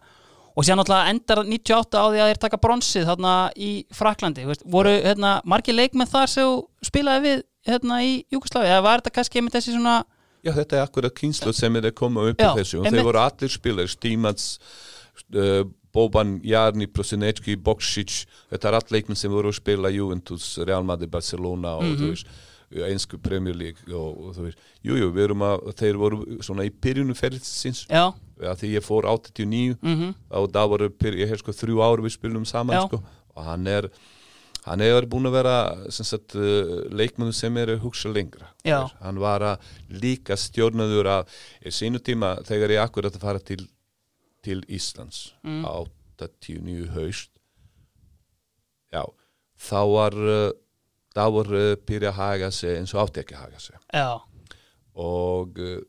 [0.58, 4.64] og sér náttúrulega endar 98 á því að þeir taka bronsið þarna í Fraklandi veist,
[4.66, 9.42] voru hérna margir leikmenn þar sem spilaði við hérna í Júkoslavi eða var þetta kannski
[9.42, 10.04] einmitt þessi svona
[10.46, 13.06] Já, þetta er akkurat kynslu sem er að koma upp Já, í þessu og þeir
[13.06, 14.48] voru allir spilar Stímans,
[15.36, 20.84] uh, Boban, Jarni, Prosinecki, Boksic þetta er allir leikmenn sem voru að spila Juventus, Real
[20.84, 21.98] Madrid, Barcelona og Mhm.
[21.98, 22.28] þú veist,
[22.92, 26.70] einsku Premier League og, þú veist, jú, jú, við erum að þeir voru svona í
[26.70, 31.40] byrjunum ferðsins já, að því ég fór 89 mhm, og það voru, pyr- ég hef
[31.40, 32.88] sko þrjú ár við spilum saman Já.
[32.88, 33.02] sko
[33.38, 33.90] og hann er
[34.68, 38.90] hann er búin að vera sem sagt, uh, leikmennu sem er að hugsa lengra Já.
[39.02, 39.60] Hann var að
[39.90, 41.26] líka stjórnaður að
[41.66, 43.66] í sínu tíma þegar ég akkurat að fara til,
[44.48, 45.66] til Íslands Mm.
[45.68, 45.76] á
[46.18, 47.30] 89 haust
[48.94, 49.04] já,
[49.60, 50.52] þá var uh,
[51.18, 51.50] þá var
[51.88, 54.08] byrja að haga sig eins og átti ekki að haga sig já,
[54.98, 55.82] og uh,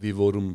[0.00, 0.52] við vorum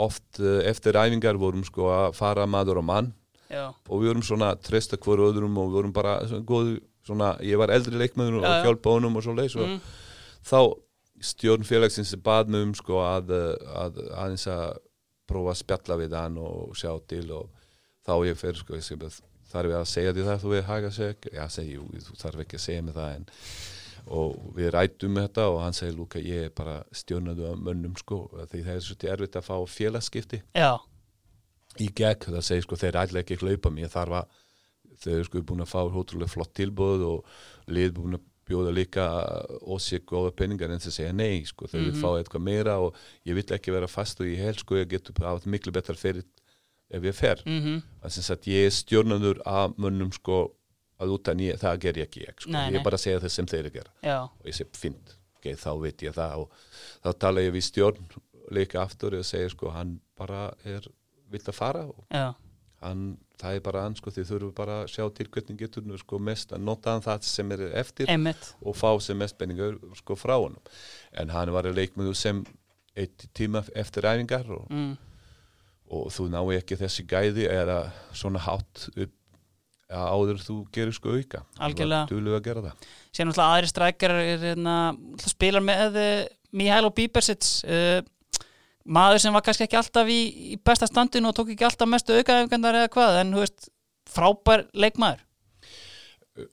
[0.00, 3.10] oft eftir æfingar vorum sko að fara maður og mann
[3.50, 6.78] já, og við vorum svona að treysta hverju öðrum og við vorum bara svona góðu
[7.06, 8.62] svona, ég var eldri leikmaður og Já, já.
[8.68, 9.80] hjálpa honum og svo leis og Mm.
[10.46, 10.58] þá
[11.20, 14.78] stjórn félagsins bað mig um sko að, uh, að aðeins að
[15.30, 17.50] prófa að spjalla við hann og sjá til og
[18.06, 19.20] þá ég fer sko ég
[19.50, 22.42] þarf ég að segja því það þú við haga sig já segi, jú, þú þarf
[22.44, 23.26] ekki að segja mig það en
[24.10, 27.96] og við rættum með þetta og hann segi Lúka ég er bara stjórnadu af mönnum
[28.00, 30.70] sko því það er svolítið erfitt að fá félagskipti já,
[31.82, 34.38] í gegn það segir sko þeir ætla ekki að hlaupa mér þarf að
[35.00, 37.36] þau eru sko búin að fá hótrúlega flott tilbúð og
[37.70, 39.06] lið búin að bjóða líka
[39.70, 42.98] ósík góða penningar en þau segja nei sko þau vil fá eitthvað meira og
[43.28, 46.26] ég vill ekki vera fast og ég held sko ég getur átt miklu betra fyrir
[46.90, 47.38] ef ég fer.
[47.46, 50.40] Mhm, það sem sagt ég er stjórnandur af mönnum sko
[51.00, 52.82] að utan ég, það ger ég ekki ég sko, Nei, ég nei.
[52.84, 53.92] bara segja það sem þeir eru að gera.
[54.04, 56.42] Já, og ég segi fint, ok, þá veit ég það.
[56.42, 56.50] Og
[57.06, 58.10] þá tala ég við stjórn
[58.50, 60.84] líka aftur og segja sko hann bara er,
[61.30, 62.34] vill að fara og já,
[62.84, 63.04] hann,
[63.40, 66.20] það er bara hann sko þið þurfum bara að sjá til hvernig getur nú sko
[66.30, 70.16] mest að nota hann það sem er eftir einmitt og fá sem mest penningur sko
[70.18, 70.60] frá honum
[71.12, 72.42] en hann var að leikmöðu sem
[72.98, 74.92] eitt tíma eftir æfingar og, mm.
[75.96, 77.82] og þú ná ekki þessi gæði eða
[78.16, 79.16] svona hátt upp
[79.90, 82.06] að áður þú gerir sko auka Algjörlega.
[82.06, 84.74] þú var að gera það síðan náttúrulega aðri strækjar er hérna,
[85.24, 86.10] spilar með uh,
[86.54, 87.98] Mihailo Bíbersits uh,
[88.84, 90.20] maður sem var kannski ekki alltaf í,
[90.54, 93.68] í besta standinu og tók ekki alltaf mestu aukaðefgandar eða hvað, en þú veist
[94.10, 95.20] frábær leikmaður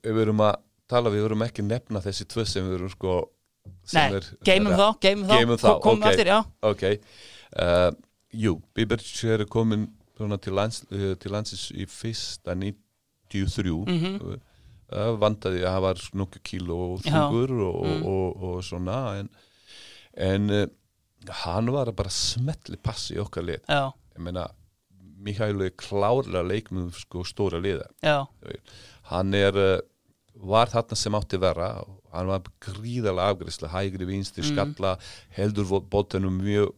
[0.04, 0.56] við erum að
[0.92, 3.16] tala, við erum ekki nefna þessi tvö sem við erum sko
[3.88, 6.10] sem Nei, geymum þá, geymum þá, þá, Ko- komum ok.
[6.12, 6.84] eftir, já Ok,
[7.64, 7.92] uh,
[8.32, 9.88] jú, Bíberts er komin
[10.18, 14.20] svona, til, lands, uh, til landsins í fyrsta 93 Mhm.
[14.24, 18.06] uh, vandaði að var nokkuð kíló og þungur og, Mm.
[18.08, 19.30] og, og, svona en,
[20.16, 20.66] en uh,
[21.30, 23.62] hann var bara smetli pass í okkar lið.
[23.68, 24.48] Já, ég meina,
[25.18, 28.28] Mikael er klárlega leikmum sko stóra liða já,
[29.10, 29.80] hann er uh,
[30.38, 31.72] var þarna sem átti vera.
[31.82, 34.52] Og hann var gríðarlega afgriðslega hægri vinstri Mm.
[34.54, 34.98] skalla
[35.36, 36.74] heldur bóttanum mjög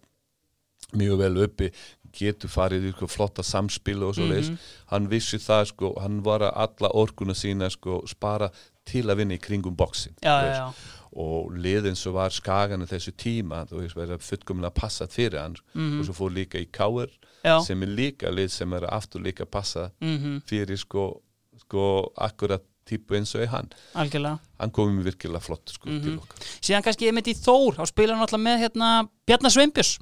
[0.96, 1.68] mjög vel uppi
[2.16, 4.58] getur farið í sko, flotta samspil og svo leis Mhm.
[4.88, 8.50] hann vissi það sko, hann var að alla orkuna sína sko, spara
[8.86, 10.74] til að vinna í kringum bóksin já.
[11.16, 15.56] Og liðin svo var skagan þessu tíma þú veist, verið fullkomlega passað fyrir hann.
[15.74, 16.00] Mhm.
[16.00, 17.10] og svo fór líka í Káir
[17.44, 17.60] já.
[17.66, 21.22] sem er líka lið sem er aftur líka passað Mm fyrir sko,
[21.60, 23.70] sko akkurat típu eins og er hann.
[23.94, 24.40] Algjörlega.
[24.60, 26.40] Hann komið virkilega flott sko til okkar.
[26.62, 30.00] Síðan kannski ég myndi í Þór spilar hann alltaf með hérna Bjarnar Sveinbjörns.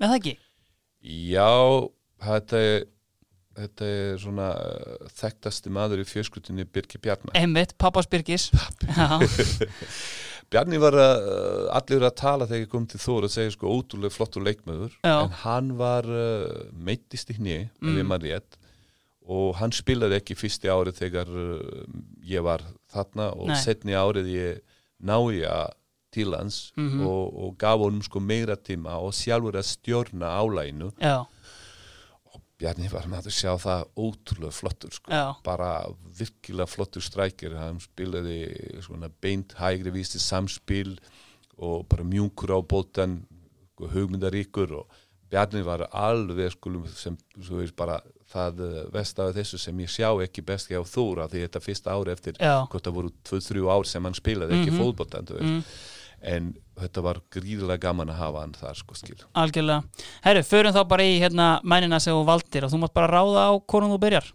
[0.00, 0.36] Með það ekki?
[1.02, 1.88] já,
[2.20, 2.86] þetta er
[3.64, 8.50] þetta er svona uh, þekktasti maður í fjöskrutinni Birki Bjarnar Einmitt, pappas Birgis.
[10.50, 13.70] Bjarni var að, uh, allir að tala þegar ég kom til Þór og segja sko
[13.70, 15.14] ótrúlega flottur leikmaður Já.
[15.20, 18.58] en hann var uh, meittist í hni rétt
[19.30, 21.84] og hann spilaði ekki fyrsti árið þegar uh,
[22.26, 23.60] ég var þarna og Nei.
[23.62, 24.64] setni árið ég
[24.98, 25.68] nája
[26.10, 31.22] til hans og, og gaf honum sko meira tíma og sjálfur að stjórna álæginu Já,
[32.60, 35.10] Bjarni var með að sjá það ótrúlega flottur sko.
[35.12, 35.26] Já.
[35.46, 35.70] bara
[36.18, 38.40] virkilega flottur strækir hann spilaði
[38.84, 40.98] svona beint hægri vísti samspil
[41.60, 43.22] og bara mjúkur á bótan
[43.80, 44.98] hugmyndaríkur og
[45.30, 48.00] Bjarni var alveg skulum sem svo veist bara
[48.32, 52.14] það vest af þessu sem ég sjá ekki best hjá Þóra því þetta fyrsta ári
[52.14, 52.66] eftir Já.
[52.66, 55.78] hvort það voru 2-3 ár sem hann spilaði ekki mm fótboltan þú veist.
[56.20, 60.04] En þetta var gríðilega gaman að hafa hann þar sko skil algjörlega.
[60.24, 63.48] Herru, förum þá bara í hérna mænina sem þú valdir og þú mátt bara ráða
[63.48, 64.30] á hvornum þú byrjar.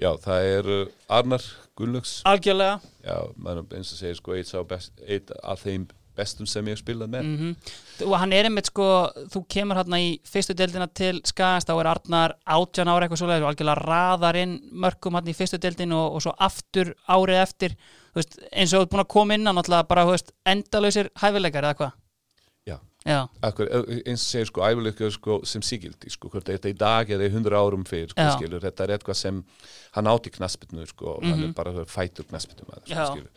[0.00, 1.46] Já, það er uh, Arnar
[1.76, 2.20] Gunnlaugs.
[2.28, 2.80] Algjörlega.
[3.04, 7.28] Já, maður eins og segir sko eitt, af þeim bestum sem ég spilað með.
[7.28, 7.54] Mm
[8.00, 8.84] og hann er einmitt sko
[9.28, 13.44] þú kemur hérna í fyrstu deildina til Skagast þá er Arnar átján ára eitthvað svoleiðis
[13.44, 17.74] og algjörlega raðar inn mörgum hérna í fyrstu deildin og, og svo aftur árið eftir
[18.14, 21.64] veist, eins og þú ert búin að koma inn á náttúrulega bara veist, endalausir hæfileikar
[21.68, 21.92] eða hvað?
[22.66, 22.76] Já,
[23.06, 23.68] Já, akkur,
[24.04, 27.32] eins og segir sko æfuleika sko, sem sígildi sko, hvort þetta í dag eða í
[27.32, 29.44] hundra árum fyrir sko, skilur, þetta er eitthvað sem
[29.96, 31.48] hann átti knaspinu sko, hann Mhm.
[31.48, 33.28] er bara fætur knaspinu maður, sko,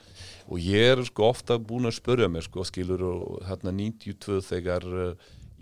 [0.52, 4.84] og ég er sko ofta búin að spurja mér sko, skilur og hérna 92 þegar
[4.84, 5.14] uh,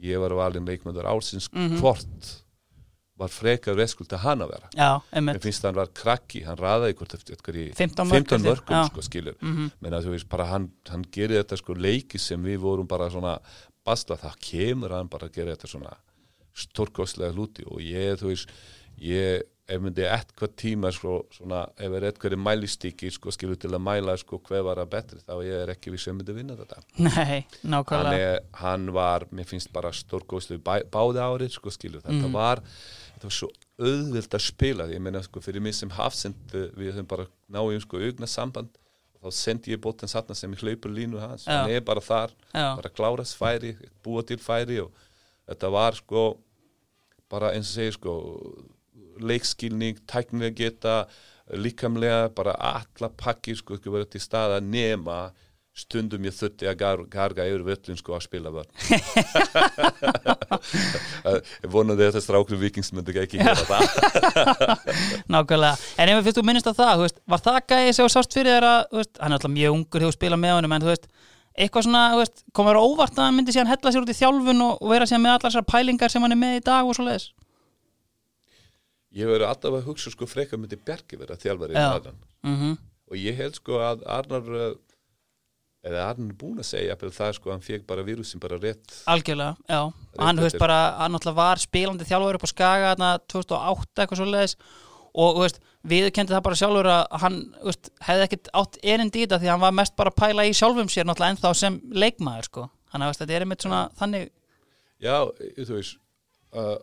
[0.01, 1.77] ég var valinn leikmöndur álsins Mhm.
[1.79, 2.41] hvort
[3.21, 6.97] var frekar reskuld að hann að vera já, einmitt finnst hann var krakki, hann raðaði
[6.99, 8.51] hvort eftir eitthvað í 15 mörk, 15 held ég.
[8.51, 9.71] mörgum sko, skilur Mhm.
[9.81, 13.09] menn að þú veist bara hann, hann gerir þetta sko leiki sem við vorum bara
[13.13, 13.37] svona
[13.85, 15.95] basla, það kemur hann bara að gera þetta svona
[16.53, 18.49] stórkostlega hluti og ég, þú veist
[19.01, 23.79] ég, ef myndi eitthvað tíma sko, svona, ef er eitthvað mælistíki sko, skilur til að
[23.85, 26.81] mæla sko hver var að betri þá ég er ekki við sem myndi vinna þetta
[26.99, 32.03] Nei, hann, nákvæmlega er, hann var, mér finnst bara stórkostlega bæ, báði árið sko skilur
[32.03, 32.35] þetta Mhm.
[32.35, 32.61] var
[33.21, 33.49] þetta var svo
[33.81, 37.83] auðvilt að spila ég meina sko fyrir mig sem hafsend eh, við höfum bara náðum
[37.83, 38.71] sko augna samband.
[39.21, 42.73] Þá sendi ég bóttan satna sem ég hlaupur línu hans, hann er bara þar Já.
[42.79, 44.89] bara klárast færi, búa til færi og
[45.45, 46.23] þetta var sko
[47.29, 48.15] bara eins og segir sko
[49.21, 50.95] leikskilning, tæknilega geta
[51.53, 55.27] líkamlega, bara alla pakki sko ekki verið til staða nema
[55.81, 58.69] stundum ég þurfti að gar, garga yfir völlin sko að spila vörn
[61.31, 63.83] ég vonaði að þetta strákur vikings myndi ekki gera það.
[65.31, 68.69] Nákvæmlega, en ef þú minnist á það veist, var það gæði þú sást fyrir þér
[68.69, 71.05] að veist, hann er alltaf mjög ungur þegar þú spila með honum en þú veist,
[71.57, 72.03] eitthvað svona,
[72.55, 75.25] komur óvart að hann myndi síðan hella sér út í þjálfun og, og vera síðan
[75.25, 77.27] með allar þessar pælingar sem hann er með í dag og svo leiðis
[79.11, 81.81] ég verið alltaf að hugsa sko frekar myndi Bjarki vera þjálfari Já.
[81.81, 82.15] í Arnar.
[82.47, 82.77] Mm
[83.11, 84.67] og ég held sko að Arnar uh,
[85.81, 88.93] eða Arnar er búin að segja að það sko hann fekk bara vírusin bara rétt.
[89.09, 90.61] Algjörlega, já, og hann, eftir.
[90.61, 94.57] bara hann alltaf var spilandi þjálfur upp á Skaga þarna 2008 eitthvað svo leiðis
[95.21, 99.25] og veist, við kendi það bara sjálfur að hann veist, hefði ekkit átt erindi í
[99.25, 101.81] þetta því að hann var mest bara að pæla í sjálfum sér náttúrulega ennþá sem
[101.91, 104.31] leikmaður sko, þannig að þú veist, þetta er einmitt svona þannig,
[105.01, 105.17] Já,
[105.57, 105.97] þú veist
[106.53, 106.77] uh,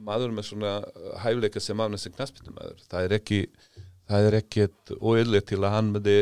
[0.00, 0.74] maður með svona
[1.20, 3.40] hæfleika sem afnæst sem knaspinu maður það er ekki
[4.10, 6.16] það er ekkert óeðlega til að hann myndi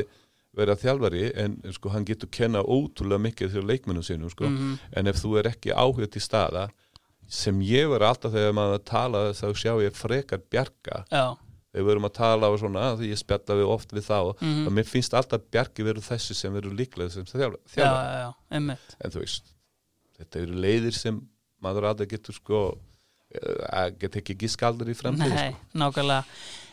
[0.56, 4.48] vera þjálfari en sko hann getur kenna ótrúlega mikið til leikmennum sínum sko.
[4.96, 6.68] En ef þú er ekki áhuga til staða
[7.28, 11.36] sem ég var alltaf þegar maður tala þá sjá ég frekar bjarga já,
[11.68, 14.18] þegar við erum að tala og svona því ég spjalla við oft við þá.
[14.64, 17.28] Og mér finnst alltaf bjargi verið þessi sem verður líklega sem
[18.24, 18.96] já, einmitt.
[19.04, 19.52] En þú veist
[20.18, 21.20] þetta eru leiðir sem
[21.62, 22.62] maður aldrei getur sko
[23.68, 24.96] að geta ekki gískaldur í
[25.28, 25.78] Nei, sko.
[25.78, 26.24] nákvæmlega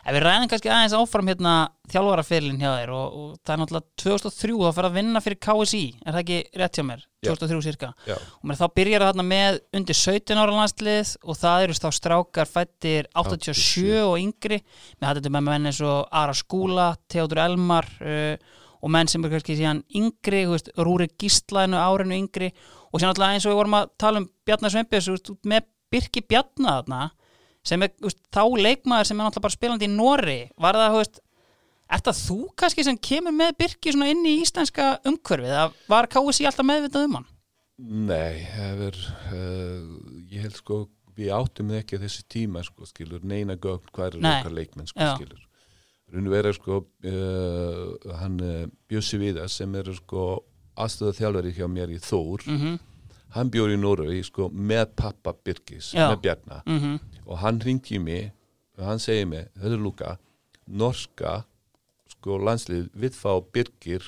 [0.05, 1.51] Ef við ræðum kannski aðeins áfram hérna
[1.89, 5.79] þjálfaraferlin hjá þér og, og það er náttúrulega 2003 þá fyrir að vinna fyrir KSI,
[6.05, 7.01] er það ekki rétt hjá mér?
[7.25, 7.29] Já.
[7.31, 8.17] 2003 cirka Já.
[8.19, 11.89] og mér þá byrjar það þarna með undir 17 ára landslið og það eru þá
[11.97, 13.97] strákar fættir 87 87.
[14.03, 14.61] og yngri
[15.01, 19.33] með hættu með menn eins og Ara Skúla, Theodor Elmar uh, og menn sem er
[19.33, 22.53] kannski síðan yngri, veist, Rúri Gíslaðinu árinu yngri
[22.93, 26.83] og síðan alltaf eins og við vorum að tala um Bjarnar Sveinbjörns með Birki Bjarnar
[26.83, 27.05] þarna
[27.65, 30.99] sem er veist, þá leikmaður sem er náttúrulega bara spilandi í Nóri var það, þú
[31.01, 31.21] veist,
[31.95, 36.09] er það þú kannski sem kemur með Birki svona inn í íslenska umhverfið, það var
[36.13, 37.31] KSI alltaf meðvitað um hann?
[38.11, 38.99] Nei, er
[39.35, 39.89] uh,
[40.31, 40.85] ég held sko
[41.15, 44.37] við áttum ekki þessi tíma sko skilur neina gögn hvað Nei.
[44.37, 45.13] okkar leikmenn sko Já.
[45.17, 45.43] skilur
[46.13, 50.43] Runu vera sko uh, hann uh, Bjössi Viða sem er sko
[50.75, 52.75] aðstöða þjálfari hjá mér í Þór Mm
[53.35, 56.07] hann bjór í Noregi sko með pappa Birgis, Já.
[56.11, 56.99] með Bjarna -hmm.
[57.25, 58.31] Og hann ringi mig
[58.77, 60.15] og hann segi mig, er Luka
[60.65, 61.43] norska
[62.09, 64.05] sko landslið við fá Birgir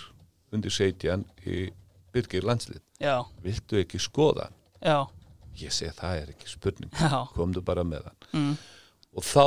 [0.53, 1.67] undir 17 í
[2.13, 2.81] Birgir landslið.
[3.01, 4.49] Já, viltu ekki skoða
[4.81, 5.05] já,
[5.59, 6.91] ég segi það er ekki spurning.
[6.97, 7.25] Já.
[7.35, 8.21] Komdu bara með hann.
[8.33, 8.53] Mm.
[9.17, 9.45] og þá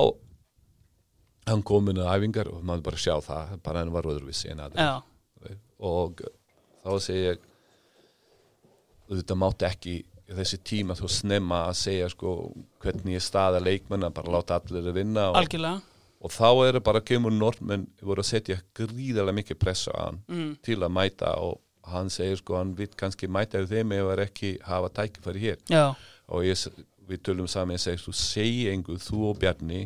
[1.50, 4.62] hann kom inn á æfingar og maður bara sjá það bara hann var öðruvísi en
[4.66, 6.20] aðeins og
[6.84, 7.46] þá segi ég
[9.10, 9.94] þetta mátti ekki
[10.38, 12.34] þessi tíma þú snemma að segja sko
[12.82, 15.80] hvernig ég staða leikmenn að bara láta allir að vinna og,
[16.20, 20.22] og þá er það bara kemur nortmenn voru að setja gríðarlega mikið pressa á hann
[20.28, 20.52] mm.
[20.66, 21.58] til að mæta og
[21.90, 25.44] hann segir sko hann vil kannski mæta við þeim ef það er ekki hafa tækifæri
[25.44, 25.58] hér.
[25.70, 25.84] Já,
[26.30, 26.66] og ég,
[27.08, 29.82] við tölum saman ég segi þú segi engum, þú og Bjarni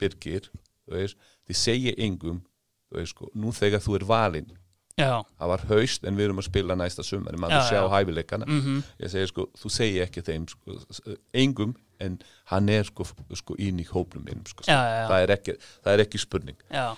[0.00, 0.48] Birgir,
[0.86, 1.18] þú veist
[1.48, 2.40] þið segi engum,
[2.88, 4.52] þú veist sko nú þegar þú er valinn,
[4.98, 7.78] já, það var haust en við erum að spila næsta sumar en Já, maður sjá
[7.78, 7.88] já.
[7.94, 8.46] hæfileikana.
[8.50, 11.02] Mhm, ég segi sko, þú segi ekki þeim sko, s-
[11.34, 12.18] engum, en
[12.52, 13.06] hann er sko,
[13.38, 14.64] sko inn í hópnum mínum sko.
[14.68, 16.58] Það, er ekki, það er ekki spurning.
[16.70, 16.88] Já,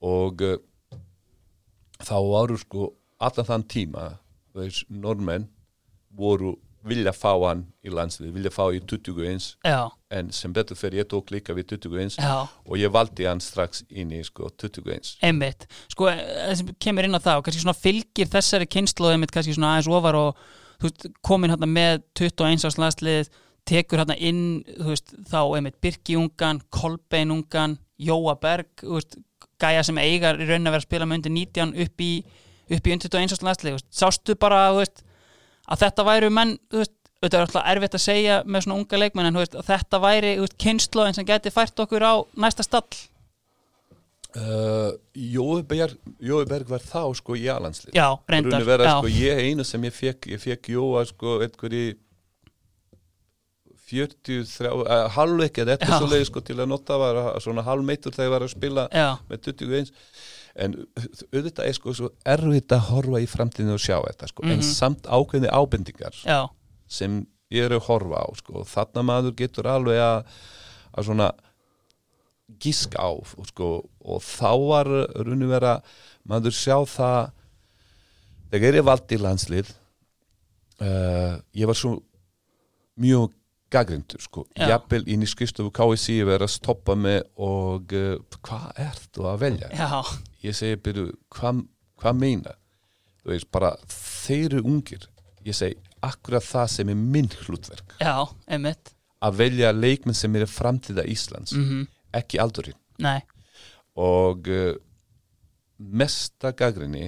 [0.00, 0.56] og uh,
[2.00, 2.90] þá varu sko
[3.20, 4.06] allan þann tíma
[4.90, 5.48] normenn
[6.16, 6.54] voru
[6.86, 9.80] vilja fá hann í landslið, vilja fá í 21 já,
[10.16, 12.46] en sem betur fyrir ég tók líka við 21 já.
[12.48, 17.16] og ég valdi hann strax inn í sko 21 einmitt, sko, það sem kemur inn
[17.16, 20.42] á það og kannski svona fylgir þessari kynslu einmitt kannski svona aðeins ofar og
[20.80, 23.32] veist, komin hérna með 21 árs landslið
[23.68, 29.20] tekur hérna inn, veist, þá einmitt Birki ungan, Kolbein ungan Jóa Berg, veist
[29.60, 32.10] gæja sem eigar í raun að vera að spila með undir 19 upp í,
[32.72, 35.04] upp í undir 21 árs landslið sástu bara, veist
[35.70, 39.00] að þetta væru menn, þú veist þetta er alltaf erfitt að segja með svona unga
[39.02, 40.34] leikmenn en veist, þetta væri,
[40.64, 42.88] kynsluðin sem geti fært okkur á næsta stall.
[44.30, 48.92] Uh, Jói, Berg, Jói Berg var þá sko í aðlandslið Já, reyndar vera, já.
[49.00, 51.80] sko, ég einu sem ég fekk ég fekk Jóa sko í
[53.90, 58.28] 40, uh, halvleik eða eitthvað svo leið sko til að nota var svona halvmeitur þegar
[58.28, 59.90] ég var að spila Já, með 21
[60.56, 60.74] en
[61.32, 64.62] auðvitað er sko svo erfitt að horfa í framtíðinu og sjá þetta sko en Mhm.
[64.66, 66.48] samt ákveðni ábendingar já,
[66.88, 68.64] sem ég er að horfa á sko.
[68.64, 70.24] þarna maður getur alveg að,
[70.98, 71.30] að svona
[72.60, 73.10] gíska á
[73.46, 74.88] sko, og þá var
[75.22, 75.76] runni vera
[76.28, 77.30] maður sjá það
[78.50, 79.70] þegar ég valdi í landslið
[80.82, 82.00] uh, ég var svo
[83.00, 83.30] mjög
[83.70, 89.06] gaggrindur sko, jafnvel inn í skristofu KSI verið að stoppa mig og uh, hvað ert
[89.14, 89.68] þú að velja?
[89.70, 90.02] já,
[90.44, 91.06] ég segi byrju,
[91.36, 91.64] hvað
[92.00, 92.56] hva meina?
[93.20, 95.04] Þú veist, bara þeir eru ungir.
[95.44, 98.14] Ég segi, akkurat það sem er minn hlutverk, já,
[98.48, 98.94] einmitt.
[99.20, 102.74] Að velja leikmenn sem er framtíða Íslands mm ekki aldurinn.
[102.98, 103.20] Nei,
[104.02, 104.72] og uh,
[105.78, 107.04] mesta gaggrinni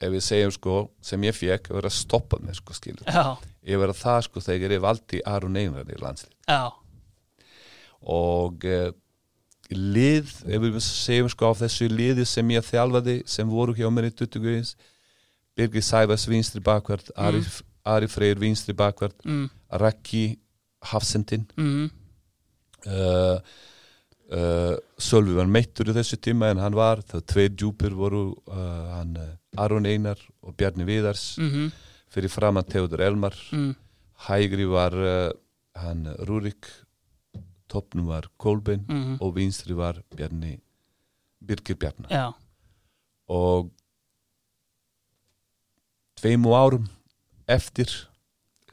[0.00, 0.74] ef við segjum sko
[1.04, 3.06] sem ég fekk að vera að stoppa mig sko skilur.
[3.08, 6.68] Já, ég vera það sko þegar ég valdi Aron Einar í landslið já.
[8.12, 8.90] Og uh,
[9.76, 14.10] lið, ef við segjum sko á þessu liði sem ég þjálfaði sem voru hjá mér
[14.10, 14.74] í 20
[15.58, 17.42] Birgir Sæfars vinstri bakvart Ari,
[17.86, 19.48] Ari Freyr vinstri bakvart mm,
[19.82, 20.24] Raki
[20.90, 21.90] Hafsendin mm,
[22.86, 23.38] uh,
[24.32, 28.96] uh, Sölvi var meittur í þessu tíma en hann var, það tveir djúpir voru uh,
[28.96, 29.16] hann,
[29.60, 31.34] Aron Einar og Bjarni Viðars.
[31.42, 31.70] Mm,
[32.10, 33.34] fyrir framann Theodor Elmar.
[33.54, 33.74] Mm,
[34.28, 34.94] hægri var
[35.80, 36.68] hann Rúrik
[37.70, 40.56] toppnum var Kolbein mm, og vinstri var Bjarni
[41.40, 42.26] Birgir Bjarnar já,
[43.30, 43.70] og
[46.20, 46.88] tveimu árum
[47.48, 47.92] eftir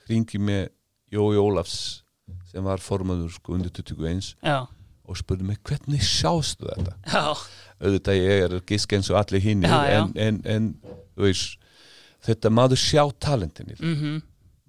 [0.08, 0.68] hringi með
[1.14, 1.78] Jói Ólafs
[2.50, 4.58] sem var formaður sko undir 21 já,
[5.08, 6.98] og spurði mig hvernig sjástu þetta?
[7.08, 7.24] Já,
[7.80, 10.72] auðvitað ég er gisk eins og allir hinn en, en, en
[11.20, 11.56] veist,
[12.28, 14.18] þetta maður sjá talentin í því mm,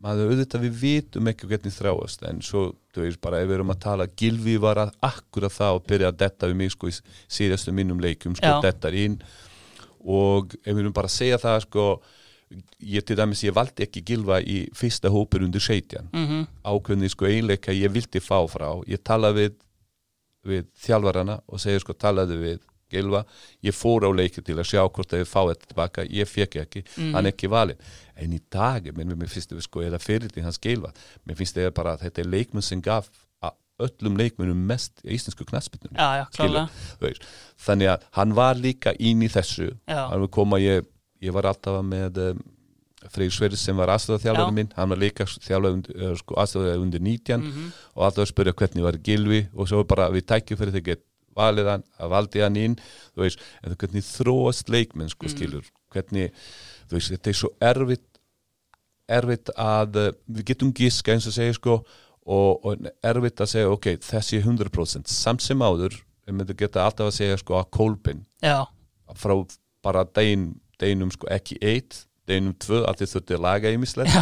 [0.04, 3.72] maður auðvitað við vitum ekki hvernig þráast en svo, þú veist, bara ef við erum
[3.74, 6.94] að tala Gilvi var að akkurat það og byrja að detta við mig sko í
[7.38, 8.60] síðastu mínum leikum sko Já.
[8.62, 9.18] dettar inn.
[10.06, 11.88] Og ef við erum bara að segja það sko
[12.80, 17.28] ég til dæmis, ég valdi ekki Gilva í fyrsta hópur undir 17 mm, ákveðni sko
[17.28, 18.70] einleika ég vildi fá frá.
[18.88, 19.58] Ég talaði við,
[20.48, 23.24] við þjálfarana og segja sko talaði við Gilva,
[23.62, 26.56] ég fór á leiki til að sjá hvort að ég fá þetta tilbaka, ég fekk
[26.64, 26.84] ekki.
[26.96, 27.78] Hann er ekki valinn,
[28.16, 30.92] en í dag menn mér finnst það sko, eða fyrir því hans Gilva
[31.26, 33.10] mér finnst það bara að þetta er leikmenn sem gaf
[33.78, 35.14] öllum leikmennum mest í
[36.18, 36.68] já, klálega.
[37.62, 39.68] Þannig að hann var líka inn í þessu.
[39.86, 40.82] Hann koma, ég,
[41.22, 42.40] ég var alltaf með um,
[43.14, 43.94] Freyr Sverris sem var Já.
[43.94, 44.72] aðstöðarþjálfarinn minn.
[44.74, 47.68] Hann var líka þjálfur sko, aðstöðar undir 19 Mhm.
[47.94, 50.98] og alltaf spyrja hvernig var Gilvi og svo bara við tækjum fyrir þegar
[51.38, 52.76] hann, að valdi hann inn
[53.14, 55.34] þú veist, en þú hvernig þróast leikmenn sko Mhm.
[55.36, 56.32] skilur, hvernig
[56.88, 58.04] þú veist, þetta er svo erfitt
[59.08, 61.78] erfitt að uh, við getum giska eins og segja sko
[62.28, 65.94] og, og erfitt að segja, ok, þessi er 100% samt sem áður,
[66.28, 68.58] við myndum geta alltaf að segja sko að Kolbin já,
[69.16, 69.32] frá
[69.84, 70.50] bara degin,
[70.80, 74.20] deginum sko ekki eitt deginum tvö að þið þurfti að laga ímislegt Já,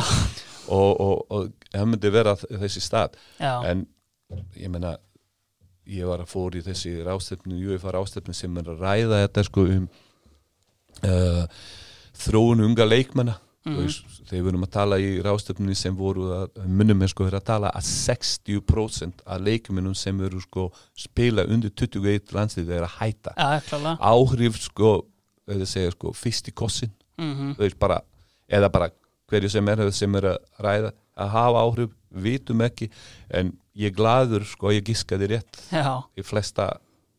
[0.71, 3.17] og, og, og það myndi vera þessi stað.
[3.43, 3.83] Já, en
[4.59, 4.97] ég meina
[5.87, 9.67] ég var að fór í þessi rástefnu UFA rástefnu sem er að ræða þetta sko
[9.71, 9.89] um
[11.07, 11.45] uh,
[12.27, 13.41] þróun unga leikmanna.
[13.67, 14.19] Mm -hmm.
[14.29, 17.49] þegar við erum að tala í rástefnunni sem voru að munum er sko verið að
[17.49, 23.35] tala að 60% af leikmennum sem eru sko spila undir 21 landslið er að hætta.
[23.67, 23.97] Klálega.
[23.99, 24.93] Áhrif sko,
[25.91, 26.93] sko fyrst í kossin.
[27.19, 28.01] Mm veist bara,
[28.49, 28.91] eða bara
[29.27, 31.91] hverju sem er sem er að ræða að hafa áhrif,
[32.25, 32.91] vitum ekki
[33.35, 36.71] en ég glaður sko, ég giskaði rétt Já, í flesta,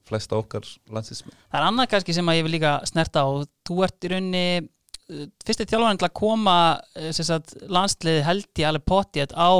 [0.07, 3.29] flesta okkar landsismenn það er annað kannski sem að ég vil líka snerta á.
[3.67, 6.57] Þú ert í rauninni uh, fyrsti þjálfarinn til að koma
[6.95, 9.51] sem sagt, landsliði held í alveg potið á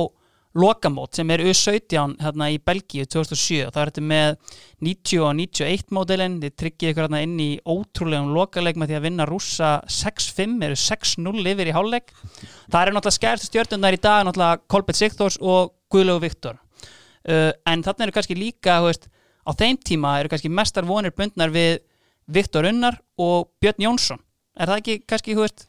[0.58, 4.30] lokamót sem er U17 hérna í Belgíu 2007 og það er þetta með
[4.88, 6.38] 90 og 91 módelin.
[6.42, 10.80] Þið tryggið ykkur hérna inn í ótrúlegum lokaleik með því að vinna rússa 6-5 eru
[10.84, 12.14] 6-0 yfir í hálfleik.
[12.68, 16.58] Það eru náttúrulega skærstu stjórnundar í dag náttúrulega Kolbett Sigþórs og Guðlegu Viktor.
[17.28, 19.10] Uh, en þarna eru kannski líka veist,
[19.44, 21.82] á þeim tíma eru kannski mestar vonir bundnar við
[22.28, 24.22] Viktor Unnar og Björn Jónsson.
[24.58, 25.68] Er það ekki kannski, þú veist,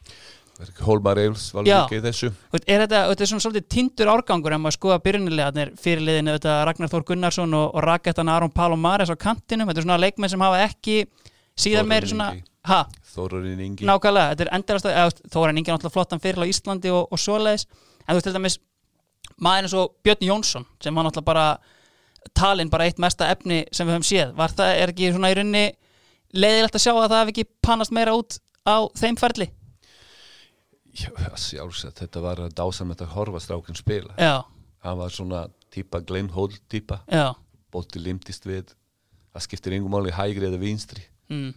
[0.83, 2.29] Hólmar Eils var líka í þessu?
[2.59, 6.91] Er þetta, þetta er svona svolítið tindur árgangur en maður skoða byrjunilegarnir fyrirliðinu þetta Ragnar
[6.91, 10.63] Þór Gunnarsson og, og Raketan Aron Palomares á kantinum, þetta er svona leikmenn sem hafa
[10.65, 10.97] ekki
[11.55, 12.43] síðan Þórarinn meiri svona Ingi.
[13.13, 13.87] Þórarinn Ingi.
[13.87, 14.89] Nákvæmlega, þetta er endarast
[15.31, 17.63] þó er hann engin náttúrulega flottan fyrir á Íslandi og, og svoleiðis,
[18.03, 18.57] en þú veist til dæmis
[19.39, 21.47] maður eins og Björn Jónsson sem var náttúrulega bara
[22.35, 24.35] talin bara eitt mesta efni sem við höfum séð.
[24.35, 25.63] Var það, er ekki svona í runni
[26.35, 29.47] leiðilegt að sjá að það hef ekki pannast meira út á þeim ferli
[30.95, 34.15] sjálfsagt, þetta var að dásamett að horfa strákinn spila.
[34.19, 34.43] Já,
[34.85, 37.01] hann var svona típa Glenn Hall típa.
[37.11, 37.33] Já,
[37.73, 38.73] bótti limtist við.
[39.33, 41.03] Það skiptir yngum máli hægri eða vinstri.
[41.29, 41.51] Mm,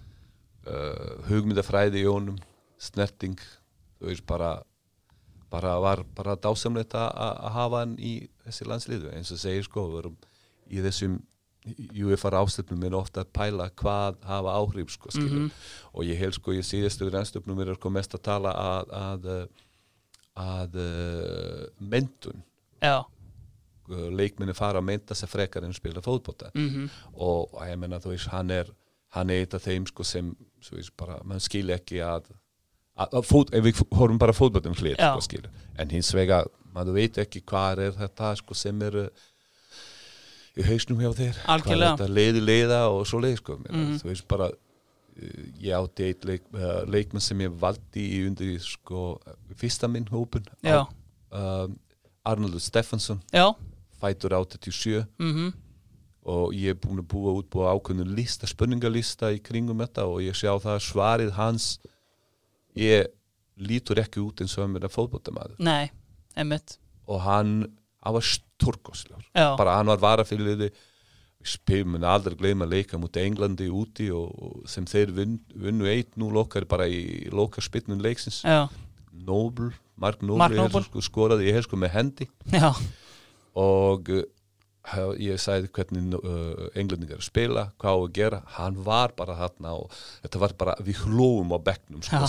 [0.68, 2.36] uh, hugmyndafræði í honum
[2.82, 3.38] snerting
[4.02, 4.52] þú veist bara
[5.52, 8.14] bara var bara dásamlegt að hafa hann í
[8.46, 10.16] þessi landsliðu eins og segir sko við erum
[10.72, 11.18] í þessum
[11.62, 15.50] UFR ástöfnum er ofta að pæla hvað hafa áhrif sko skilur
[15.92, 19.64] og ég held sko í síðastu rannstöfnum er sko mest að tala að að, uh,
[20.42, 22.42] að uh, mentun
[22.82, 23.02] já.
[23.92, 26.48] Leikminni fara að menta sig frekar en spila fótbolta.
[26.54, 26.86] Mhm,
[27.18, 28.70] og ég menna þú veist hann er
[29.12, 30.30] hann er eitt af þeim sko sem
[31.28, 32.30] mann skilja ekki að,
[32.96, 35.12] að, að fót, við horfum bara fótboltum hlið Já.
[35.20, 35.42] sko,
[35.78, 38.98] en hins vega maður veit ekki hvað er þetta sko, sem er
[40.58, 41.40] í hausnum hjá þér.
[41.46, 43.56] Hvað er þetta leiði leiða og svo leið sko.
[43.62, 48.22] mm þú veist bara uh, ég átti eitt leik, uh, leikmann sem ég valdi í
[48.28, 49.16] undir sko,
[49.58, 51.76] fyrsta minn hópun um,
[52.24, 53.20] Arnoldur Stefansson
[54.02, 55.52] fætur 87 mhm,
[56.22, 60.22] og ég er búin að búa út búa ákveðinu lista, spurningalista í kringum þetta og
[60.22, 61.72] ég sjá það að svarið hans
[62.78, 63.10] ég
[63.62, 65.58] lítur ekki út eins og hann er að fótboltamaður.
[65.62, 65.90] Nei,
[66.38, 66.78] emmitt
[67.10, 67.54] og hann,
[68.02, 70.80] hann var stórkoslegur bara hann var varafyrirliði við
[71.42, 76.36] spilum en aldrei gleyma að leika mútið Englandi úti og, sem þeir vinn, vinnu 1-0
[76.44, 78.44] okkar bara í loka spilnum leiksins
[79.12, 80.84] Nobel, Mark Nobel, Noble.
[80.86, 82.26] sko, skoraði ég hef sko með hendi.
[82.50, 82.70] Já,
[83.60, 88.40] og uh, ég sagði hvernig uh, englendingar spila, hvað að gera.
[88.56, 89.92] Hann var bara þarna og
[90.24, 92.22] þetta var bara, við hlóum á bekknum sko,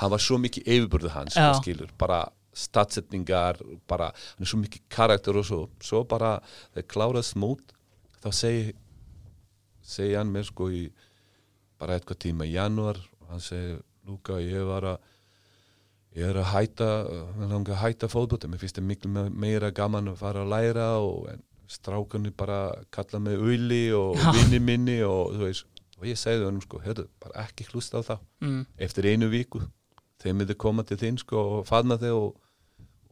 [0.00, 2.22] hann var svo mikið yfirbörðu hans sko, bara
[2.54, 3.58] statsetningar
[3.90, 6.36] bara, hann er svo mikið karakter og svo, svo bara,
[6.74, 7.74] þegar kláraðs mót
[8.24, 8.74] þá segi
[9.84, 10.84] segi hann mér sko í
[11.80, 13.74] bara eitthvað tíma í janúar og hann segi,
[14.04, 15.10] Lúka, ég var að
[16.14, 16.88] ég er að hætta
[17.40, 20.52] mér langar að hætta fótbolta, mér finnst það miklu me- meira gaman að fara að
[20.52, 21.42] læra og en
[21.74, 22.58] strákunni bara
[22.92, 25.66] kalla mig Uli og vinni minni og þú veist,
[25.98, 29.62] og ég segði honum sko, hörðu, bara ekki hlusta á það mm, eftir einu viku,
[30.22, 32.36] þeir myndi koma til þín sko og faðma þig og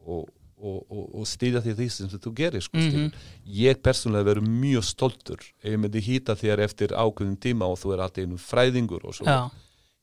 [0.05, 3.11] og, og, og, og stýða því því sem þú gerir sko, mm
[3.45, 7.93] ég persónulega verður mjög stoltur ef ég myndi hýta þér eftir ákveðin tíma og þú
[7.93, 9.25] er alltaf einu fræðingur og svo.
[9.25, 9.51] Já,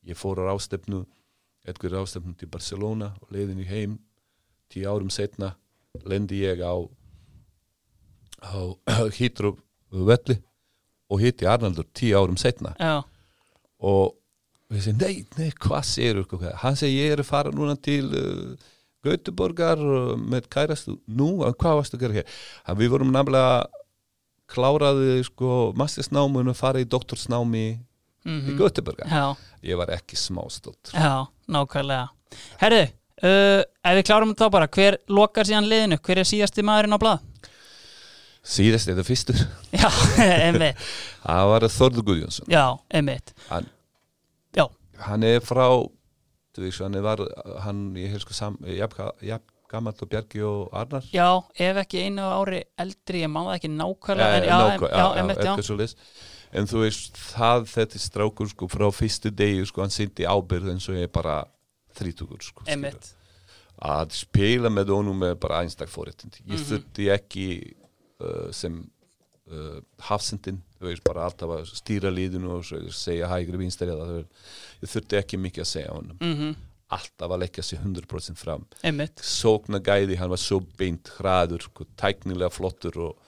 [0.04, 1.04] ég fór á rástefnu
[1.66, 3.98] eitthvað rástefnu til Barcelona og leiðin í heim.
[4.70, 5.54] Tíu árum setna
[6.06, 6.74] lendi ég á
[8.40, 8.56] á
[9.18, 9.56] hýtru
[9.90, 10.38] velli
[11.10, 13.02] og hitti Arnaldur tíu árum setna já,
[13.82, 14.16] og
[14.70, 18.06] við segjum, nei, nei, hvað segir þú hann segir, ég er að fara núna til
[18.14, 18.68] uh,
[19.06, 19.80] Göteborgar
[20.20, 22.38] með kærastu, nú, hvað varstu að gera hér?
[22.66, 23.68] Hann, við vorum nefnilega
[24.50, 27.78] kláraði sko mastersnámun og fara í doktorsnámi í
[28.28, 29.08] mhm, Göteborgar.
[29.08, 32.10] Já, ég var ekki smástótt já, nákvæmlega.
[32.60, 32.82] Herðu,
[33.24, 37.02] uh, ef við klárum þá bara hver lokar síðan liðinu, hver er síðasti maðurinn á
[37.02, 37.26] blað?
[38.40, 39.36] síðast eða fyrstur,
[39.80, 39.88] Já,
[40.24, 40.78] einmitt.
[41.22, 42.48] Það var Þorður Guðjónsson.
[42.50, 43.34] Já, einmitt.
[43.50, 43.68] Hann,
[44.56, 44.64] Já,
[45.04, 45.66] hann er frá
[46.66, 47.18] veist, hann var
[47.64, 51.04] hann, ég hef sko sam, jafn, gammal og Bjarki og Arnar.
[51.14, 54.90] Já, ef ekki einu ári eldri, ég má það ekki nákvæmlega en, Eh, já, nákvæm-
[54.90, 55.94] já, já, já.
[56.52, 60.88] en þú veist, það þetta strákur sko frá fyrstu degi sko, hann sýndi ábyrð eins
[60.88, 61.44] og ég er bara
[61.94, 62.62] þrítugur sko,
[63.80, 66.50] að spila með honum er bara einstak fóréttindi Mhm.
[66.52, 67.74] ég þurfti ekki
[68.20, 68.90] uh, sem
[69.52, 72.64] uh, hafsendin þú veist bara alltaf að stýra líðinu og
[72.94, 76.16] segja hægri vinstari eða ég þurfti ekki mikið að segja honum.
[76.20, 76.54] Mhm,
[76.90, 78.64] alltaf að leggja sig 100% fram.
[79.22, 83.26] Sókna gæði, hann var svo beint hraður, sko, tæknilega flottur og,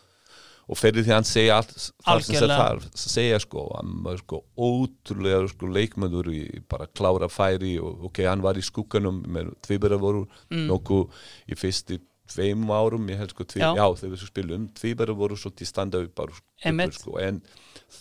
[0.73, 4.17] og fyrir því hann segja allt það sem það þarf að segja sko, hann var
[4.23, 6.41] sko ótrúlega sko leikmöður í
[6.71, 10.67] bara klára færi og ok, hann var í skugganum með tvíbara voru Mm.
[10.71, 11.09] nokkuð
[11.53, 13.73] í fyrstu tveim árum, ég held sko tví, Já.
[13.77, 13.87] já.
[13.99, 16.33] þegar við svo spilum, tvíbara voru svo til standa upp bara
[16.65, 16.95] Einmitt.
[16.95, 17.43] sko, en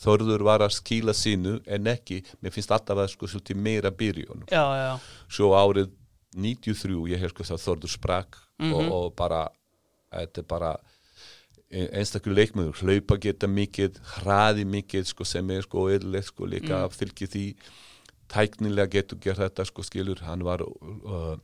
[0.01, 4.45] þörður var að skila sínu en ekki, mér finnst alltaf að sko svolítið meira byrjun
[4.51, 5.89] já, já, svo árið
[6.37, 8.73] 93 ég hef sko það Þorður sprakk Mhm.
[8.73, 9.47] og, og bara
[10.13, 10.71] þetta er bara
[11.71, 16.91] einstaklega leikmöður, hlaupa geta mikið hraði mikið sko sem er sko eðlilegt sko líka mm.
[16.91, 17.45] fylgir því
[18.31, 21.37] tæknilega getur gert þetta sko skilur, hann var uh,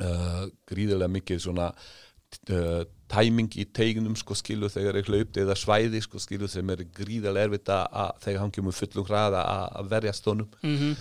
[0.00, 2.82] uh, gríðarlega mikið svona uh,
[3.12, 7.50] tæming í teginum sko skilur þegar er hlaupt eða svæði sko skilur sem er gríðarlega
[7.50, 10.96] erfitt að, þegar hann kemur fullum hraða að, verja stónum mhm,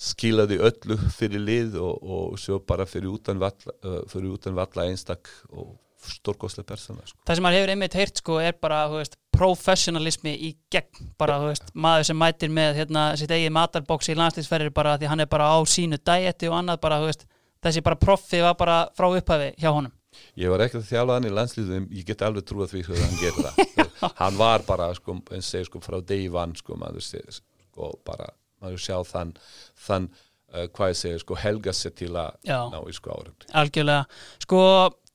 [0.00, 4.88] skilaði öllu fyrir lið og, og svo bara fyrir utan valla, uh, fyrir utan valla
[4.88, 7.18] einstak og stórkostlega persóna sko.
[7.28, 11.68] það sem maður hefur einmitt heyrt sko er bara, veist, professionalismi í gegn, bara, veist,
[11.74, 15.50] maður sem mætir með hérna, sitt eigið matarbóks í landslýsferðir bara því hann er bara
[15.52, 17.26] á sínu dæeti og annað bara, veist,
[17.64, 19.92] þessi bara proffi var bara frá upphafi hjá honum.
[20.38, 23.20] Ég var ekkert að þjála hann í landslýðum ég get alveg trúið því að hann
[23.20, 23.86] gerir það.
[24.20, 27.90] Hann var bara sko, eins og segir, sko, frá day one sko, maður sé, sko,
[28.06, 28.30] bara,
[28.64, 29.34] maður sjá þann,
[29.76, 30.06] þann
[30.50, 34.64] hvað ég segir, sko, helga sér til að ná í sko árum algjörlega, sko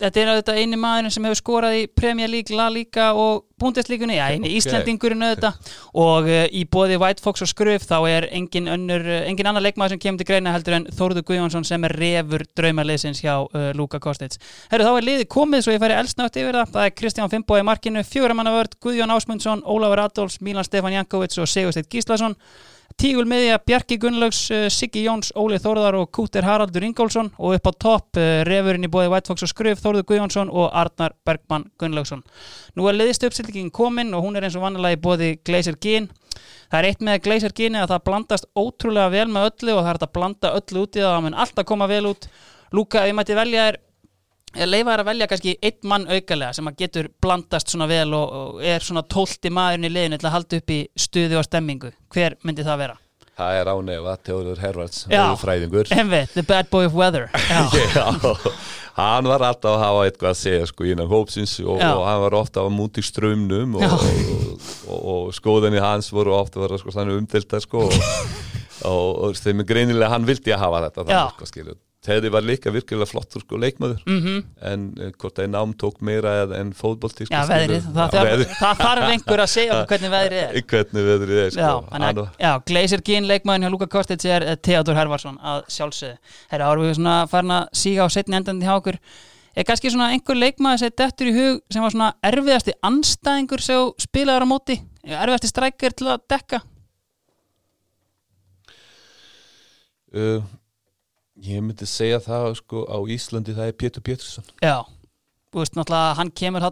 [0.01, 4.17] þetta er auðvitað eini maðurinn sem hefur skorað í Premier League, La Liga og Bundesligunni
[4.17, 4.57] já, eini Ok.
[4.59, 5.69] Íslendingurinn auðvitað.
[6.05, 9.63] Og uh, í bóði White Fox og Skruf þá er engin önnur, uh, engin annar
[9.63, 13.71] leikmaður sem kemur til greina heldur en Þórður Guðjónsson sem er refur draumarliðsins hjá uh,
[13.77, 14.35] Luka Kostic.
[14.73, 16.75] Herru, þá er liðið komið svo ég færi elsnátt yfir það.
[16.75, 21.47] Það er Kristján Fimbo í markinu, fjöguramannavörd Guðjón Ásmundsson, Ólafur Adolfs, Mílan Stefán Jankovic og
[21.47, 22.35] Sigursteinn Gíslason
[22.95, 27.67] Tígul miðja Bjarki Gunnlaugs, uh, Siggi Jóns, Óli Þórðar og Kúter Haraldur Ingólfsson og upp
[27.67, 31.65] á topp uh, refurinn í bóði White Fox og Skruf Þórður Guðjónsson og Arnar Bergmann
[31.75, 32.23] Gunnlaugsson.
[32.79, 36.07] Nú er liðist uppstiltingin komin og hún er eins og vannilega í bóði Gleisir Gín.
[36.71, 39.91] Það er eitt með Gleisir Gín að það blandast ótrúlega vel með öllu og það
[39.91, 42.29] er að blanda öllu út í það og það mun alltaf koma vel út.
[42.71, 43.81] Lúka, ef ég mætti velja er
[44.71, 48.35] leifa þær að velja kannski einn mann aukalega sem að getur blandast svona vel og,
[48.41, 51.91] og er svona tólti maðurinn í liðinu til að halda upp í stuði og stemmingu.
[52.13, 53.01] Hver myndi það vera?
[53.35, 55.23] það er ánefa Teóður Hervards Já.
[55.39, 57.27] fræðingur Envið, the bad boy of weather.
[57.49, 57.63] Já,
[57.95, 58.05] Já,
[58.95, 62.37] hann var alltaf að hafa eitthvað að segja sko innan hópsins og, og hann var
[62.39, 63.97] ofta á múti strömmnum og,
[64.87, 67.89] og, skoðinni hans voru ofta að vera sko umdelta sko
[68.93, 72.71] og, þeim er greinilega hann vildi að hafa þetta þannig sko skilur Teddy var líka
[72.73, 74.01] virkilega flottur sko leikmaður.
[74.05, 74.41] Mhm.
[74.71, 78.55] En uh, hvort það nám tók meira en fótbolti sko, Já, veðrið, það, það, veðrið.
[78.61, 80.59] það þarf einhver að segja okkur hvernig veðrið er.
[80.75, 82.25] Hvernig veðrið er sko.
[82.45, 86.35] Já, Gleisir Gín leikmaðin hjá Luka Kostic er eh, Theodor Hervarsson að sjálfsögðu.
[86.51, 88.99] Herra, árum við svona farin að síga á setni endandi hjá okkur?
[89.55, 93.91] Er kannski svona einhver leikmaður sem dettur í hug sem var svona erfiðasti anstæðingur sem
[94.03, 94.75] spilaður á móti?
[95.05, 96.59] Erfiðasti strækir til að dekka?
[100.15, 100.43] Uh,
[101.45, 104.83] ég myndi segja það sko á Íslandi það er Pétur Pétursson Já,
[105.53, 106.65] þú veist náttúrulega hann kemur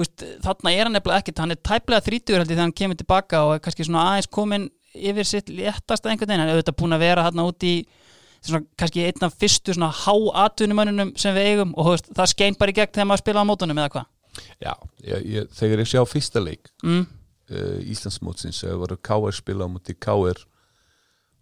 [0.00, 3.42] veist, þarna er hann nefnilega ekkert hann er tæplega þrítugur heldur þegar hann kemur tilbaka
[3.46, 6.96] og er kannski svona aðeins komin yfir sitt léttasta einhvern veginn, hann er auðvitað búin
[6.96, 7.74] að vera þarna út í
[8.40, 12.72] svona, kannski einn af fyrstu svona háatvinnumönnunum sem við eigum og veist, það skein bara
[12.72, 14.08] í gegn þegar maður spila á mótunum eða hvað
[14.62, 14.74] Já,
[15.04, 17.04] ég, ég, þegar ég sjá fyrsta leik mm,
[17.50, 19.36] uh, Íslandsmótsins þegar voru K.R.
[19.36, 20.42] spila á múti K.R.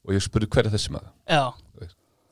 [0.08, 1.44] og ég spurði hver er þessi maður Já,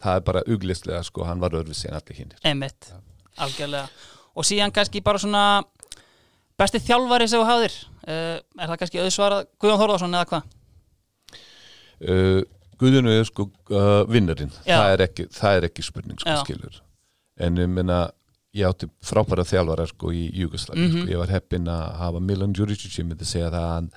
[0.07, 2.91] það er bara uglistlega sko, hann var örfið en allir hinnir einmitt
[3.37, 3.89] algjörlega
[4.37, 5.45] og síðan kannski bara svona
[6.57, 7.75] besti þjálfari sem þú hafðir
[8.09, 10.53] uh, er það kannski auðsvarað Guðjón Þórðarsson eða hvað?
[12.11, 12.43] uh,
[12.81, 14.77] Guðinu er sko uh, vinnarinn Já.
[14.77, 16.43] það er, ekki, það er ekki spurning sko, Já.
[16.45, 16.81] skilur
[17.41, 18.03] en ég meina
[18.57, 21.03] ég átti frábæra þjálfara sko í Júgoslavi Mhm.
[21.03, 21.11] sko.
[21.13, 23.91] ég var heppinn að hafa Milan Djuricic ég myndi segja það að hann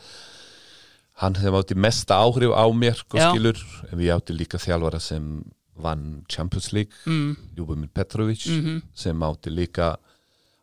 [1.19, 3.60] hann sem átti mesta áhrif á mér sko, skilur,
[3.91, 5.44] en við átti líka þjálfara sem
[5.82, 9.94] vann Champions League Mm, Ljúbumir Petrovic mhm, sem átti líka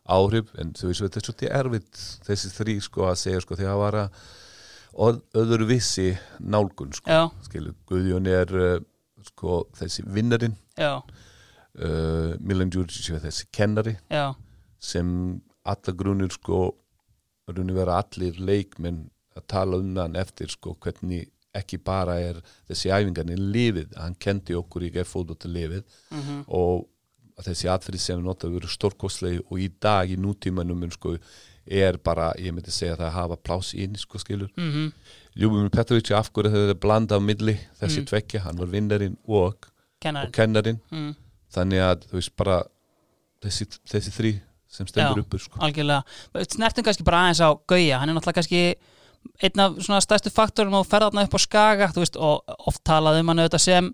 [0.07, 3.65] áhrif en þú veist þetta er svolítið erfitt þessi þrý sko að segja sko því
[3.67, 4.21] að það var að
[4.97, 6.07] og öðruvísi
[6.41, 8.77] nálgun sko, Já, skilu, Guðjón er uh,
[9.27, 10.55] sko þessi vinnarinn.
[10.79, 13.93] Já, uh, Milan Djuricic er þessi kennari.
[14.09, 14.31] Já,
[14.79, 15.11] sem
[15.67, 16.61] alla grunur sko
[17.51, 19.03] runni vera allir leikmenn
[19.37, 22.39] að tala um hann eftir sko hvernig ekki bara er
[22.69, 26.87] þessi æfingarnir lifið, hann kendi okkur í G-fótbolta lifið mhm, og
[27.45, 31.17] þessi atfyrir sem við notaðu verið stórkostlegi og í dag í nútímanum sko,
[31.67, 34.49] er bara, ég myndi segja það að hafa plás inn, sko skilur.
[34.57, 34.91] Mhm,
[35.37, 38.07] Ljúbumir Petrovic af hverju þau eru blanda á milli þessi Mm.
[38.09, 39.67] tvekja, hann var vinnarinn og,
[40.01, 40.27] kennarinn.
[40.31, 40.79] og kennarinn.
[40.91, 41.11] Mm,
[41.53, 42.63] þannig að þú veist bara
[43.43, 44.31] þessi, þessi þrý
[44.67, 45.59] sem stendur uppur sko.
[45.59, 46.03] algjörlega,
[46.49, 48.75] snertum kannski bara aðeins á Gauja, hann er náttúrulega kannski
[49.43, 53.31] einn af svona stærstu faktorum á ferðarna upp á Skaga, veist, og oft talað um
[53.31, 53.91] hann auðvitað sem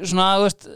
[0.00, 0.66] svona, þú veist,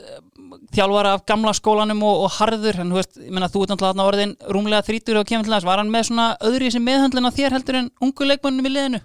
[0.74, 3.94] þjálfara af gamla skólanum og, og harður, en þú veist, ég meina, þú ert náttúrulega
[3.94, 7.30] þarna orðin rúmlega þrítur og kemur til þess, var hann með svona öðri sem meðhöndlun
[7.30, 9.02] á þér heldur en ungu leikmönnum í liðinu?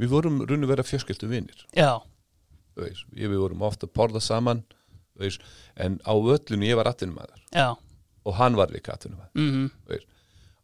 [0.00, 2.00] við vorum runni vera fjörskildu vinnir Já,
[2.76, 4.62] við vorum ofta að porða saman
[5.20, 5.44] veist,
[5.76, 7.68] en á völlinu ég var atvinnumæður já,
[8.24, 10.08] og hann var líka atvinnumæður mhm, veist.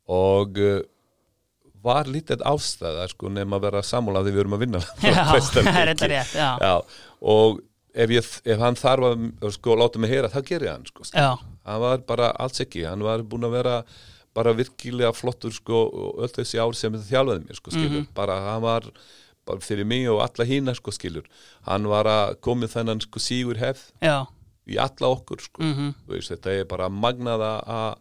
[0.08, 0.80] og uh,
[1.82, 5.24] var lítið ástæða sko, nema að vera sammála því við erum að vinna já,
[6.34, 6.74] já, Já,
[7.22, 7.60] og
[7.94, 11.06] ef, ég, ef hann þarf að sko, láta mig heyra, þá gerir hann sko.
[11.12, 13.76] hann var bara alls ekki, hann var búin að vera
[14.36, 18.08] bara virkilega flottur sko, og öll þessi ár sem það þjálfaði mér sko, skilur, Mhm.
[18.14, 18.90] bara hann var
[19.46, 21.22] bara fyrir mig og alla hína sko, skilur.
[21.62, 24.26] Hann var að komið þennan sko, sígur hefð já,
[24.66, 25.62] í alla okkur sko.
[25.62, 27.96] mhm, Þú veist, þetta er bara magnað að- að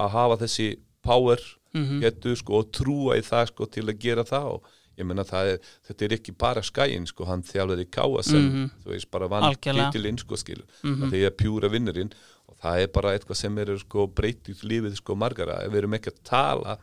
[0.00, 0.66] að hafa þessi
[1.02, 1.38] power
[1.74, 4.62] mhm, getur sko og trúa í það sko til að gera það og
[4.98, 8.70] ég meina það er, þetta er ekki bara skæin sko, hann þjálfaði káa sem Mhm.
[8.84, 11.10] þú veist bara vann titilinn sko skilur, Mhm.
[11.10, 12.12] það er pjúra vinnurinn
[12.48, 16.10] og það er bara eitthvað sem er sko breytið lífið sko margara, við erum ekki
[16.10, 16.78] að tala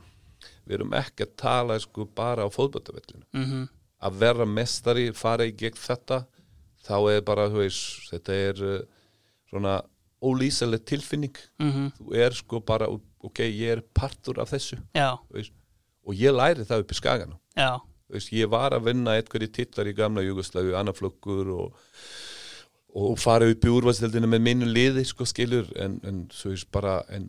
[0.68, 3.70] við erum ekki að tala sko bara á fótballtavellinu mhm,
[4.02, 6.26] að vera mestari, fara í gegn þetta
[6.88, 8.82] þá er bara, þú veist þetta er uh,
[9.52, 9.82] svona
[10.24, 11.36] ólýsaleg tilfinning.
[11.60, 12.88] Mhm, þú er sko bara,
[13.24, 14.78] ok, ég er partur af þessu.
[16.08, 16.98] Og ég læri það upp í
[18.10, 21.74] veist, ég var að vinna eitthvað í titlar í gamla Jugosláfi, annaflokkur og,
[22.96, 27.28] og fara upp í úrvalstildinu með minnu liði sko skilur en, en, svo bara, en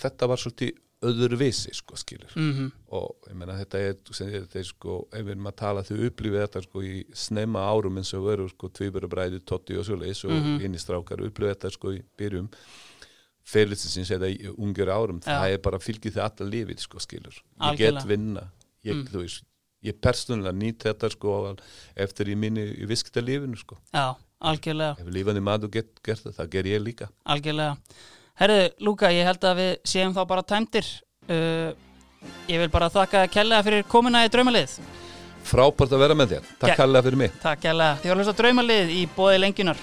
[0.00, 0.74] þetta var svolítið
[1.06, 2.32] öðruvísi sko skilur.
[2.34, 5.96] Mhm, og ég meina þetta er, þetta er sko, ef við erum að tala þau
[6.08, 10.32] upplifið þetta sko í snemma árum eins og veru sko tvíburabræði, totti og svoleiðis og
[10.32, 10.56] Mhm.
[10.56, 10.78] mm -hmm.
[10.80, 12.48] strákar upplifið þetta sko í byrjum
[13.46, 15.30] fyrirlisins eða í ungur árum Já.
[15.38, 17.36] það er bara fylgið þið alla lífið sko skilur
[17.70, 18.48] ég get vinna
[18.86, 19.06] ég, Mm.
[19.20, 19.44] veist,
[19.82, 21.56] ég persónulega nýtt þetta sko
[21.96, 26.36] eftir í minni í viskta lífinu sko já, algjörlega ef lífandi maður get gert það,
[26.40, 27.76] það ger ég líka Algjörlega.
[28.36, 30.84] Herðu, Lúka, ég held að við séum þá bara tæmdir.
[31.24, 31.72] Uh,
[32.50, 34.74] ég vil bara þakka kærlega fyrir komuna í draumalið.
[35.46, 37.02] frábært að vera með þér, takk ja.
[37.06, 37.96] fyrir mig Takk kærlega.
[38.02, 39.80] Þið var að hlusta draumalið í bóði lengjunar.